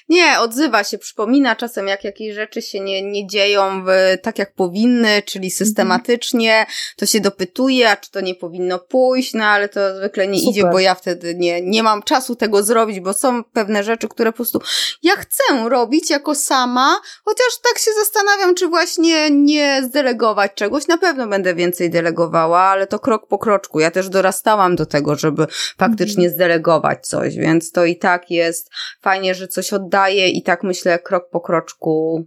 Nie, 0.10 0.40
odzywa 0.40 0.84
się, 0.84 0.98
przypomina 0.98 1.56
czasem, 1.56 1.88
jak 1.88 2.04
jakieś 2.04 2.36
rzeczy 2.36 2.62
się 2.62 2.80
nie, 2.80 3.02
nie 3.02 3.28
dzieją 3.28 3.86
w, 3.86 4.18
tak, 4.22 4.40
jak 4.40 4.54
powinny, 4.54 5.22
czyli 5.26 5.48
mhm. 5.48 5.58
systematycznie, 5.58 6.66
to 6.98 7.06
się 7.06 7.20
dopytuje, 7.20 7.90
a 7.90 7.96
czy 7.96 8.12
to 8.12 8.22
nie 8.22 8.36
powinno 8.36 8.80
pójść, 8.80 9.34
no 9.34 9.46
ale 9.46 9.70
to 9.70 9.98
zwykle 9.98 10.28
nie 10.28 10.40
Super. 10.40 10.52
idzie, 10.52 10.64
bo 10.72 10.80
ja 10.80 10.96
wtedy 10.96 11.36
nie, 11.36 11.62
nie 11.62 11.84
mam 11.84 12.04
czasu 12.04 12.36
tego 12.36 12.64
zrobić, 12.64 13.00
bo 13.00 13.14
są 13.14 13.44
pewne 13.44 13.84
rzeczy, 13.84 14.08
które 14.08 14.32
po 14.32 14.36
prostu 14.36 14.62
ja 15.04 15.16
chcę 15.16 15.70
robić 15.70 16.10
jako 16.10 16.36
sama, 16.36 17.00
chociaż 17.26 17.60
tak 17.64 17.80
się 17.80 17.92
zastanawiam, 18.04 18.56
czy 18.56 18.68
właśnie 18.68 19.32
nie 19.32 19.82
zdelegować 19.84 20.52
czegoś. 20.56 20.88
Na 20.88 20.98
pewno 20.98 21.28
będę 21.28 21.56
więcej 21.56 21.90
delegowała, 21.90 22.60
ale 22.60 22.88
to 22.88 23.00
krok 23.00 23.28
po 23.28 23.38
kroczku. 23.38 23.80
Ja 23.80 23.92
też 23.92 24.10
dorastałam 24.10 24.76
do 24.76 24.86
tego, 24.86 25.16
żeby 25.16 25.48
faktycznie 25.78 26.24
mhm. 26.24 26.34
zdelegować 26.34 27.08
coś, 27.08 27.36
więc 27.36 27.72
to 27.72 27.86
i 27.86 27.98
tak 27.98 28.32
jest 28.32 28.70
fajnie, 29.02 29.36
że 29.36 29.48
coś 29.48 29.74
oddaję 29.76 30.30
i 30.30 30.44
tak 30.44 30.64
myślę 30.64 31.00
krok 31.00 31.30
po 31.30 31.42
kroczku. 31.42 32.26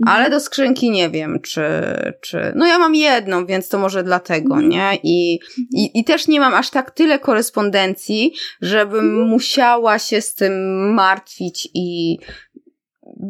Mhm. 0.00 0.16
Ale 0.16 0.30
do 0.30 0.40
skrzynki 0.40 0.90
nie 0.90 1.10
wiem, 1.10 1.40
czy, 1.40 1.62
czy. 2.20 2.52
No 2.56 2.66
ja 2.66 2.78
mam 2.78 2.94
jedną, 2.94 3.46
więc 3.46 3.68
to 3.68 3.78
może 3.78 4.02
dlatego, 4.02 4.54
mhm. 4.54 4.68
nie? 4.68 4.98
I, 5.02 5.38
i, 5.72 6.00
I 6.00 6.04
też 6.04 6.28
nie 6.28 6.40
mam 6.40 6.54
aż 6.54 6.70
tak 6.70 6.90
tyle 6.90 7.18
korespondencji, 7.18 8.32
żebym 8.60 9.04
mhm. 9.04 9.28
musiała 9.28 9.98
się 9.98 10.20
z 10.20 10.34
tym 10.34 10.52
martwić 10.94 11.68
i. 11.74 12.18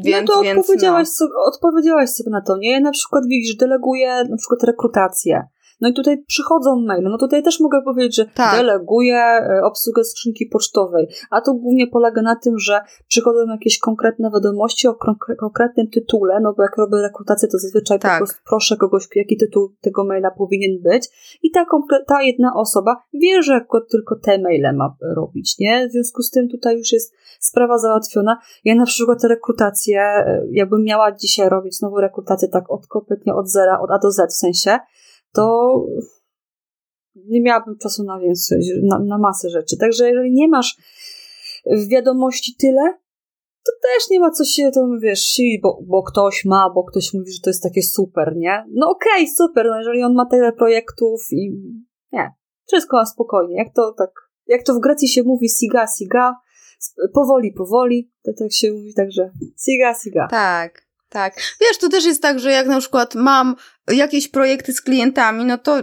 Więc, 0.05 0.29
no 0.29 0.35
to 0.35 0.43
więc, 0.43 0.61
odpowiedziałaś, 0.61 1.07
no. 1.07 1.13
sobie, 1.13 1.33
odpowiedziałaś 1.47 2.11
sobie 2.11 2.31
na 2.31 2.41
to, 2.41 2.57
nie? 2.59 2.81
Na 2.81 2.91
przykład 2.91 3.25
widzisz, 3.29 3.57
deleguję 3.57 4.25
na 4.31 4.37
przykład 4.37 4.63
rekrutację. 4.63 5.43
No 5.85 5.91
i 5.91 5.93
tutaj 5.93 6.25
przychodzą 6.27 6.77
maile. 6.77 7.03
No 7.03 7.19
tutaj 7.19 7.43
też 7.43 7.61
mogę 7.61 7.83
powiedzieć, 7.83 8.17
że 8.17 8.27
tak. 8.27 8.57
deleguję 8.57 9.17
e, 9.17 9.61
obsługę 9.65 10.05
skrzynki 10.05 10.47
pocztowej. 10.47 11.09
A 11.31 11.41
to 11.41 11.55
głównie 11.55 11.87
polega 11.87 12.23
na 12.23 12.37
tym, 12.37 12.59
że 12.59 12.81
przychodzą 13.09 13.39
jakieś 13.51 13.79
konkretne 13.79 14.31
wiadomości 14.31 14.89
o 14.89 14.95
konkretnym 15.41 15.91
tytule, 15.91 16.41
no 16.41 16.55
bo 16.57 16.63
jak 16.63 16.77
robię 16.77 17.03
rekrutację, 17.03 17.49
to 17.49 17.59
zazwyczaj 17.59 17.99
tak. 17.99 18.13
po 18.13 18.19
prostu 18.19 18.43
proszę 18.49 18.77
kogoś, 18.77 19.09
jaki 19.15 19.37
tytuł 19.37 19.69
tego 19.81 20.05
maila 20.05 20.31
powinien 20.31 20.83
być. 20.83 21.09
I 21.43 21.51
ta, 21.51 21.67
ta 22.07 22.23
jedna 22.23 22.55
osoba 22.55 23.03
wie, 23.15 23.43
że 23.43 23.61
tylko 23.91 24.17
te 24.17 24.39
maile 24.39 24.77
ma 24.77 24.97
robić, 25.17 25.59
nie? 25.59 25.89
W 25.89 25.93
związku 25.93 26.23
z 26.23 26.31
tym 26.31 26.49
tutaj 26.49 26.79
już 26.79 26.93
jest 26.93 27.15
sprawa 27.41 27.79
załatwiona. 27.79 28.39
Ja 28.65 28.75
na 28.75 28.87
przykład 28.87 29.23
te 29.23 29.29
rekrutacje, 29.29 30.01
e, 30.01 30.43
jakbym 30.51 30.85
miała 30.85 31.13
dzisiaj 31.13 31.49
robić 31.49 31.77
znowu 31.77 32.01
rekrutację 32.01 32.49
tak 32.49 32.71
od 32.71 32.87
kompletnie 32.87 33.35
od 33.35 33.49
zera, 33.49 33.81
od 33.81 33.91
A 33.91 33.99
do 33.99 34.11
Z 34.11 34.33
w 34.33 34.37
sensie, 34.37 34.79
to 35.35 35.77
nie 37.15 37.41
miałabym 37.41 37.79
czasu 37.79 38.05
na 38.05 38.21
więcej, 38.21 38.61
na, 38.83 38.99
na 38.99 39.19
masę 39.19 39.51
rzeczy. 39.51 39.77
Także 39.77 40.09
jeżeli 40.09 40.33
nie 40.33 40.49
masz 40.49 40.77
wiadomości 41.89 42.57
tyle, 42.57 42.99
to 43.65 43.73
też 43.83 44.11
nie 44.11 44.21
ma 44.21 44.31
co 44.31 44.45
się 44.45 44.71
tam, 44.75 45.01
wiesz, 45.01 45.41
bo, 45.63 45.79
bo 45.87 46.03
ktoś 46.03 46.45
ma, 46.45 46.71
bo 46.75 46.85
ktoś 46.85 47.15
mówi, 47.15 47.33
że 47.33 47.41
to 47.41 47.51
jest 47.51 47.63
takie 47.63 47.83
super, 47.83 48.37
nie? 48.37 48.65
No 48.71 48.91
okej, 48.91 49.23
okay, 49.23 49.35
super, 49.37 49.67
no 49.71 49.79
jeżeli 49.79 50.03
on 50.03 50.15
ma 50.15 50.27
tyle 50.27 50.53
projektów 50.53 51.27
i 51.31 51.51
nie, 52.13 52.31
wszystko 52.67 52.97
ma 52.97 53.07
spokojnie. 53.07 53.57
Jak 53.57 53.75
to 53.75 53.93
tak, 53.99 54.11
jak 54.47 54.63
to 54.63 54.75
w 54.75 54.81
Grecji 54.81 55.09
się 55.09 55.23
mówi 55.23 55.49
siga, 55.49 55.87
siga, 55.99 56.35
powoli, 57.15 57.53
powoli, 57.53 58.13
to 58.25 58.33
tak 58.39 58.53
się 58.53 58.73
mówi, 58.73 58.95
także 58.95 59.31
siga, 59.65 59.95
siga. 59.95 60.29
Tak. 60.31 60.84
Tak. 61.15 61.35
Wiesz, 61.61 61.79
to 61.79 61.89
też 61.89 62.05
jest 62.05 62.23
tak, 62.23 62.39
że 62.39 62.51
jak 62.53 62.67
na 62.67 62.81
przykład 62.81 63.15
mam 63.15 63.57
jakieś 63.89 64.29
projekty 64.29 64.73
z 64.73 64.83
klientami, 64.83 65.45
no 65.45 65.59
to 65.59 65.83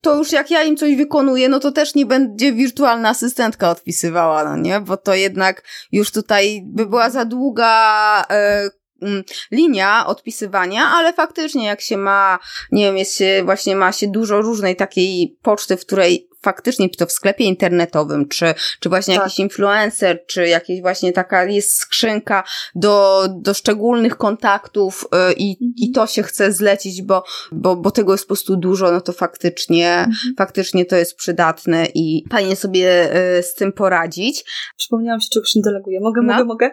to 0.00 0.16
już 0.16 0.32
jak 0.32 0.50
ja 0.50 0.62
im 0.62 0.76
coś 0.76 0.96
wykonuję, 0.96 1.48
no 1.48 1.60
to 1.60 1.72
też 1.72 1.94
nie 1.94 2.06
będzie 2.06 2.52
wirtualna 2.52 3.08
asystentka 3.08 3.70
odpisywała, 3.70 4.44
no 4.44 4.56
nie? 4.56 4.80
Bo 4.80 4.96
to 4.96 5.14
jednak 5.14 5.62
już 5.92 6.10
tutaj 6.10 6.62
by 6.64 6.86
była 6.86 7.10
za 7.10 7.24
długa 7.24 8.24
e, 8.30 8.70
mm, 9.02 9.22
linia 9.50 10.06
odpisywania, 10.06 10.82
ale 10.82 11.12
faktycznie 11.12 11.66
jak 11.66 11.80
się 11.80 11.96
ma, 11.96 12.38
nie 12.72 12.84
wiem, 12.84 12.96
jest 12.96 13.16
się, 13.16 13.42
właśnie 13.44 13.76
ma 13.76 13.92
się 13.92 14.06
dużo 14.06 14.40
różnej 14.40 14.76
takiej 14.76 15.38
poczty, 15.42 15.76
w 15.76 15.86
której 15.86 16.28
faktycznie, 16.48 16.90
czy 16.90 16.98
to 16.98 17.06
w 17.06 17.12
sklepie 17.12 17.44
internetowym, 17.44 18.28
czy, 18.28 18.54
czy 18.80 18.88
właśnie 18.88 19.14
tak. 19.14 19.22
jakiś 19.22 19.38
influencer, 19.38 20.26
czy 20.26 20.48
jakieś 20.48 20.80
właśnie 20.80 21.12
taka 21.12 21.44
jest 21.44 21.76
skrzynka 21.76 22.44
do, 22.74 23.24
do 23.40 23.54
szczególnych 23.54 24.16
kontaktów 24.16 25.04
y, 25.04 25.32
i, 25.32 25.50
mhm. 25.50 25.72
i 25.76 25.92
to 25.92 26.06
się 26.06 26.22
chce 26.22 26.52
zlecić, 26.52 27.02
bo, 27.02 27.24
bo, 27.52 27.76
bo 27.76 27.90
tego 27.90 28.12
jest 28.12 28.24
po 28.24 28.28
prostu 28.28 28.56
dużo, 28.56 28.92
no 28.92 29.00
to 29.00 29.12
faktycznie, 29.12 29.92
mhm. 29.98 30.34
faktycznie 30.38 30.84
to 30.84 30.96
jest 30.96 31.16
przydatne 31.16 31.86
i 31.94 32.24
fajnie 32.30 32.56
sobie 32.56 33.16
y, 33.38 33.42
z 33.42 33.54
tym 33.54 33.72
poradzić. 33.72 34.44
Przypomniałam 34.76 35.20
się, 35.20 35.28
czegoś 35.32 35.54
nie 35.54 35.62
deleguję. 35.62 36.00
Mogę, 36.00 36.22
no. 36.22 36.32
mogę, 36.32 36.44
mogę? 36.44 36.70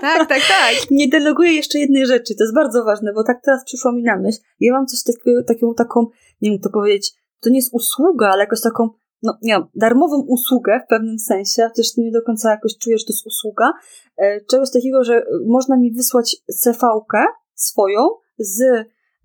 Tak, 0.00 0.28
tak, 0.28 0.40
tak. 0.40 0.74
nie 0.90 1.08
deleguję 1.08 1.52
jeszcze 1.52 1.78
jednej 1.78 2.06
rzeczy, 2.06 2.34
to 2.34 2.44
jest 2.44 2.54
bardzo 2.54 2.84
ważne, 2.84 3.12
bo 3.12 3.24
tak 3.24 3.36
teraz 3.44 3.64
przyszło 3.64 3.92
mi 3.92 4.02
na 4.02 4.16
myśl. 4.16 4.38
Ja 4.60 4.72
mam 4.72 4.86
coś 4.86 5.02
takiego, 5.02 5.42
taką, 5.42 5.74
taką, 5.74 6.06
nie 6.40 6.50
wiem 6.50 6.60
to 6.60 6.70
powiedzieć, 6.70 7.12
to 7.40 7.50
nie 7.50 7.56
jest 7.56 7.74
usługa, 7.74 8.28
ale 8.28 8.42
jakoś 8.42 8.60
taką, 8.60 8.88
no 9.22 9.38
nie 9.42 9.52
wiem, 9.52 9.66
darmową 9.74 10.24
usługę 10.28 10.80
w 10.86 10.88
pewnym 10.88 11.18
sensie, 11.18 11.68
chociaż 11.68 11.96
nie 11.96 12.12
do 12.12 12.22
końca 12.22 12.50
jakoś 12.50 12.78
czuję, 12.78 12.98
że 12.98 13.04
to 13.04 13.12
jest 13.12 13.26
usługa, 13.26 13.72
e, 14.16 14.40
czegoś 14.40 14.70
takiego, 14.70 15.04
że 15.04 15.26
można 15.46 15.76
mi 15.76 15.92
wysłać 15.92 16.36
CV-kę 16.52 17.24
swoją 17.54 18.00
z, 18.38 18.60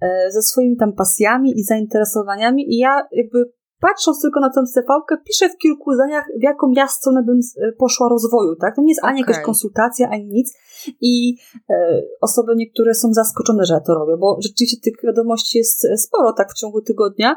e, 0.01 0.32
ze 0.32 0.41
swoimi 0.41 0.78
tam 0.78 0.93
pasjami 0.93 1.59
i 1.59 1.64
zainteresowaniami 1.64 2.74
i 2.74 2.78
ja 2.78 3.07
jakby 3.12 3.51
patrząc 3.82 4.22
tylko 4.22 4.39
na 4.39 4.49
tę 4.49 4.62
CV-kę, 4.68 5.18
piszę 5.28 5.49
w 5.49 5.57
kilku 5.57 5.93
zdaniach, 5.93 6.26
w 6.39 6.43
jaką 6.43 6.72
ja 6.76 6.88
stronę 6.88 7.24
bym 7.24 7.39
e, 7.39 7.72
poszła 7.72 8.09
rozwoju, 8.09 8.55
tak? 8.55 8.76
To 8.76 8.82
nie 8.82 8.91
jest 8.91 9.03
ani 9.03 9.22
okay. 9.22 9.32
jakaś 9.32 9.45
konsultacja, 9.45 10.09
ani 10.09 10.26
nic. 10.26 10.57
I 11.01 11.36
e, 11.70 12.01
osoby 12.22 12.53
niektóre 12.55 12.93
są 12.93 13.14
zaskoczone, 13.14 13.66
że 13.66 13.74
ja 13.74 13.80
to 13.80 13.93
robię, 13.93 14.18
bo 14.18 14.38
rzeczywiście 14.41 14.78
tych 14.84 14.93
wiadomości 15.03 15.57
jest 15.57 15.88
sporo 15.97 16.34
tak 16.34 16.51
w 16.51 16.53
ciągu 16.53 16.82
tygodnia, 16.82 17.36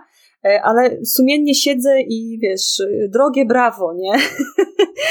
ale 0.62 1.04
sumiennie 1.04 1.54
siedzę 1.54 2.00
i 2.00 2.38
wiesz, 2.42 2.82
drogie 3.08 3.46
brawo, 3.46 3.94
nie? 3.94 4.12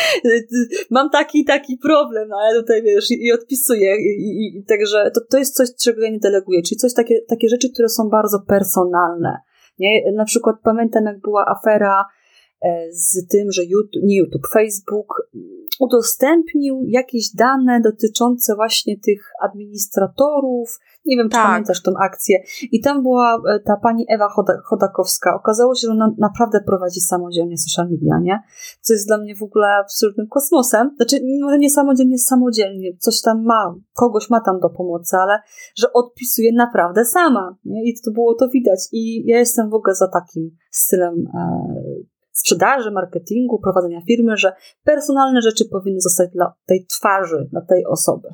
Mam 0.89 1.09
taki 1.09 1.45
taki 1.45 1.77
problem, 1.77 2.29
no 2.29 2.37
ale 2.37 2.59
tutaj 2.59 2.83
wiesz, 2.83 3.11
i, 3.11 3.25
i 3.25 3.31
odpisuję. 3.31 3.95
I, 3.95 4.57
i, 4.57 4.63
także 4.63 5.11
to, 5.13 5.21
to 5.31 5.37
jest 5.37 5.55
coś, 5.55 5.69
czego 5.83 6.01
ja 6.01 6.09
nie 6.09 6.19
deleguję, 6.19 6.61
czyli 6.61 6.77
coś 6.77 6.93
takie, 6.93 7.21
takie 7.21 7.49
rzeczy, 7.49 7.69
które 7.73 7.89
są 7.89 8.09
bardzo 8.09 8.39
personalne. 8.47 9.37
Nie? 9.79 10.11
Na 10.11 10.25
przykład 10.25 10.55
pamiętam, 10.63 11.05
jak 11.05 11.19
była 11.19 11.45
afera 11.45 12.01
e, 12.01 12.05
z 12.91 13.27
tym, 13.27 13.51
że 13.51 13.63
YouTube, 13.65 14.03
nie 14.03 14.17
YouTube, 14.17 14.47
Facebook 14.53 15.29
udostępnił 15.79 16.83
jakieś 16.87 17.35
dane 17.35 17.81
dotyczące 17.81 18.55
właśnie 18.55 18.99
tych 18.99 19.31
administratorów. 19.41 20.79
Nie 21.05 21.17
wiem, 21.17 21.29
czy 21.29 21.31
tak. 21.31 21.47
pamiętasz 21.47 21.81
tą 21.81 21.91
akcję. 22.01 22.43
I 22.71 22.81
tam 22.81 23.01
była 23.01 23.35
e, 23.35 23.59
ta 23.59 23.77
pani 23.77 24.05
Ewa 24.09 24.27
Chodakowska. 24.63 25.35
Okazało 25.35 25.75
się, 25.75 25.87
że 25.87 25.91
ona 25.91 26.15
naprawdę 26.17 26.61
prowadzi 26.61 27.01
samodzielnie 27.01 27.57
social 27.57 27.89
media, 27.91 28.19
nie? 28.21 28.39
Co 28.81 28.93
jest 28.93 29.07
dla 29.07 29.17
mnie 29.17 29.35
w 29.35 29.43
ogóle 29.43 29.67
absolutnym 29.67 30.27
kosmosem. 30.27 30.95
Znaczy, 30.95 31.19
może 31.41 31.57
nie 31.57 31.69
samodzielnie, 31.69 32.17
samodzielnie. 32.17 32.97
Coś 32.97 33.21
tam 33.21 33.43
ma, 33.43 33.75
kogoś 33.93 34.29
ma 34.29 34.41
tam 34.41 34.59
do 34.59 34.69
pomocy, 34.69 35.17
ale 35.17 35.39
że 35.75 35.93
odpisuje 35.93 36.51
naprawdę 36.53 37.05
sama. 37.05 37.57
Nie? 37.65 37.83
I 37.89 37.93
to 38.05 38.11
było 38.11 38.35
to 38.35 38.49
widać. 38.49 38.79
I 38.91 39.27
ja 39.27 39.39
jestem 39.39 39.69
w 39.69 39.73
ogóle 39.73 39.95
za 39.95 40.07
takim 40.07 40.51
stylem 40.71 41.27
e, 41.33 42.12
sprzedaży, 42.33 42.91
marketingu, 42.91 43.59
prowadzenia 43.59 44.01
firmy, 44.07 44.37
że 44.37 44.53
personalne 44.83 45.41
rzeczy 45.41 45.65
powinny 45.71 46.01
zostać 46.01 46.29
dla 46.29 46.53
tej 46.65 46.85
twarzy, 46.85 47.47
dla 47.51 47.61
tej 47.61 47.85
osoby. 47.85 48.27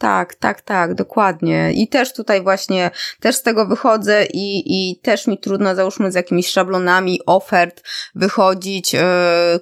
Tak, 0.00 0.34
tak, 0.34 0.60
tak, 0.60 0.94
dokładnie. 0.94 1.72
I 1.72 1.88
też 1.88 2.12
tutaj 2.12 2.42
właśnie, 2.42 2.90
też 3.20 3.36
z 3.36 3.42
tego 3.42 3.66
wychodzę 3.66 4.24
i, 4.24 4.62
i 4.66 5.00
też 5.00 5.26
mi 5.26 5.38
trudno, 5.38 5.74
załóżmy, 5.74 6.12
z 6.12 6.14
jakimiś 6.14 6.48
szablonami 6.50 7.20
ofert 7.26 7.82
wychodzić. 8.14 8.92
Yy, 8.92 9.00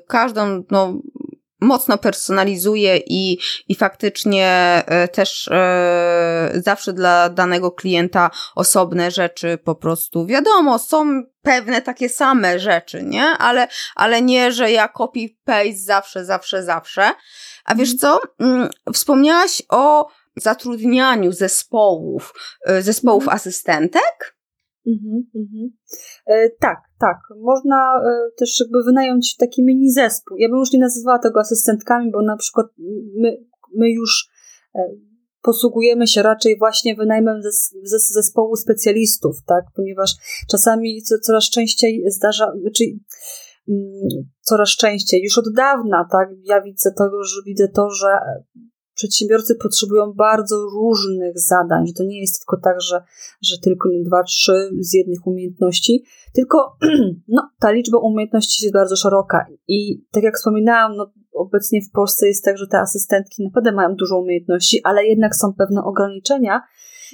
każdą, 0.08 0.62
no, 0.70 0.94
mocno 1.60 1.98
personalizuje 1.98 2.96
i, 3.06 3.38
i 3.68 3.74
faktycznie 3.74 4.46
e, 4.86 5.08
też 5.08 5.48
e, 5.48 6.52
zawsze 6.54 6.92
dla 6.92 7.28
danego 7.28 7.72
klienta 7.72 8.30
osobne 8.54 9.10
rzeczy 9.10 9.58
po 9.64 9.74
prostu 9.74 10.26
wiadomo, 10.26 10.78
są 10.78 11.22
pewne 11.42 11.82
takie 11.82 12.08
same 12.08 12.58
rzeczy, 12.58 13.02
nie? 13.02 13.24
Ale, 13.24 13.68
ale 13.94 14.22
nie, 14.22 14.52
że 14.52 14.70
ja 14.70 14.88
copy-paste 14.98 15.76
zawsze, 15.76 16.24
zawsze, 16.24 16.62
zawsze. 16.62 17.10
A 17.64 17.74
wiesz 17.74 17.94
co? 17.94 18.20
Mm, 18.40 18.68
wspomniałaś 18.94 19.62
o 19.68 20.08
zatrudnianiu 20.36 21.32
zespołów, 21.32 22.34
e, 22.66 22.82
zespołów 22.82 23.22
mhm. 23.22 23.36
asystentek? 23.36 24.37
Mhm, 24.88 25.30
mhm. 25.34 25.70
E, 26.26 26.50
tak, 26.50 26.78
tak. 26.98 27.18
Można 27.40 28.00
e, 28.04 28.30
też 28.38 28.60
jakby 28.60 28.82
wynająć 28.84 29.36
taki 29.36 29.64
mini 29.64 29.90
zespół. 29.92 30.36
Ja 30.36 30.48
bym 30.48 30.58
już 30.58 30.72
nie 30.72 30.80
nazywała 30.80 31.18
tego 31.18 31.40
asystentkami, 31.40 32.10
bo 32.10 32.22
na 32.22 32.36
przykład 32.36 32.66
my, 33.16 33.36
my 33.74 33.90
już 33.90 34.28
e, 34.74 34.80
posługujemy 35.42 36.06
się 36.06 36.22
raczej 36.22 36.58
właśnie 36.58 36.94
wynajmem 36.94 37.42
zes, 37.42 37.74
zes, 37.82 38.08
zespołu 38.08 38.56
specjalistów, 38.56 39.36
tak? 39.46 39.64
Ponieważ 39.76 40.14
czasami 40.50 41.02
co, 41.02 41.18
coraz 41.18 41.50
częściej 41.50 42.04
zdarza, 42.06 42.46
czyli 42.46 42.60
znaczy, 42.62 42.84
mm, 43.68 44.28
coraz 44.40 44.68
częściej, 44.68 45.22
już 45.22 45.38
od 45.38 45.52
dawna, 45.54 46.08
tak? 46.12 46.28
Ja 46.44 46.62
widzę 46.62 46.90
to, 46.98 47.10
widzę 47.46 47.68
to, 47.68 47.90
że 47.90 48.08
przedsiębiorcy 48.98 49.54
potrzebują 49.62 50.12
bardzo 50.12 50.56
różnych 50.74 51.40
zadań, 51.40 51.86
że 51.86 51.92
to 51.92 52.04
nie 52.04 52.20
jest 52.20 52.38
tylko 52.40 52.56
tak, 52.64 52.80
że, 52.80 53.02
że 53.42 53.56
tylko 53.62 53.88
nie 53.88 54.02
dwa, 54.04 54.22
trzy 54.22 54.70
z 54.80 54.94
jednych 54.94 55.26
umiejętności, 55.26 56.04
tylko 56.32 56.76
no, 57.36 57.50
ta 57.60 57.70
liczba 57.70 57.98
umiejętności 57.98 58.64
jest 58.64 58.74
bardzo 58.74 58.96
szeroka 58.96 59.46
i 59.68 60.04
tak 60.10 60.22
jak 60.22 60.36
wspominałam, 60.36 60.96
no, 60.96 61.12
obecnie 61.34 61.80
w 61.82 61.90
Polsce 61.90 62.26
jest 62.26 62.44
tak, 62.44 62.58
że 62.58 62.66
te 62.66 62.80
asystentki 62.80 63.44
naprawdę 63.44 63.72
mają 63.72 63.94
dużo 63.94 64.18
umiejętności, 64.18 64.80
ale 64.84 65.04
jednak 65.04 65.36
są 65.36 65.54
pewne 65.58 65.82
ograniczenia 65.84 66.62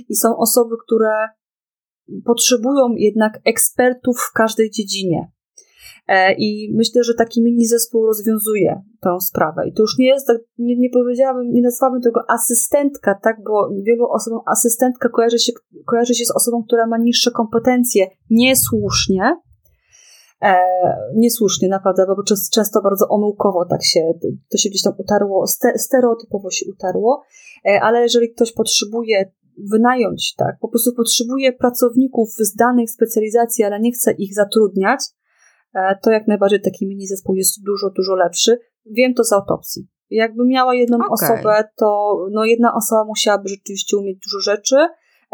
i 0.09 0.17
są 0.17 0.37
osoby, 0.37 0.75
które 0.87 1.29
potrzebują 2.25 2.95
jednak 2.97 3.41
ekspertów 3.45 4.17
w 4.21 4.33
każdej 4.33 4.71
dziedzinie. 4.71 5.34
E, 6.09 6.35
I 6.39 6.75
myślę, 6.77 7.05
że 7.05 7.15
taki 7.15 7.43
mini 7.43 7.67
zespół 7.67 8.07
rozwiązuje 8.07 8.83
tę 9.01 9.21
sprawę. 9.21 9.69
I 9.69 9.73
to 9.73 9.83
już 9.83 9.99
nie 9.99 10.07
jest, 10.07 10.27
tak, 10.27 10.37
nie, 10.59 10.77
nie 10.77 10.91
powiedziałabym, 10.91 11.53
nie 11.53 11.63
nazwałabym 11.63 12.03
tego 12.03 12.21
asystentka, 12.29 13.15
tak, 13.23 13.37
bo 13.45 13.71
wielu 13.83 14.07
osobom 14.09 14.41
asystentka 14.47 15.09
kojarzy 15.09 15.39
się, 15.39 15.53
kojarzy 15.87 16.15
się 16.15 16.25
z 16.25 16.37
osobą, 16.37 16.65
która 16.67 16.87
ma 16.87 16.99
niższe 16.99 17.31
kompetencje. 17.31 18.07
Niesłusznie, 18.31 19.37
E, 20.45 20.57
niesłusznie, 21.15 21.69
naprawdę, 21.69 22.07
bo 22.07 22.23
często 22.53 22.83
bardzo 22.83 23.09
omyłkowo 23.09 23.65
tak 23.71 23.85
się, 23.85 24.01
to 24.51 24.59
się 24.59 24.69
gdzieś 24.69 24.83
tam 24.83 24.93
utarło, 24.99 25.47
stereotypowo 25.77 26.51
się 26.51 26.67
utarło, 26.71 27.23
e, 27.67 27.81
ale 27.83 28.03
jeżeli 28.03 28.35
ktoś 28.35 28.53
potrzebuje 28.53 29.33
wynająć, 29.71 30.35
tak, 30.35 30.59
po 30.61 30.69
prostu 30.69 30.95
potrzebuje 30.95 31.53
pracowników 31.53 32.29
z 32.39 32.55
danych 32.55 32.91
specjalizacji, 32.91 33.65
ale 33.65 33.81
nie 33.81 33.93
chce 33.93 34.13
ich 34.13 34.35
zatrudniać, 34.35 35.01
to 36.03 36.11
jak 36.11 36.29
najbardziej 36.29 36.61
taki 36.61 36.87
mini 36.87 37.07
zespół 37.07 37.35
jest 37.35 37.63
dużo, 37.65 37.91
dużo 37.91 38.15
lepszy. 38.15 38.59
Wiem 38.87 39.15
to 39.15 39.25
z 39.25 39.33
autopsji. 39.33 39.89
Jakby 40.11 40.47
miała 40.47 40.75
jedną 40.75 40.97
okay. 40.97 41.11
osobę, 41.11 41.65
to 41.77 42.17
no 42.33 42.45
jedna 42.45 42.75
osoba 42.75 43.05
musiałaby 43.05 43.49
rzeczywiście 43.49 43.97
umieć 43.97 44.19
dużo 44.19 44.41
rzeczy, 44.41 44.77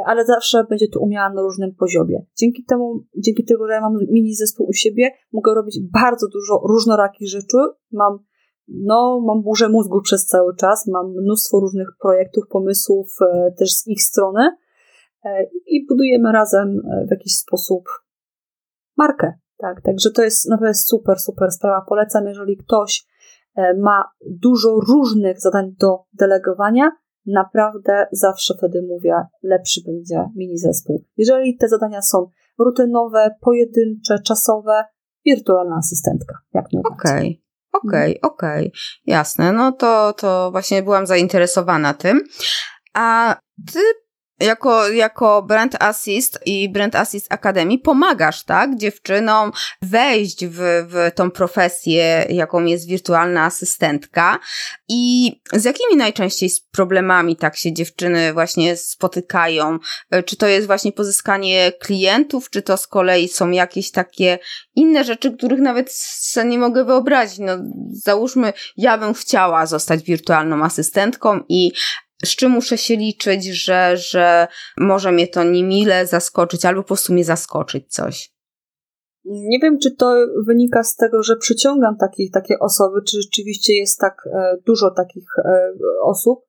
ale 0.06 0.24
zawsze 0.24 0.64
będzie 0.70 0.88
to 0.88 1.00
umiała 1.00 1.32
na 1.32 1.42
różnym 1.42 1.74
poziomie. 1.74 2.24
Dzięki 2.38 2.64
temu, 2.64 3.04
dzięki 3.16 3.44
tego, 3.44 3.66
że 3.66 3.72
ja 3.72 3.80
mam 3.80 3.92
mini 4.10 4.34
zespół 4.34 4.66
u 4.68 4.72
siebie, 4.72 5.10
mogę 5.32 5.54
robić 5.54 5.80
bardzo 5.92 6.28
dużo 6.28 6.62
różnorakich 6.68 7.28
rzeczy. 7.28 7.56
Mam, 7.92 8.18
no, 8.68 9.20
mam 9.26 9.42
burzę 9.42 9.68
mózgu 9.68 10.02
przez 10.02 10.26
cały 10.26 10.56
czas, 10.56 10.86
mam 10.86 11.12
mnóstwo 11.22 11.60
różnych 11.60 11.88
projektów, 12.00 12.44
pomysłów 12.50 13.08
e, 13.22 13.52
też 13.58 13.72
z 13.72 13.86
ich 13.86 14.02
strony 14.02 14.56
e, 15.24 15.44
i 15.66 15.86
budujemy 15.88 16.32
razem 16.32 16.82
w 17.08 17.10
jakiś 17.10 17.36
sposób 17.36 17.84
markę. 18.96 19.32
Tak, 19.60 19.80
także 19.80 20.10
to 20.10 20.22
jest 20.22 20.48
naprawdę 20.48 20.74
super, 20.74 21.18
super 21.18 21.50
sprawa. 21.50 21.84
Polecam, 21.88 22.26
jeżeli 22.26 22.56
ktoś 22.56 23.06
e, 23.56 23.74
ma 23.74 24.04
dużo 24.26 24.80
różnych 24.88 25.40
zadań 25.40 25.74
do 25.78 25.98
delegowania, 26.12 26.90
naprawdę 27.26 28.06
zawsze 28.12 28.54
wtedy 28.58 28.82
mówię, 28.88 29.14
lepszy 29.42 29.80
będzie 29.86 30.28
mini 30.36 30.58
zespół. 30.58 31.04
Jeżeli 31.16 31.56
te 31.56 31.68
zadania 31.68 32.02
są 32.02 32.30
rutynowe, 32.58 33.30
pojedyncze, 33.40 34.18
czasowe, 34.18 34.84
wirtualna 35.24 35.76
asystentka, 35.76 36.34
jak 36.54 36.64
najbardziej. 36.72 37.10
Okej. 37.10 37.28
Okay. 37.28 37.50
Okej, 37.72 38.20
okay, 38.20 38.30
okej, 38.30 38.66
okay. 38.66 38.70
jasne. 39.06 39.52
No 39.52 39.72
to, 39.72 40.12
to 40.12 40.50
właśnie 40.50 40.82
byłam 40.82 41.06
zainteresowana 41.06 41.94
tym. 41.94 42.20
A 42.94 43.36
ty 43.72 43.80
jako, 44.40 44.88
jako 44.88 45.42
Brand 45.42 45.82
Assist 45.82 46.38
i 46.46 46.68
Brand 46.68 46.96
Assist 46.96 47.32
Academy 47.32 47.78
pomagasz, 47.78 48.42
tak, 48.42 48.76
dziewczynom 48.76 49.52
wejść 49.82 50.46
w, 50.46 50.86
w 50.88 51.10
tą 51.14 51.30
profesję, 51.30 52.26
jaką 52.28 52.64
jest 52.64 52.88
wirtualna 52.88 53.44
asystentka 53.44 54.38
i 54.88 55.32
z 55.52 55.64
jakimi 55.64 55.96
najczęściej 55.96 56.50
problemami 56.70 57.36
tak 57.36 57.56
się 57.56 57.72
dziewczyny 57.72 58.32
właśnie 58.32 58.76
spotykają? 58.76 59.78
Czy 60.26 60.36
to 60.36 60.46
jest 60.46 60.66
właśnie 60.66 60.92
pozyskanie 60.92 61.72
klientów, 61.80 62.50
czy 62.50 62.62
to 62.62 62.76
z 62.76 62.86
kolei 62.86 63.28
są 63.28 63.50
jakieś 63.50 63.90
takie 63.90 64.38
inne 64.74 65.04
rzeczy, 65.04 65.36
których 65.36 65.60
nawet 65.60 65.92
sobie 65.92 66.46
nie 66.46 66.58
mogę 66.58 66.84
wyobrazić? 66.84 67.38
No, 67.38 67.52
załóżmy, 67.92 68.52
ja 68.76 68.98
bym 68.98 69.14
chciała 69.14 69.66
zostać 69.66 70.02
wirtualną 70.02 70.64
asystentką 70.64 71.40
i 71.48 71.72
z 72.24 72.36
czym 72.36 72.52
muszę 72.52 72.78
się 72.78 72.96
liczyć, 72.96 73.44
że, 73.44 73.96
że 73.96 74.48
może 74.76 75.12
mnie 75.12 75.28
to 75.28 75.44
niemile 75.44 76.06
zaskoczyć, 76.06 76.64
albo 76.64 76.82
po 76.82 76.88
prostu 76.88 77.12
mnie 77.12 77.24
zaskoczyć 77.24 77.92
coś. 77.92 78.32
Nie 79.24 79.58
wiem, 79.58 79.78
czy 79.78 79.96
to 79.96 80.14
wynika 80.46 80.82
z 80.82 80.96
tego, 80.96 81.22
że 81.22 81.36
przyciągam 81.36 81.96
taki, 81.96 82.30
takie 82.30 82.58
osoby, 82.58 83.00
czy 83.08 83.22
rzeczywiście 83.22 83.72
jest 83.74 83.98
tak 83.98 84.28
e, 84.34 84.56
dużo 84.66 84.90
takich 84.90 85.26
e, 85.38 85.72
osób, 86.02 86.40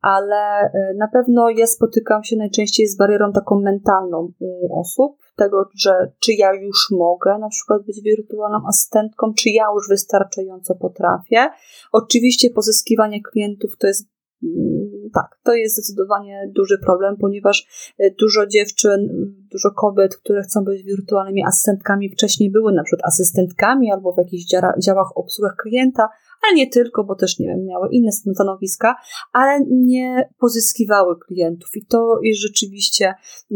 ale 0.00 0.60
e, 0.60 0.94
na 0.98 1.08
pewno 1.08 1.50
ja 1.50 1.66
spotykam 1.66 2.24
się 2.24 2.36
najczęściej 2.36 2.86
z 2.86 2.96
barierą 2.96 3.32
taką 3.32 3.60
mentalną 3.60 4.32
u 4.40 4.80
osób, 4.80 5.16
tego, 5.36 5.68
że 5.76 6.12
czy 6.20 6.32
ja 6.32 6.54
już 6.54 6.88
mogę 6.90 7.38
na 7.38 7.48
przykład 7.48 7.82
być 7.86 8.00
wirtualną 8.02 8.58
asystentką, 8.68 9.34
czy 9.34 9.50
ja 9.50 9.64
już 9.74 9.88
wystarczająco 9.88 10.74
potrafię. 10.74 11.48
Oczywiście 11.92 12.50
pozyskiwanie 12.50 13.22
klientów 13.22 13.76
to 13.78 13.86
jest 13.86 14.08
Mm, 14.42 14.79
tak, 15.14 15.38
to 15.42 15.54
jest 15.54 15.74
zdecydowanie 15.74 16.50
duży 16.56 16.78
problem, 16.78 17.16
ponieważ 17.16 17.66
e, 17.98 18.10
dużo 18.10 18.46
dziewczyn, 18.46 19.08
dużo 19.52 19.70
kobiet, 19.70 20.16
które 20.16 20.42
chcą 20.42 20.64
być 20.64 20.82
wirtualnymi 20.82 21.44
asystentkami, 21.44 22.10
wcześniej 22.10 22.50
były 22.50 22.72
na 22.72 22.82
przykład 22.82 23.06
asystentkami 23.06 23.92
albo 23.92 24.12
w 24.12 24.18
jakichś 24.18 24.44
działach 24.84 25.16
obsługach 25.16 25.56
klienta, 25.56 26.08
ale 26.42 26.56
nie 26.56 26.70
tylko, 26.70 27.04
bo 27.04 27.14
też, 27.14 27.38
nie 27.38 27.46
wiem, 27.46 27.64
miały 27.64 27.88
inne 27.90 28.12
stanowiska, 28.12 28.96
ale 29.32 29.60
nie 29.70 30.28
pozyskiwały 30.38 31.18
klientów. 31.18 31.68
I 31.74 31.86
to 31.86 32.18
jest 32.22 32.40
rzeczywiście 32.40 33.14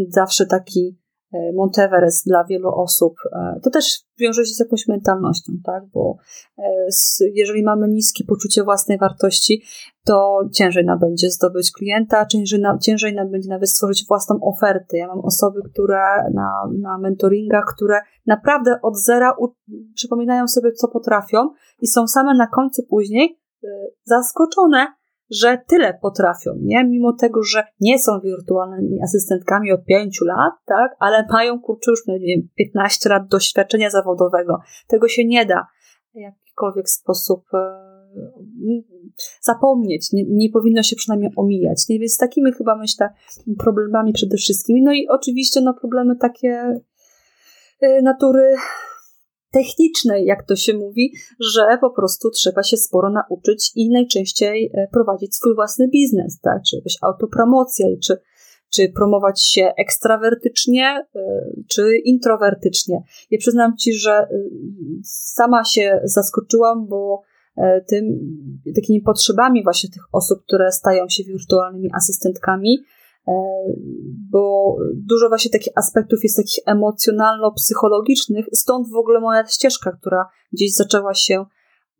zawsze 0.09 0.47
taki 0.47 1.04
Monteverest 1.55 2.27
dla 2.27 2.45
wielu 2.45 2.69
osób, 2.69 3.15
e, 3.33 3.61
to 3.63 3.71
też 3.71 4.01
wiąże 4.19 4.45
się 4.45 4.55
z 4.55 4.61
jakąś 4.61 4.89
mentalnością, 4.89 5.53
tak? 5.65 5.87
Bo 5.87 6.17
e, 6.59 6.63
jeżeli 7.35 7.63
mamy 7.63 7.89
niskie 7.89 8.25
poczucie 8.25 8.65
własnej 8.65 8.99
wartości, 8.99 9.63
to 10.05 10.41
ciężej 10.53 10.85
nam 10.85 10.99
będzie 10.99 11.31
zdobyć 11.31 11.73
klienta, 11.73 12.27
ciężej, 12.27 12.63
ciężej 12.83 13.15
nam 13.15 13.31
będzie 13.31 13.49
nawet 13.49 13.71
stworzyć 13.71 14.05
własną 14.09 14.41
ofertę. 14.43 14.97
Ja 14.97 15.07
mam 15.07 15.21
osoby, 15.21 15.61
które 15.73 15.99
na, 16.35 16.51
na 16.81 16.99
mentoringach, 16.99 17.65
które 17.77 18.01
naprawdę 18.27 18.79
od 18.83 18.97
zera 18.97 19.35
u, 19.39 19.49
przypominają 19.95 20.49
sobie, 20.49 20.73
co 20.73 20.89
potrafią 20.89 21.51
i 21.81 21.87
są 21.87 22.07
same 22.07 22.35
na 22.35 22.47
końcu 22.47 22.83
później 22.83 23.39
zaskoczone, 24.05 24.87
że 25.41 25.59
tyle 25.69 25.99
potrafią, 26.03 26.51
nie? 26.63 26.85
Mimo 26.85 27.13
tego, 27.13 27.43
że 27.43 27.65
nie 27.81 27.99
są 27.99 28.21
wirtualnymi 28.21 29.03
asystentkami 29.03 29.73
od 29.73 29.85
pięciu 29.85 30.25
lat, 30.25 30.53
tak? 30.67 30.97
Ale 30.99 31.25
mają, 31.31 31.61
kurczę, 31.61 31.91
już, 31.91 32.07
nie 32.07 32.21
wiem, 32.21 32.49
15 32.55 33.09
lat 33.09 33.29
doświadczenia 33.29 33.91
zawodowego. 33.91 34.59
Tego 34.89 35.09
się 35.09 35.25
nie 35.25 35.47
da 35.47 35.67
w 36.15 36.19
jakikolwiek 36.19 36.89
sposób 36.89 37.45
e, 37.55 37.95
zapomnieć. 39.41 40.13
Nie, 40.13 40.25
nie 40.29 40.51
powinno 40.51 40.83
się 40.83 40.97
przynajmniej 40.97 41.31
omijać. 41.37 41.89
Nie? 41.89 41.99
Więc 41.99 42.13
z 42.13 42.17
takimi 42.17 42.53
chyba, 42.53 42.77
myślę, 42.77 43.09
problemami 43.59 44.13
przede 44.13 44.37
wszystkim. 44.37 44.77
No 44.85 44.93
i 44.93 45.09
oczywiście, 45.09 45.61
no, 45.61 45.75
problemy 45.75 46.17
takie 46.17 46.81
e, 47.81 48.03
natury 48.03 48.55
technicznej, 49.55 50.27
jak 50.27 50.47
to 50.47 50.57
się 50.57 50.75
mówi, 50.75 51.13
że 51.55 51.79
po 51.81 51.91
prostu 51.91 52.31
trzeba 52.31 52.63
się 52.63 52.77
sporo 52.77 53.11
nauczyć 53.11 53.73
i 53.77 53.91
najczęściej 53.91 54.71
e, 54.75 54.89
prowadzić 54.93 55.35
swój 55.35 55.55
własny 55.55 55.89
biznes, 55.89 56.41
tak? 56.41 56.63
Czy 56.71 56.77
jakaś 56.77 56.97
autopromocja, 57.03 57.87
czy, 58.03 58.17
czy 58.71 58.89
promować 58.89 59.43
się 59.43 59.73
ekstrawertycznie, 59.79 60.85
e, 60.85 61.21
czy 61.69 61.99
introwertycznie. 62.05 63.03
Ja 63.31 63.39
przyznam 63.39 63.77
Ci, 63.77 63.95
że 63.95 64.13
e, 64.13 64.29
sama 65.35 65.65
się 65.65 66.01
zaskoczyłam, 66.05 66.87
bo 66.89 67.23
tym, 67.89 68.05
takimi 68.75 69.01
potrzebami 69.01 69.63
właśnie 69.63 69.91
tych 69.91 70.03
osób, 70.13 70.43
które 70.47 70.73
stają 70.73 71.09
się 71.09 71.25
wirtualnymi 71.25 71.91
asystentkami, 71.95 72.79
bo 74.31 74.77
dużo 74.95 75.29
właśnie 75.29 75.51
takich 75.51 75.73
aspektów 75.77 76.19
jest 76.23 76.37
takich 76.37 76.65
emocjonalno-psychologicznych, 76.67 78.47
stąd 78.53 78.91
w 78.91 78.97
ogóle 78.97 79.21
moja 79.21 79.47
ścieżka, 79.47 79.93
która 79.93 80.27
gdzieś 80.53 80.75
zaczęła 80.75 81.15
się 81.15 81.45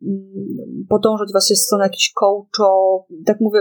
mm, 0.01 0.85
podążać 0.89 1.31
właśnie 1.31 1.55
w 1.55 1.59
stronę 1.59 1.83
jakichś 1.83 2.13
coacho, 2.13 3.05
tak 3.25 3.41
mówię 3.41 3.59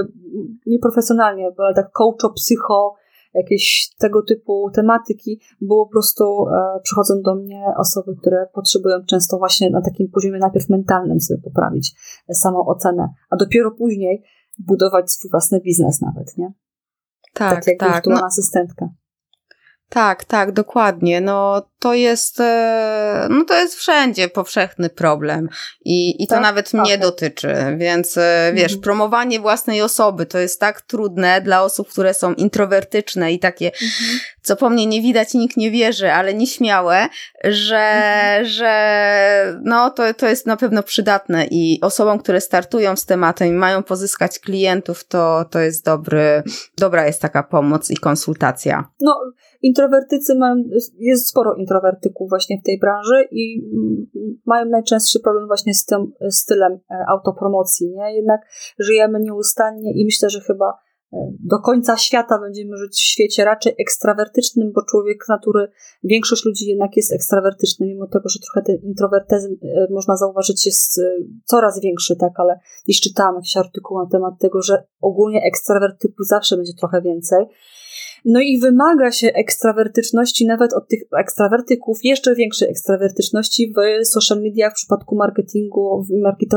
nieprofesjonalnie, 0.66 1.50
ale 1.58 1.74
tak 1.74 1.92
coacho, 1.92 2.30
psycho, 2.30 2.94
jakieś 3.34 3.90
tego 3.98 4.22
typu 4.22 4.70
tematyki, 4.74 5.40
było 5.60 5.86
po 5.86 5.92
prostu 5.92 6.24
e, 6.24 6.80
przychodzą 6.82 7.14
do 7.22 7.34
mnie 7.34 7.64
osoby, 7.76 8.16
które 8.20 8.46
potrzebują 8.54 8.96
często 9.06 9.38
właśnie 9.38 9.70
na 9.70 9.82
takim 9.82 10.08
poziomie 10.08 10.38
najpierw 10.38 10.68
mentalnym 10.68 11.20
sobie 11.20 11.40
poprawić 11.42 11.94
samą 12.32 12.66
ocenę, 12.66 13.08
a 13.30 13.36
dopiero 13.36 13.70
później 13.70 14.22
budować 14.58 15.10
swój 15.12 15.30
własny 15.30 15.60
biznes 15.60 16.00
nawet, 16.00 16.38
nie? 16.38 16.52
Tak, 17.35 17.64
tak. 17.64 17.76
Tak. 17.78 18.07
No, 18.07 18.24
asystentka. 18.24 18.89
Tak, 19.89 20.24
tak, 20.24 20.53
dokładnie. 20.53 21.20
No 21.20 21.68
to 21.78 21.95
jest, 21.95 22.41
e, 22.41 23.26
no 23.30 23.45
to 23.45 23.55
jest 23.55 23.74
wszędzie 23.74 24.28
powszechny 24.28 24.91
problem 24.91 25.49
i, 25.85 26.22
i 26.22 26.26
to 26.26 26.35
tak? 26.35 26.43
nawet 26.43 26.72
mnie 26.72 26.82
okay. 26.82 26.99
dotyczy, 26.99 27.55
więc 27.78 28.18
e, 28.18 28.53
wiesz, 28.55 28.72
mhm. 28.72 28.80
promowanie 28.80 29.41
własnej 29.41 29.82
osoby 29.82 30.26
to 30.26 30.39
jest 30.39 30.61
tak 30.61 30.80
trudne 30.80 31.41
dla 31.41 31.62
osób, 31.62 31.89
które 31.89 32.14
są 32.14 32.35
introwertyczne 32.35 33.32
i 33.32 33.39
takie, 33.39 33.66
mhm. 33.66 34.18
co 34.43 34.57
po 34.57 34.70
mnie 34.70 34.87
nie 34.87 35.03
widać, 35.03 35.35
nikt 35.35 35.57
nie 35.57 35.70
wierzy, 35.70 36.12
ale 36.12 36.35
nieśmiałe, 36.35 37.09
że, 37.45 37.76
mhm. 37.76 38.47
że 38.47 39.59
no 39.62 39.91
to, 39.91 40.14
to 40.14 40.28
jest 40.28 40.47
na 40.47 40.57
pewno 40.57 40.82
przydatne 40.82 41.47
i 41.51 41.78
osobom, 41.82 42.18
które 42.18 42.41
startują 42.41 42.97
z 42.97 43.05
tematem 43.05 43.49
i 43.49 43.53
mają 43.53 43.82
pozyskać 43.82 44.39
klientów, 44.39 45.05
to, 45.05 45.45
to 45.51 45.61
jest 45.61 45.85
dobry, 45.85 46.43
dobra 46.78 47.07
jest 47.07 47.22
taka 47.22 47.43
pomoc 47.43 47.91
i 47.91 47.97
konsultacja. 47.97 48.89
No, 49.01 49.14
introwertycy 49.64 50.34
mają, 50.34 50.54
jest 50.98 51.28
sporo 51.28 51.54
introwertyków 51.54 52.28
właśnie 52.28 52.58
w 52.58 52.66
tej 52.66 52.78
branży 52.78 53.28
i 53.30 53.62
mają 54.46 54.66
najczęstszy 54.66 55.20
problem 55.20 55.46
właśnie 55.46 55.74
z 55.74 55.84
tym 55.84 56.12
stylem 56.30 56.72
e, 56.72 57.04
autopromocji, 57.08 57.90
nie? 57.90 58.16
Jednak 58.16 58.40
żyjemy 58.78 59.20
nieustannie 59.20 59.92
i 59.94 60.04
myślę, 60.04 60.30
że 60.30 60.40
chyba 60.40 60.78
e, 61.12 61.16
do 61.40 61.58
końca 61.58 61.96
świata 61.96 62.38
będziemy 62.38 62.76
żyć 62.76 62.96
w 62.96 63.04
świecie 63.04 63.44
raczej 63.44 63.74
ekstrawertycznym, 63.80 64.72
bo 64.72 64.82
człowiek 64.82 65.24
z 65.24 65.28
natury, 65.28 65.68
większość 66.02 66.44
ludzi 66.44 66.66
jednak 66.66 66.96
jest 66.96 67.12
ekstrawertyczny, 67.12 67.86
mimo 67.86 68.06
tego, 68.06 68.28
że 68.28 68.38
trochę 68.38 68.66
ten 68.66 68.76
introwertyzm 68.88 69.56
e, 69.62 69.86
można 69.90 70.16
zauważyć 70.16 70.66
jest 70.66 71.00
coraz 71.44 71.80
większy, 71.80 72.16
tak, 72.16 72.32
ale 72.36 72.58
jeśli 72.86 73.10
czytałam 73.10 73.34
jakiś 73.34 73.56
artykuł 73.56 73.98
na 73.98 74.06
temat 74.12 74.34
tego, 74.40 74.62
że 74.62 74.84
ogólnie 75.00 75.42
ekstrawertyków 75.42 76.26
zawsze 76.26 76.56
będzie 76.56 76.72
trochę 76.80 77.02
więcej, 77.02 77.46
no 78.24 78.40
i 78.40 78.59
wymaga 78.59 79.11
się 79.12 79.28
ekstrawertyczności 79.28 80.47
nawet 80.47 80.72
od 80.72 80.88
tych 80.88 81.01
ekstrawertyków, 81.18 81.99
jeszcze 82.05 82.34
większej 82.34 82.70
ekstrawertyczności 82.70 83.72
w 83.76 84.07
social 84.07 84.42
media 84.42 84.70
w 84.70 84.74
przypadku 84.74 85.16
marketingu, 85.16 86.05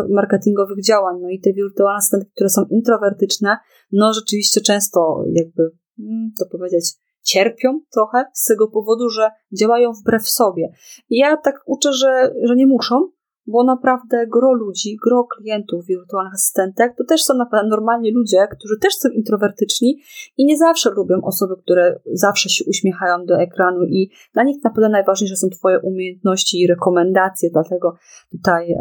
marketingowych 0.09 0.83
działań. 0.83 1.15
No 1.21 1.29
i 1.29 1.39
te 1.39 1.53
wirtualne 1.53 1.97
asystenty, 1.97 2.31
które 2.35 2.49
są 2.49 2.65
introwertyczne, 2.71 3.57
no 3.91 4.13
rzeczywiście 4.13 4.61
często 4.61 5.23
jakby, 5.33 5.63
mm, 5.99 6.31
to 6.39 6.45
powiedzieć, 6.45 6.93
cierpią 7.23 7.79
trochę 7.93 8.25
z 8.33 8.45
tego 8.45 8.67
powodu, 8.67 9.09
że 9.09 9.29
działają 9.59 9.91
wbrew 9.93 10.27
sobie. 10.29 10.69
Ja 11.09 11.37
tak 11.37 11.55
uczę, 11.65 11.93
że, 11.93 12.33
że 12.43 12.55
nie 12.55 12.67
muszą, 12.67 13.09
bo 13.47 13.63
naprawdę 13.63 14.27
gro 14.27 14.53
ludzi, 14.53 14.97
gro 15.05 15.23
klientów 15.23 15.85
wirtualnych 15.85 16.33
asystentek 16.33 16.95
to 16.97 17.03
też 17.03 17.23
są 17.23 17.33
naprawdę 17.33 17.69
normalni 17.69 18.11
ludzie, 18.11 18.47
którzy 18.51 18.79
też 18.81 18.93
są 18.95 19.09
introwertyczni 19.09 20.01
i 20.37 20.45
nie 20.45 20.57
zawsze 20.57 20.89
lubią 20.89 21.21
osoby, 21.23 21.55
które 21.63 21.99
zawsze 22.13 22.49
się 22.49 22.65
uśmiechają 22.67 23.25
do 23.25 23.39
ekranu 23.39 23.85
i 23.85 24.11
dla 24.33 24.43
nich 24.43 24.63
naprawdę 24.63 24.89
najważniejsze 24.89 25.35
są 25.35 25.49
Twoje 25.49 25.79
umiejętności 25.79 26.61
i 26.61 26.67
rekomendacje, 26.67 27.49
dlatego 27.53 27.95
tutaj 28.31 28.71
e, 28.71 28.77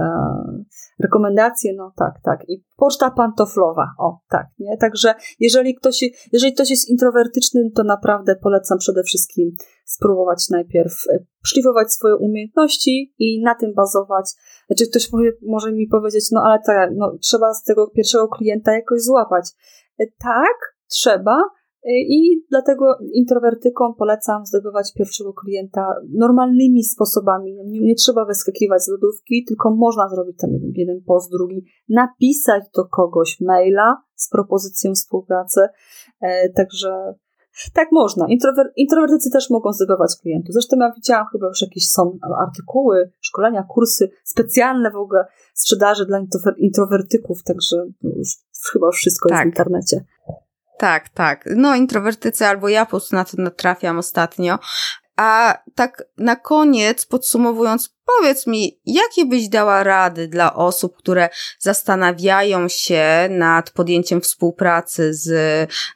rekomendacje, 1.02 1.72
no 1.76 1.92
tak, 1.96 2.14
tak. 2.22 2.48
I 2.48 2.64
poczta 2.76 3.10
pantoflowa, 3.10 3.86
o 3.98 4.18
tak, 4.28 4.46
nie? 4.58 4.76
Także 4.76 5.14
jeżeli 5.40 5.74
ktoś, 5.74 6.04
jeżeli 6.32 6.54
ktoś 6.54 6.70
jest 6.70 6.88
introwertyczny, 6.88 7.70
to 7.74 7.84
naprawdę 7.84 8.36
polecam 8.36 8.78
przede 8.78 9.02
wszystkim 9.02 9.50
spróbować 9.84 10.48
najpierw 10.50 10.92
e, 11.12 11.18
szlifować 11.44 11.92
swoje 11.92 12.16
umiejętności 12.16 13.14
i 13.18 13.42
na 13.42 13.54
tym 13.54 13.74
bazować. 13.74 14.30
Znaczy 14.66 14.90
ktoś 14.90 15.10
powie, 15.10 15.32
może 15.42 15.72
mi 15.72 15.86
powiedzieć, 15.86 16.30
no 16.32 16.42
ale 16.44 16.58
tak, 16.66 16.90
no, 16.96 17.18
trzeba 17.20 17.54
z 17.54 17.62
tego 17.62 17.90
pierwszego 17.90 18.28
klienta 18.28 18.72
jakoś 18.72 19.02
złapać. 19.02 19.48
E, 20.00 20.04
tak, 20.18 20.76
trzeba, 20.88 21.42
I 21.88 22.44
dlatego 22.50 22.98
introwertykom 23.12 23.94
polecam 23.94 24.46
zdobywać 24.46 24.92
pierwszego 24.94 25.32
klienta 25.32 25.86
normalnymi 26.14 26.84
sposobami. 26.84 27.54
Nie, 27.64 27.80
nie 27.80 27.94
trzeba 27.94 28.24
wyskakiwać 28.24 28.82
z 28.82 28.88
lodówki, 28.88 29.44
tylko 29.48 29.70
można 29.70 30.08
zrobić 30.08 30.36
tam 30.38 30.50
jeden 30.74 31.02
post, 31.06 31.30
drugi, 31.30 31.64
napisać 31.88 32.64
do 32.76 32.84
kogoś 32.84 33.40
maila 33.40 33.96
z 34.14 34.28
propozycją 34.30 34.94
współpracy. 34.94 35.60
Także 36.54 37.14
tak 37.74 37.88
można. 37.92 38.26
Intrower 38.28 38.72
introwertycy 38.76 39.30
też 39.30 39.50
mogą 39.50 39.72
zdobywać 39.72 40.16
klientów. 40.22 40.52
Zresztą 40.52 40.76
ja 40.80 40.92
widziałam 40.96 41.26
chyba 41.32 41.46
już 41.46 41.62
jakieś 41.62 41.88
są 41.88 42.18
artykuły, 42.46 43.10
szkolenia, 43.20 43.62
kursy 43.62 44.10
specjalne 44.24 44.90
w 44.90 44.96
ogóle 44.96 45.24
sprzedaży 45.54 46.06
dla 46.06 46.20
introwertyków, 46.58 47.42
także 47.42 47.76
już, 48.02 48.28
chyba 48.72 48.86
już 48.86 48.96
wszystko 48.96 49.28
tak. 49.28 49.36
jest 49.36 49.44
w 49.44 49.58
internecie. 49.58 50.04
Tak, 50.78 51.08
tak. 51.08 51.44
No, 51.56 51.74
introwertycy 51.74 52.46
albo 52.46 52.68
ja 52.68 52.84
po 52.84 52.90
prostu 52.90 53.16
na 53.16 53.24
to 53.24 53.36
natrafiam 53.38 53.98
ostatnio. 53.98 54.58
A 55.16 55.58
tak 55.74 56.02
na 56.18 56.36
koniec, 56.36 57.06
podsumowując, 57.06 57.96
powiedz 58.04 58.46
mi, 58.46 58.80
jakie 58.86 59.26
byś 59.26 59.48
dała 59.48 59.82
rady 59.82 60.28
dla 60.28 60.54
osób, 60.54 60.96
które 60.96 61.28
zastanawiają 61.58 62.68
się 62.68 63.28
nad 63.30 63.70
podjęciem 63.70 64.20
współpracy 64.20 65.14
z 65.14 65.30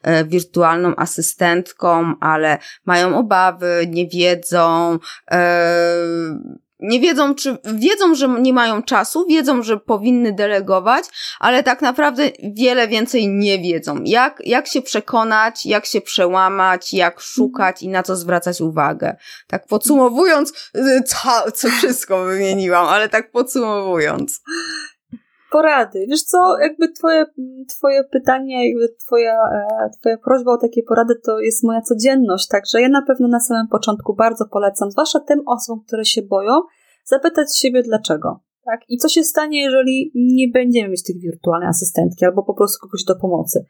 e, 0.03 0.25
wirtualną 0.25 0.97
asystentką, 0.97 2.15
ale 2.21 2.59
mają 2.85 3.19
obawy, 3.19 3.87
nie 3.89 4.09
wiedzą, 4.09 4.99
e, 5.31 5.95
nie 6.83 7.01
wiedzą, 7.01 7.35
czy 7.35 7.59
wiedzą, 7.65 8.15
że 8.15 8.29
nie 8.29 8.53
mają 8.53 8.83
czasu, 8.83 9.27
wiedzą, 9.29 9.63
że 9.63 9.77
powinny 9.77 10.33
delegować, 10.33 11.05
ale 11.41 11.63
tak 11.63 11.83
naprawdę 11.83 12.31
wiele 12.55 12.89
więcej 12.89 13.29
nie 13.29 13.59
wiedzą. 13.59 14.03
Jak, 14.05 14.43
jak 14.47 14.67
się 14.67 14.83
przekonać, 14.83 15.67
jak 15.67 15.87
się 15.87 16.01
przełamać, 16.01 16.93
jak 16.95 17.21
szukać 17.21 17.83
i 17.83 17.89
na 17.89 18.03
co 18.03 18.17
zwracać 18.17 18.61
uwagę. 18.61 19.17
Tak 19.47 19.67
podsumowując, 19.67 20.71
co, 21.07 21.53
co 21.55 21.69
wszystko 21.69 22.25
wymieniłam, 22.25 22.87
ale 22.87 23.09
tak 23.09 23.31
podsumowując 23.31 24.41
porady. 25.51 26.07
Wiesz 26.09 26.23
co, 26.23 26.59
jakby 26.59 26.93
twoje, 26.93 27.27
twoje 27.69 28.05
pytanie, 28.05 28.69
jakby 28.69 28.95
twoja, 29.07 29.37
e, 29.55 29.91
twoja 30.01 30.19
prośba 30.19 30.53
o 30.53 30.59
takie 30.59 30.83
porady 30.83 31.15
to 31.25 31.41
jest 31.41 31.63
moja 31.63 31.81
codzienność, 31.81 32.49
także 32.49 32.81
ja 32.81 32.89
na 32.89 33.03
pewno 33.03 33.29
na 33.29 33.41
samym 33.41 33.69
początku 33.69 34.15
bardzo 34.15 34.45
polecam, 34.47 34.91
zwłaszcza 34.91 35.21
tym 35.21 35.43
osobom, 35.47 35.85
które 35.87 36.05
się 36.05 36.23
boją, 36.23 36.53
zapytać 37.05 37.57
siebie 37.57 37.83
dlaczego. 37.83 38.41
Tak? 38.65 38.81
I 38.89 38.97
co 38.97 39.09
się 39.09 39.25
stanie, 39.25 39.63
jeżeli 39.63 40.13
nie 40.15 40.49
będziemy 40.49 40.89
mieć 40.89 41.03
tych 41.03 41.21
wirtualnej 41.21 41.69
asystentki 41.69 42.25
albo 42.25 42.43
po 42.43 42.55
prostu 42.55 42.87
kogoś 42.87 43.05
do 43.05 43.17
pomocy? 43.17 43.67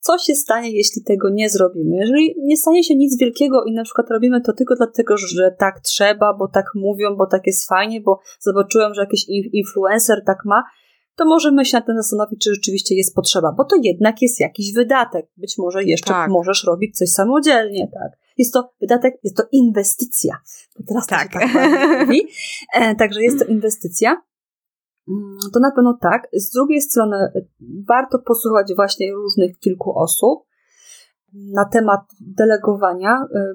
Co 0.00 0.18
się 0.18 0.34
stanie, 0.34 0.70
jeśli 0.72 1.02
tego 1.02 1.30
nie 1.30 1.50
zrobimy? 1.50 1.96
Jeżeli 1.96 2.34
nie 2.38 2.56
stanie 2.56 2.84
się 2.84 2.96
nic 2.96 3.18
wielkiego 3.18 3.64
i 3.64 3.72
na 3.72 3.84
przykład 3.84 4.10
robimy 4.10 4.40
to 4.40 4.52
tylko 4.52 4.76
dlatego, 4.76 5.16
że 5.16 5.54
tak 5.58 5.80
trzeba, 5.80 6.34
bo 6.34 6.48
tak 6.48 6.64
mówią, 6.74 7.16
bo 7.16 7.26
tak 7.26 7.46
jest 7.46 7.68
fajnie, 7.68 8.00
bo 8.00 8.20
zobaczyłem, 8.40 8.94
że 8.94 9.00
jakiś 9.00 9.26
influencer 9.52 10.22
tak 10.26 10.38
ma, 10.44 10.62
to 11.16 11.24
możemy 11.24 11.64
się 11.64 11.76
na 11.76 11.80
tym 11.80 11.96
zastanowić, 11.96 12.44
czy 12.44 12.54
rzeczywiście 12.54 12.94
jest 12.94 13.14
potrzeba, 13.14 13.52
bo 13.56 13.64
to 13.64 13.76
jednak 13.82 14.22
jest 14.22 14.40
jakiś 14.40 14.72
wydatek. 14.74 15.26
Być 15.36 15.58
może 15.58 15.84
jeszcze 15.84 16.10
tak. 16.10 16.30
możesz 16.30 16.64
robić 16.64 16.96
coś 16.96 17.08
samodzielnie, 17.08 17.90
tak. 17.94 18.18
Jest 18.38 18.52
to 18.52 18.72
wydatek, 18.80 19.14
jest 19.22 19.36
to 19.36 19.42
inwestycja. 19.52 20.36
To 20.74 20.82
teraz 20.88 21.06
tak. 21.06 21.32
tak 21.32 21.48
mówi. 22.00 22.22
E, 22.74 22.94
także 22.94 23.22
jest 23.22 23.38
to 23.38 23.44
inwestycja. 23.44 24.22
Mm, 25.08 25.38
to 25.52 25.60
na 25.60 25.70
pewno 25.70 25.98
tak. 26.00 26.28
Z 26.32 26.50
drugiej 26.50 26.80
strony 26.80 27.16
e, 27.16 27.32
warto 27.88 28.18
posłuchać 28.18 28.74
właśnie 28.76 29.12
różnych 29.12 29.58
kilku 29.58 29.98
osób 29.98 30.44
na 31.32 31.64
temat 31.64 32.00
delegowania. 32.20 33.26
E, 33.34 33.54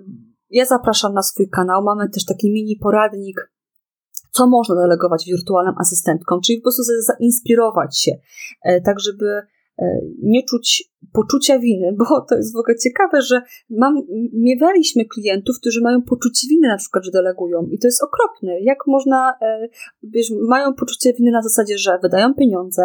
ja 0.49 0.65
zapraszam 0.65 1.13
na 1.13 1.21
swój 1.21 1.49
kanał. 1.49 1.83
Mamy 1.83 2.09
też 2.09 2.25
taki 2.25 2.51
mini 2.51 2.75
poradnik 2.75 3.54
co 4.35 4.47
można 4.47 4.75
delegować 4.75 5.25
wirtualnym 5.25 5.75
asystentkom, 5.77 6.41
czyli 6.41 6.57
po 6.57 6.63
prostu 6.63 6.83
zainspirować 7.05 7.99
się, 7.99 8.11
e, 8.63 8.81
tak 8.81 8.99
żeby 8.99 9.25
e, 9.79 9.99
nie 10.23 10.43
czuć 10.43 10.91
poczucia 11.13 11.59
winy, 11.59 11.95
bo 11.99 12.21
to 12.29 12.35
jest 12.35 12.53
w 12.53 12.59
ogóle 12.59 12.75
ciekawe, 12.77 13.21
że 13.21 13.41
mam, 13.69 13.95
miewaliśmy 14.33 15.05
klientów, 15.05 15.59
którzy 15.59 15.81
mają 15.81 16.01
poczucie 16.01 16.47
winy 16.47 16.67
na 16.67 16.77
przykład, 16.77 17.05
że 17.05 17.11
delegują 17.11 17.67
i 17.71 17.79
to 17.79 17.87
jest 17.87 18.03
okropne. 18.03 18.61
Jak 18.61 18.77
można, 18.87 19.33
e, 19.41 19.67
wiesz, 20.03 20.27
mają 20.47 20.73
poczucie 20.73 21.13
winy 21.13 21.31
na 21.31 21.41
zasadzie, 21.41 21.77
że 21.77 21.99
wydają 22.01 22.33
pieniądze 22.33 22.83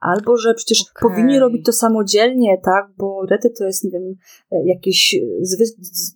albo, 0.00 0.36
że 0.36 0.54
przecież 0.54 0.80
okay. 0.82 1.10
powinni 1.10 1.38
robić 1.38 1.66
to 1.66 1.72
samodzielnie, 1.72 2.58
tak, 2.64 2.86
bo 2.98 3.26
rety 3.30 3.50
to 3.58 3.64
jest, 3.64 3.84
nie 3.84 3.90
wiem, 3.90 4.14
jakieś 4.64 5.16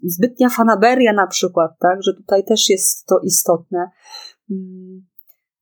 zbytnia 0.04 0.48
fanaberia 0.48 1.12
na 1.12 1.26
przykład, 1.26 1.70
tak, 1.80 2.02
że 2.02 2.14
tutaj 2.14 2.44
też 2.44 2.70
jest 2.70 3.06
to 3.06 3.18
istotne. 3.18 3.90
Mm, 4.50 5.06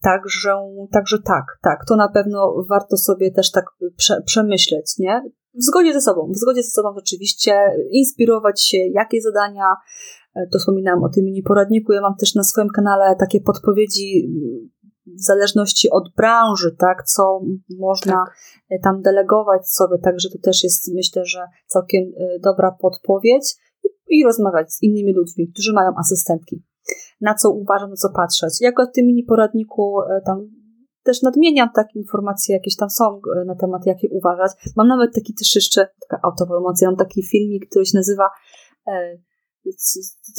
także, 0.02 0.50
także 0.92 1.18
tak, 1.18 1.44
tak, 1.62 1.84
to 1.88 1.96
na 1.96 2.08
pewno 2.08 2.64
warto 2.70 2.96
sobie 2.96 3.30
też 3.30 3.50
tak 3.50 3.64
prze, 3.96 4.22
przemyśleć, 4.22 4.98
nie? 4.98 5.22
W 5.54 5.62
zgodzie 5.62 5.92
ze 5.92 6.00
sobą, 6.00 6.30
w 6.32 6.36
zgodzie 6.36 6.62
ze 6.62 6.70
sobą 6.70 6.94
rzeczywiście, 6.96 7.52
inspirować 7.90 8.62
się, 8.62 8.78
jakie 8.78 9.20
zadania, 9.20 9.66
e, 10.34 10.46
to 10.52 10.58
wspominałam 10.58 11.04
o 11.04 11.08
tym 11.08 11.24
mini 11.24 11.42
poradniku, 11.42 11.92
ja 11.92 12.00
mam 12.00 12.16
też 12.16 12.34
na 12.34 12.44
swoim 12.44 12.68
kanale 12.68 13.16
takie 13.18 13.40
podpowiedzi 13.40 14.28
w 15.06 15.24
zależności 15.24 15.90
od 15.90 16.14
branży, 16.16 16.76
tak, 16.78 17.04
co 17.04 17.40
można 17.78 18.12
tak. 18.12 18.36
E, 18.70 18.78
tam 18.78 19.02
delegować 19.02 19.68
sobie, 19.70 19.98
także 19.98 20.28
to 20.30 20.38
też 20.38 20.64
jest, 20.64 20.94
myślę, 20.94 21.24
że 21.24 21.40
całkiem 21.66 22.02
e, 22.02 22.38
dobra 22.38 22.76
podpowiedź 22.80 23.54
i 24.08 24.24
rozmawiać 24.24 24.72
z 24.72 24.82
innymi 24.82 25.14
ludźmi, 25.14 25.48
którzy 25.52 25.72
mają 25.72 25.90
asystentki 25.96 26.62
na 27.20 27.34
co 27.34 27.50
uważam, 27.50 27.90
na 27.90 27.96
co 27.96 28.08
patrzeć. 28.10 28.60
Jako 28.60 28.86
w 28.86 28.92
tym 28.92 29.06
mini 29.06 29.24
poradniku 29.24 30.00
e, 30.00 30.20
tam 30.26 30.48
też 31.02 31.22
nadmieniam 31.22 31.68
takie 31.74 31.98
informacje, 31.98 32.54
jakieś 32.54 32.76
tam 32.76 32.90
są 32.90 33.20
e, 33.42 33.44
na 33.44 33.54
temat, 33.54 33.86
jakie 33.86 34.08
uważać. 34.10 34.52
Mam 34.76 34.88
nawet 34.88 35.14
taki 35.14 35.34
też 35.34 35.54
jeszcze, 35.54 35.88
taka 36.08 36.22
autopromocja, 36.22 36.88
mam 36.88 36.96
taki 36.96 37.22
filmik, 37.22 37.68
który 37.70 37.86
się 37.86 37.98
nazywa 37.98 38.30
e, 38.86 39.18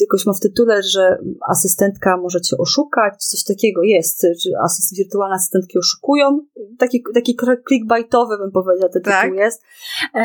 jakoś 0.01 0.25
ma 0.25 0.33
w 0.33 0.39
tytule, 0.39 0.83
że 0.83 1.17
asystentka 1.47 2.17
może 2.17 2.41
cię 2.41 2.57
oszukać, 2.57 3.25
coś 3.25 3.43
takiego 3.43 3.83
jest, 3.83 4.21
że 4.21 4.49
asyst, 4.63 4.95
wirtualne 4.97 5.35
asystentki 5.35 5.77
oszukują. 5.77 6.39
Taki, 6.79 7.03
taki 7.13 7.37
clickbaitowy 7.67 8.37
bym 8.37 8.51
powiedziała, 8.51 8.91
ten 8.93 9.01
tak. 9.01 9.23
tytuł 9.23 9.37
jest. 9.37 9.63
E, 10.15 10.19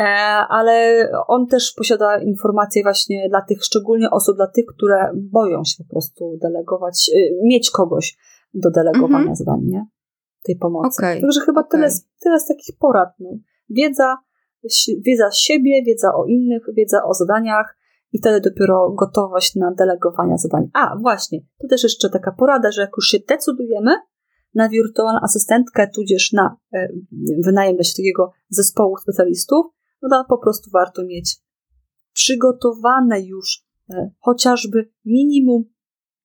ale 0.49 1.07
on 1.27 1.47
też 1.47 1.73
posiada 1.77 2.21
informacje 2.21 2.83
właśnie 2.83 3.29
dla 3.29 3.41
tych, 3.41 3.63
szczególnie 3.63 4.09
osób, 4.09 4.35
dla 4.35 4.47
tych, 4.47 4.65
które 4.65 5.11
boją 5.15 5.63
się 5.63 5.83
po 5.83 5.89
prostu 5.89 6.37
delegować, 6.41 7.11
e, 7.15 7.19
mieć 7.43 7.71
kogoś 7.71 8.17
do 8.53 8.71
delegowania 8.71 9.17
mhm. 9.17 9.35
zadań, 9.35 9.59
nie? 9.63 9.85
Tej 10.43 10.55
pomocy. 10.55 11.01
Okay. 11.01 11.21
Także 11.21 11.41
chyba 11.45 11.61
okay. 11.61 11.71
tyle, 11.71 11.89
tyle 12.19 12.39
z 12.39 12.47
takich 12.47 12.77
porad. 12.79 13.09
No. 13.19 13.29
Wiedza, 13.69 14.17
wiedza 15.05 15.31
siebie, 15.31 15.83
wiedza 15.85 16.13
o 16.15 16.25
innych, 16.25 16.63
wiedza 16.73 17.03
o 17.03 17.13
zadaniach, 17.13 17.77
i 18.13 18.19
wtedy 18.19 18.49
dopiero 18.49 18.91
gotowość 18.91 19.55
na 19.55 19.71
delegowanie 19.71 20.37
zadań. 20.37 20.69
A, 20.73 20.97
właśnie, 21.01 21.39
to 21.61 21.67
też 21.67 21.83
jeszcze 21.83 22.09
taka 22.09 22.31
porada, 22.31 22.71
że 22.71 22.81
jak 22.81 22.91
już 22.97 23.07
się 23.07 23.17
decydujemy 23.27 23.91
na 24.55 24.69
wirtualną 24.69 25.19
asystentkę, 25.23 25.87
tudzież 25.95 26.31
na 26.31 26.57
e, 26.73 26.87
wynajem 27.45 27.75
dla 27.75 27.85
takiego 27.97 28.31
zespołu 28.49 28.97
specjalistów, 28.97 29.65
no 30.01 30.09
to 30.09 30.25
po 30.29 30.37
prostu 30.37 30.71
warto 30.71 31.03
mieć 31.03 31.37
przygotowane 32.13 33.21
już 33.21 33.65
e, 33.89 34.11
chociażby 34.19 34.89
minimum 35.05 35.63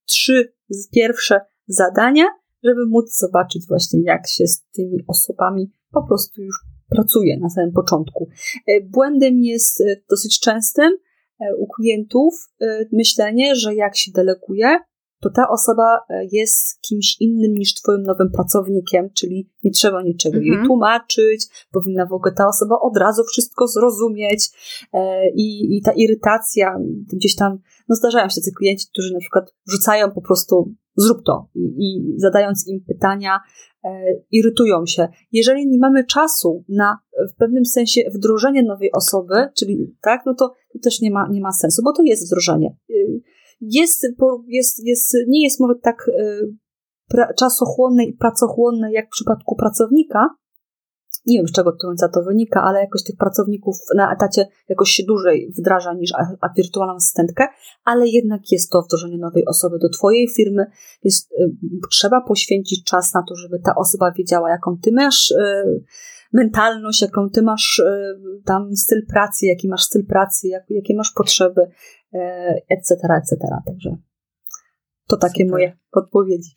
trzy 0.04 0.52
pierwsze 0.92 1.40
zadania, 1.66 2.24
żeby 2.62 2.86
móc 2.86 3.18
zobaczyć 3.18 3.66
właśnie, 3.68 4.02
jak 4.02 4.28
się 4.28 4.46
z 4.46 4.64
tymi 4.70 5.04
osobami 5.06 5.72
po 5.92 6.06
prostu 6.06 6.42
już 6.42 6.56
pracuje 6.88 7.38
na 7.40 7.50
samym 7.50 7.72
początku. 7.72 8.28
E, 8.66 8.80
błędem 8.80 9.38
jest 9.38 9.80
e, 9.80 9.96
dosyć 10.10 10.40
częstym, 10.40 10.92
u 11.58 11.66
klientów 11.66 12.34
e, 12.60 12.84
myślenie, 12.92 13.54
że 13.54 13.74
jak 13.74 13.96
się 13.96 14.10
deleguje, 14.14 14.78
to 15.26 15.30
ta 15.34 15.48
osoba 15.48 16.00
e, 16.10 16.26
jest 16.32 16.80
kimś 16.80 17.16
innym 17.20 17.52
niż 17.52 17.74
twoim 17.74 18.02
nowym 18.02 18.30
pracownikiem, 18.30 19.10
czyli 19.14 19.50
nie 19.64 19.70
trzeba 19.70 20.02
niczego 20.02 20.38
jej 20.38 20.48
mhm. 20.48 20.66
tłumaczyć, 20.66 21.46
powinna 21.72 22.06
w 22.06 22.12
ogóle 22.12 22.32
ta 22.32 22.48
osoba 22.48 22.78
od 22.80 22.96
razu 22.96 23.22
wszystko 23.24 23.66
zrozumieć 23.68 24.48
i, 25.34 25.76
i 25.76 25.82
ta 25.82 25.92
irytacja 25.92 26.78
gdzieś 27.12 27.36
tam, 27.36 27.58
no 27.88 27.96
zdarzają 27.96 28.28
się 28.28 28.34
tacy 28.34 28.52
klienci, 28.58 28.86
którzy 28.92 29.12
na 29.12 29.20
przykład 29.20 29.54
wrzucają 29.66 30.10
po 30.10 30.22
prostu 30.22 30.74
zrób 30.96 31.22
to 31.26 31.48
i, 31.54 31.60
i 31.78 32.20
zadając 32.20 32.68
im 32.68 32.84
pytania 32.84 33.40
e, 33.84 33.90
irytują 34.30 34.86
się. 34.86 35.08
Jeżeli 35.32 35.68
nie 35.68 35.78
mamy 35.78 36.04
czasu 36.04 36.64
na 36.68 36.98
w 37.34 37.36
pewnym 37.38 37.64
sensie 37.64 38.00
wdrożenie 38.14 38.62
nowej 38.62 38.92
osoby, 38.92 39.34
czyli 39.56 39.94
tak, 40.02 40.22
no 40.26 40.34
to, 40.34 40.52
to 40.72 40.78
też 40.82 41.00
nie 41.00 41.10
ma, 41.10 41.28
nie 41.30 41.40
ma 41.40 41.52
sensu, 41.52 41.82
bo 41.84 41.92
to 41.92 42.02
jest 42.02 42.26
wdrożenie. 42.26 42.76
Jest, 43.60 44.06
jest, 44.48 44.86
jest, 44.86 45.16
nie 45.28 45.44
jest 45.44 45.60
może 45.60 45.74
tak 45.82 46.08
y, 46.08 46.56
pra, 47.08 47.32
czasochłonne 47.34 48.04
i 48.04 48.12
pracochłonne 48.12 48.92
jak 48.92 49.06
w 49.06 49.10
przypadku 49.10 49.56
pracownika, 49.56 50.28
nie 51.26 51.38
wiem 51.38 51.48
z 51.48 51.52
czego 51.52 51.72
to 52.12 52.22
wynika, 52.22 52.62
ale 52.62 52.80
jakoś 52.80 53.02
tych 53.02 53.16
pracowników 53.16 53.76
na 53.96 54.12
etacie 54.12 54.46
jakoś 54.68 54.90
się 54.90 55.02
dłużej 55.02 55.52
wdraża 55.58 55.94
niż 55.94 56.12
a, 56.40 56.48
wirtualną 56.56 56.94
asystentkę, 56.94 57.46
ale 57.84 58.08
jednak 58.08 58.40
jest 58.52 58.70
to 58.70 58.82
wdrożenie 58.82 59.18
nowej 59.18 59.46
osoby 59.46 59.78
do 59.78 59.88
Twojej 59.88 60.28
firmy, 60.28 60.66
jest, 61.02 61.32
y, 61.32 61.50
trzeba 61.90 62.20
poświęcić 62.20 62.84
czas 62.84 63.14
na 63.14 63.22
to, 63.28 63.34
żeby 63.34 63.58
ta 63.58 63.74
osoba 63.74 64.12
wiedziała, 64.12 64.50
jaką 64.50 64.76
Ty 64.82 64.92
masz 64.92 65.30
y, 65.30 65.84
mentalność, 66.32 67.02
jaką 67.02 67.30
Ty 67.30 67.42
masz 67.42 67.82
tam 68.44 68.76
styl 68.76 69.06
pracy, 69.06 69.46
jaki 69.46 69.68
masz 69.68 69.82
styl 69.82 70.06
pracy, 70.06 70.48
jak, 70.48 70.64
jakie 70.70 70.96
masz 70.96 71.10
potrzeby, 71.10 71.60
etc., 72.68 72.92
etc. 73.16 73.36
Także 73.66 73.96
to 75.06 75.16
takie 75.16 75.44
Super. 75.44 75.50
moje 75.50 75.76
podpowiedzi. 75.90 76.50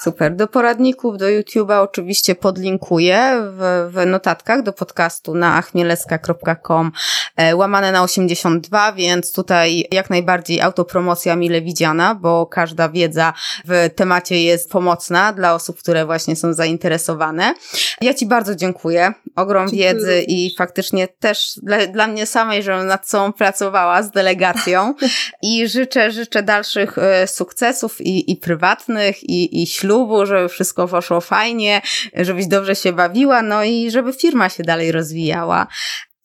Super. 0.00 0.36
Do 0.36 0.48
poradników, 0.48 1.18
do 1.18 1.26
YouTube'a 1.26 1.82
oczywiście 1.82 2.34
podlinkuję 2.34 3.32
w, 3.52 3.90
w 3.92 4.06
notatkach 4.06 4.62
do 4.62 4.72
podcastu 4.72 5.34
na 5.34 5.54
achmieleska.com 5.54 6.92
e, 7.36 7.56
łamane 7.56 7.92
na 7.92 8.02
82, 8.02 8.92
więc 8.92 9.32
tutaj 9.32 9.84
jak 9.92 10.10
najbardziej 10.10 10.60
autopromocja 10.60 11.36
mile 11.36 11.62
widziana, 11.62 12.14
bo 12.14 12.46
każda 12.46 12.88
wiedza 12.88 13.32
w 13.64 13.90
temacie 13.96 14.42
jest 14.42 14.70
pomocna 14.70 15.32
dla 15.32 15.54
osób, 15.54 15.78
które 15.78 16.06
właśnie 16.06 16.36
są 16.36 16.52
zainteresowane. 16.52 17.54
Ja 18.00 18.14
Ci 18.14 18.26
bardzo 18.26 18.54
dziękuję. 18.54 19.12
Ogrom 19.36 19.68
dziękuję. 19.68 19.94
wiedzy 19.94 20.22
i 20.22 20.54
faktycznie 20.58 21.08
też 21.08 21.52
dla, 21.62 21.86
dla 21.86 22.06
mnie 22.06 22.26
samej, 22.26 22.62
żebym 22.62 22.86
nad 22.86 23.08
sobą 23.08 23.32
pracowała 23.32 24.02
z 24.02 24.10
delegacją 24.10 24.94
i 25.42 25.68
życzę, 25.68 26.10
życzę 26.10 26.42
dalszych 26.42 26.98
e, 26.98 27.26
sukcesów 27.26 28.00
i, 28.00 28.32
i 28.32 28.36
prywatnych 28.36 29.24
i, 29.24 29.62
i 29.62 29.66
ślubu, 29.84 30.26
żeby 30.26 30.48
wszystko 30.48 30.88
poszło 30.88 31.20
fajnie, 31.20 31.80
żebyś 32.14 32.46
dobrze 32.46 32.76
się 32.76 32.92
bawiła, 32.92 33.42
no 33.42 33.64
i 33.64 33.90
żeby 33.90 34.12
firma 34.12 34.48
się 34.48 34.62
dalej 34.62 34.92
rozwijała. 34.92 35.66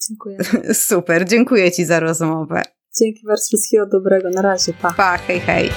Dziękuję. 0.07 0.37
Super, 0.89 1.25
dziękuję 1.25 1.71
Ci 1.71 1.85
za 1.85 1.99
rozmowę. 1.99 2.61
Dzięki 2.99 3.21
bardzo, 3.27 3.45
wszystkiego 3.45 3.85
dobrego. 3.85 4.29
Na 4.29 4.41
razie, 4.41 4.73
pa. 4.81 4.93
Pa, 4.93 5.17
hej, 5.17 5.39
hej. 5.39 5.69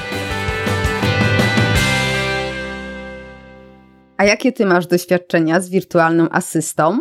A 4.16 4.24
jakie 4.24 4.52
Ty 4.52 4.66
masz 4.66 4.86
doświadczenia 4.86 5.60
z 5.60 5.70
wirtualną 5.70 6.28
asystą? 6.30 6.98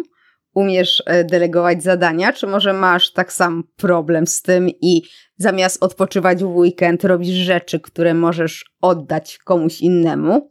Umiesz 0.53 1.03
e, 1.05 1.23
delegować 1.23 1.83
zadania, 1.83 2.33
czy 2.33 2.47
może 2.47 2.73
masz 2.73 3.13
tak 3.13 3.33
sam 3.33 3.63
problem 3.75 4.27
z 4.27 4.41
tym 4.41 4.69
i 4.69 5.01
zamiast 5.37 5.83
odpoczywać 5.83 6.43
w 6.43 6.55
weekend 6.55 7.03
robisz 7.03 7.35
rzeczy, 7.35 7.79
które 7.79 8.13
możesz 8.13 8.65
oddać 8.81 9.37
komuś 9.37 9.81
innemu? 9.81 10.49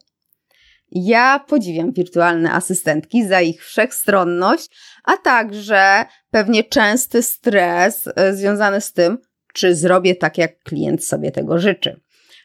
Ja 0.92 1.44
podziwiam 1.48 1.92
wirtualne 1.92 2.52
asystentki 2.52 3.28
za 3.28 3.40
ich 3.40 3.64
wszechstronność, 3.64 4.68
a 5.04 5.16
także 5.16 6.04
pewnie 6.30 6.64
częsty 6.64 7.22
stres 7.22 8.08
e, 8.16 8.34
związany 8.34 8.80
z 8.80 8.92
tym, 8.92 9.18
czy 9.52 9.74
zrobię 9.74 10.14
tak, 10.14 10.38
jak 10.38 10.62
klient 10.62 11.04
sobie 11.04 11.30
tego 11.32 11.58
życzy. 11.58 12.00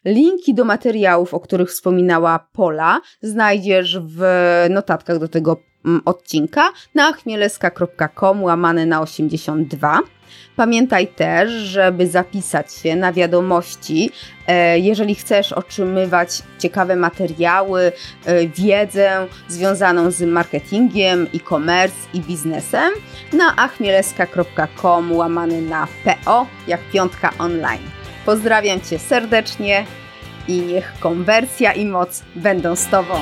Linki 0.06 0.54
do 0.54 0.66
materiałów, 0.66 1.34
o 1.34 1.40
których 1.40 1.70
wspominała 1.70 2.40
Pola, 2.54 3.02
znajdziesz 3.22 4.00
w 4.00 4.22
notatkach 4.70 5.20
do 5.20 5.28
tego 5.28 5.58
mm, 5.86 6.02
odcinka 6.06 6.70
na 6.96 7.14
chmieleska.com 7.14 8.44
łamane 8.44 8.86
na 8.86 9.02
82. 9.02 10.00
Pamiętaj 10.56 11.08
też, 11.08 11.52
żeby 11.52 12.08
zapisać 12.08 12.74
się 12.74 12.96
na 12.96 13.14
wiadomości, 13.14 14.12
e, 14.48 14.80
jeżeli 14.80 15.16
chcesz 15.16 15.54
otrzymywać 15.54 16.44
ciekawe 16.60 16.96
materiały, 16.96 17.92
e, 18.26 18.48
wiedzę 18.48 19.28
związaną 19.48 20.12
z 20.12 20.22
marketingiem, 20.22 21.28
e-commerce 21.36 21.96
i 22.14 22.20
biznesem 22.22 22.94
na 23.34 23.56
achmieleska.com 23.56 25.12
łamany 25.12 25.62
na 25.62 25.88
PO 26.04 26.48
jak 26.68 26.82
piątka 26.92 27.32
online. 27.40 28.05
Pozdrawiam 28.26 28.82
Cię 28.82 29.00
serdecznie 29.00 29.86
i 30.48 30.62
niech 30.62 30.94
konwersja 31.00 31.74
i 31.74 31.86
moc 31.86 32.24
będą 32.36 32.76
z 32.76 32.88
Tobą. 32.88 33.16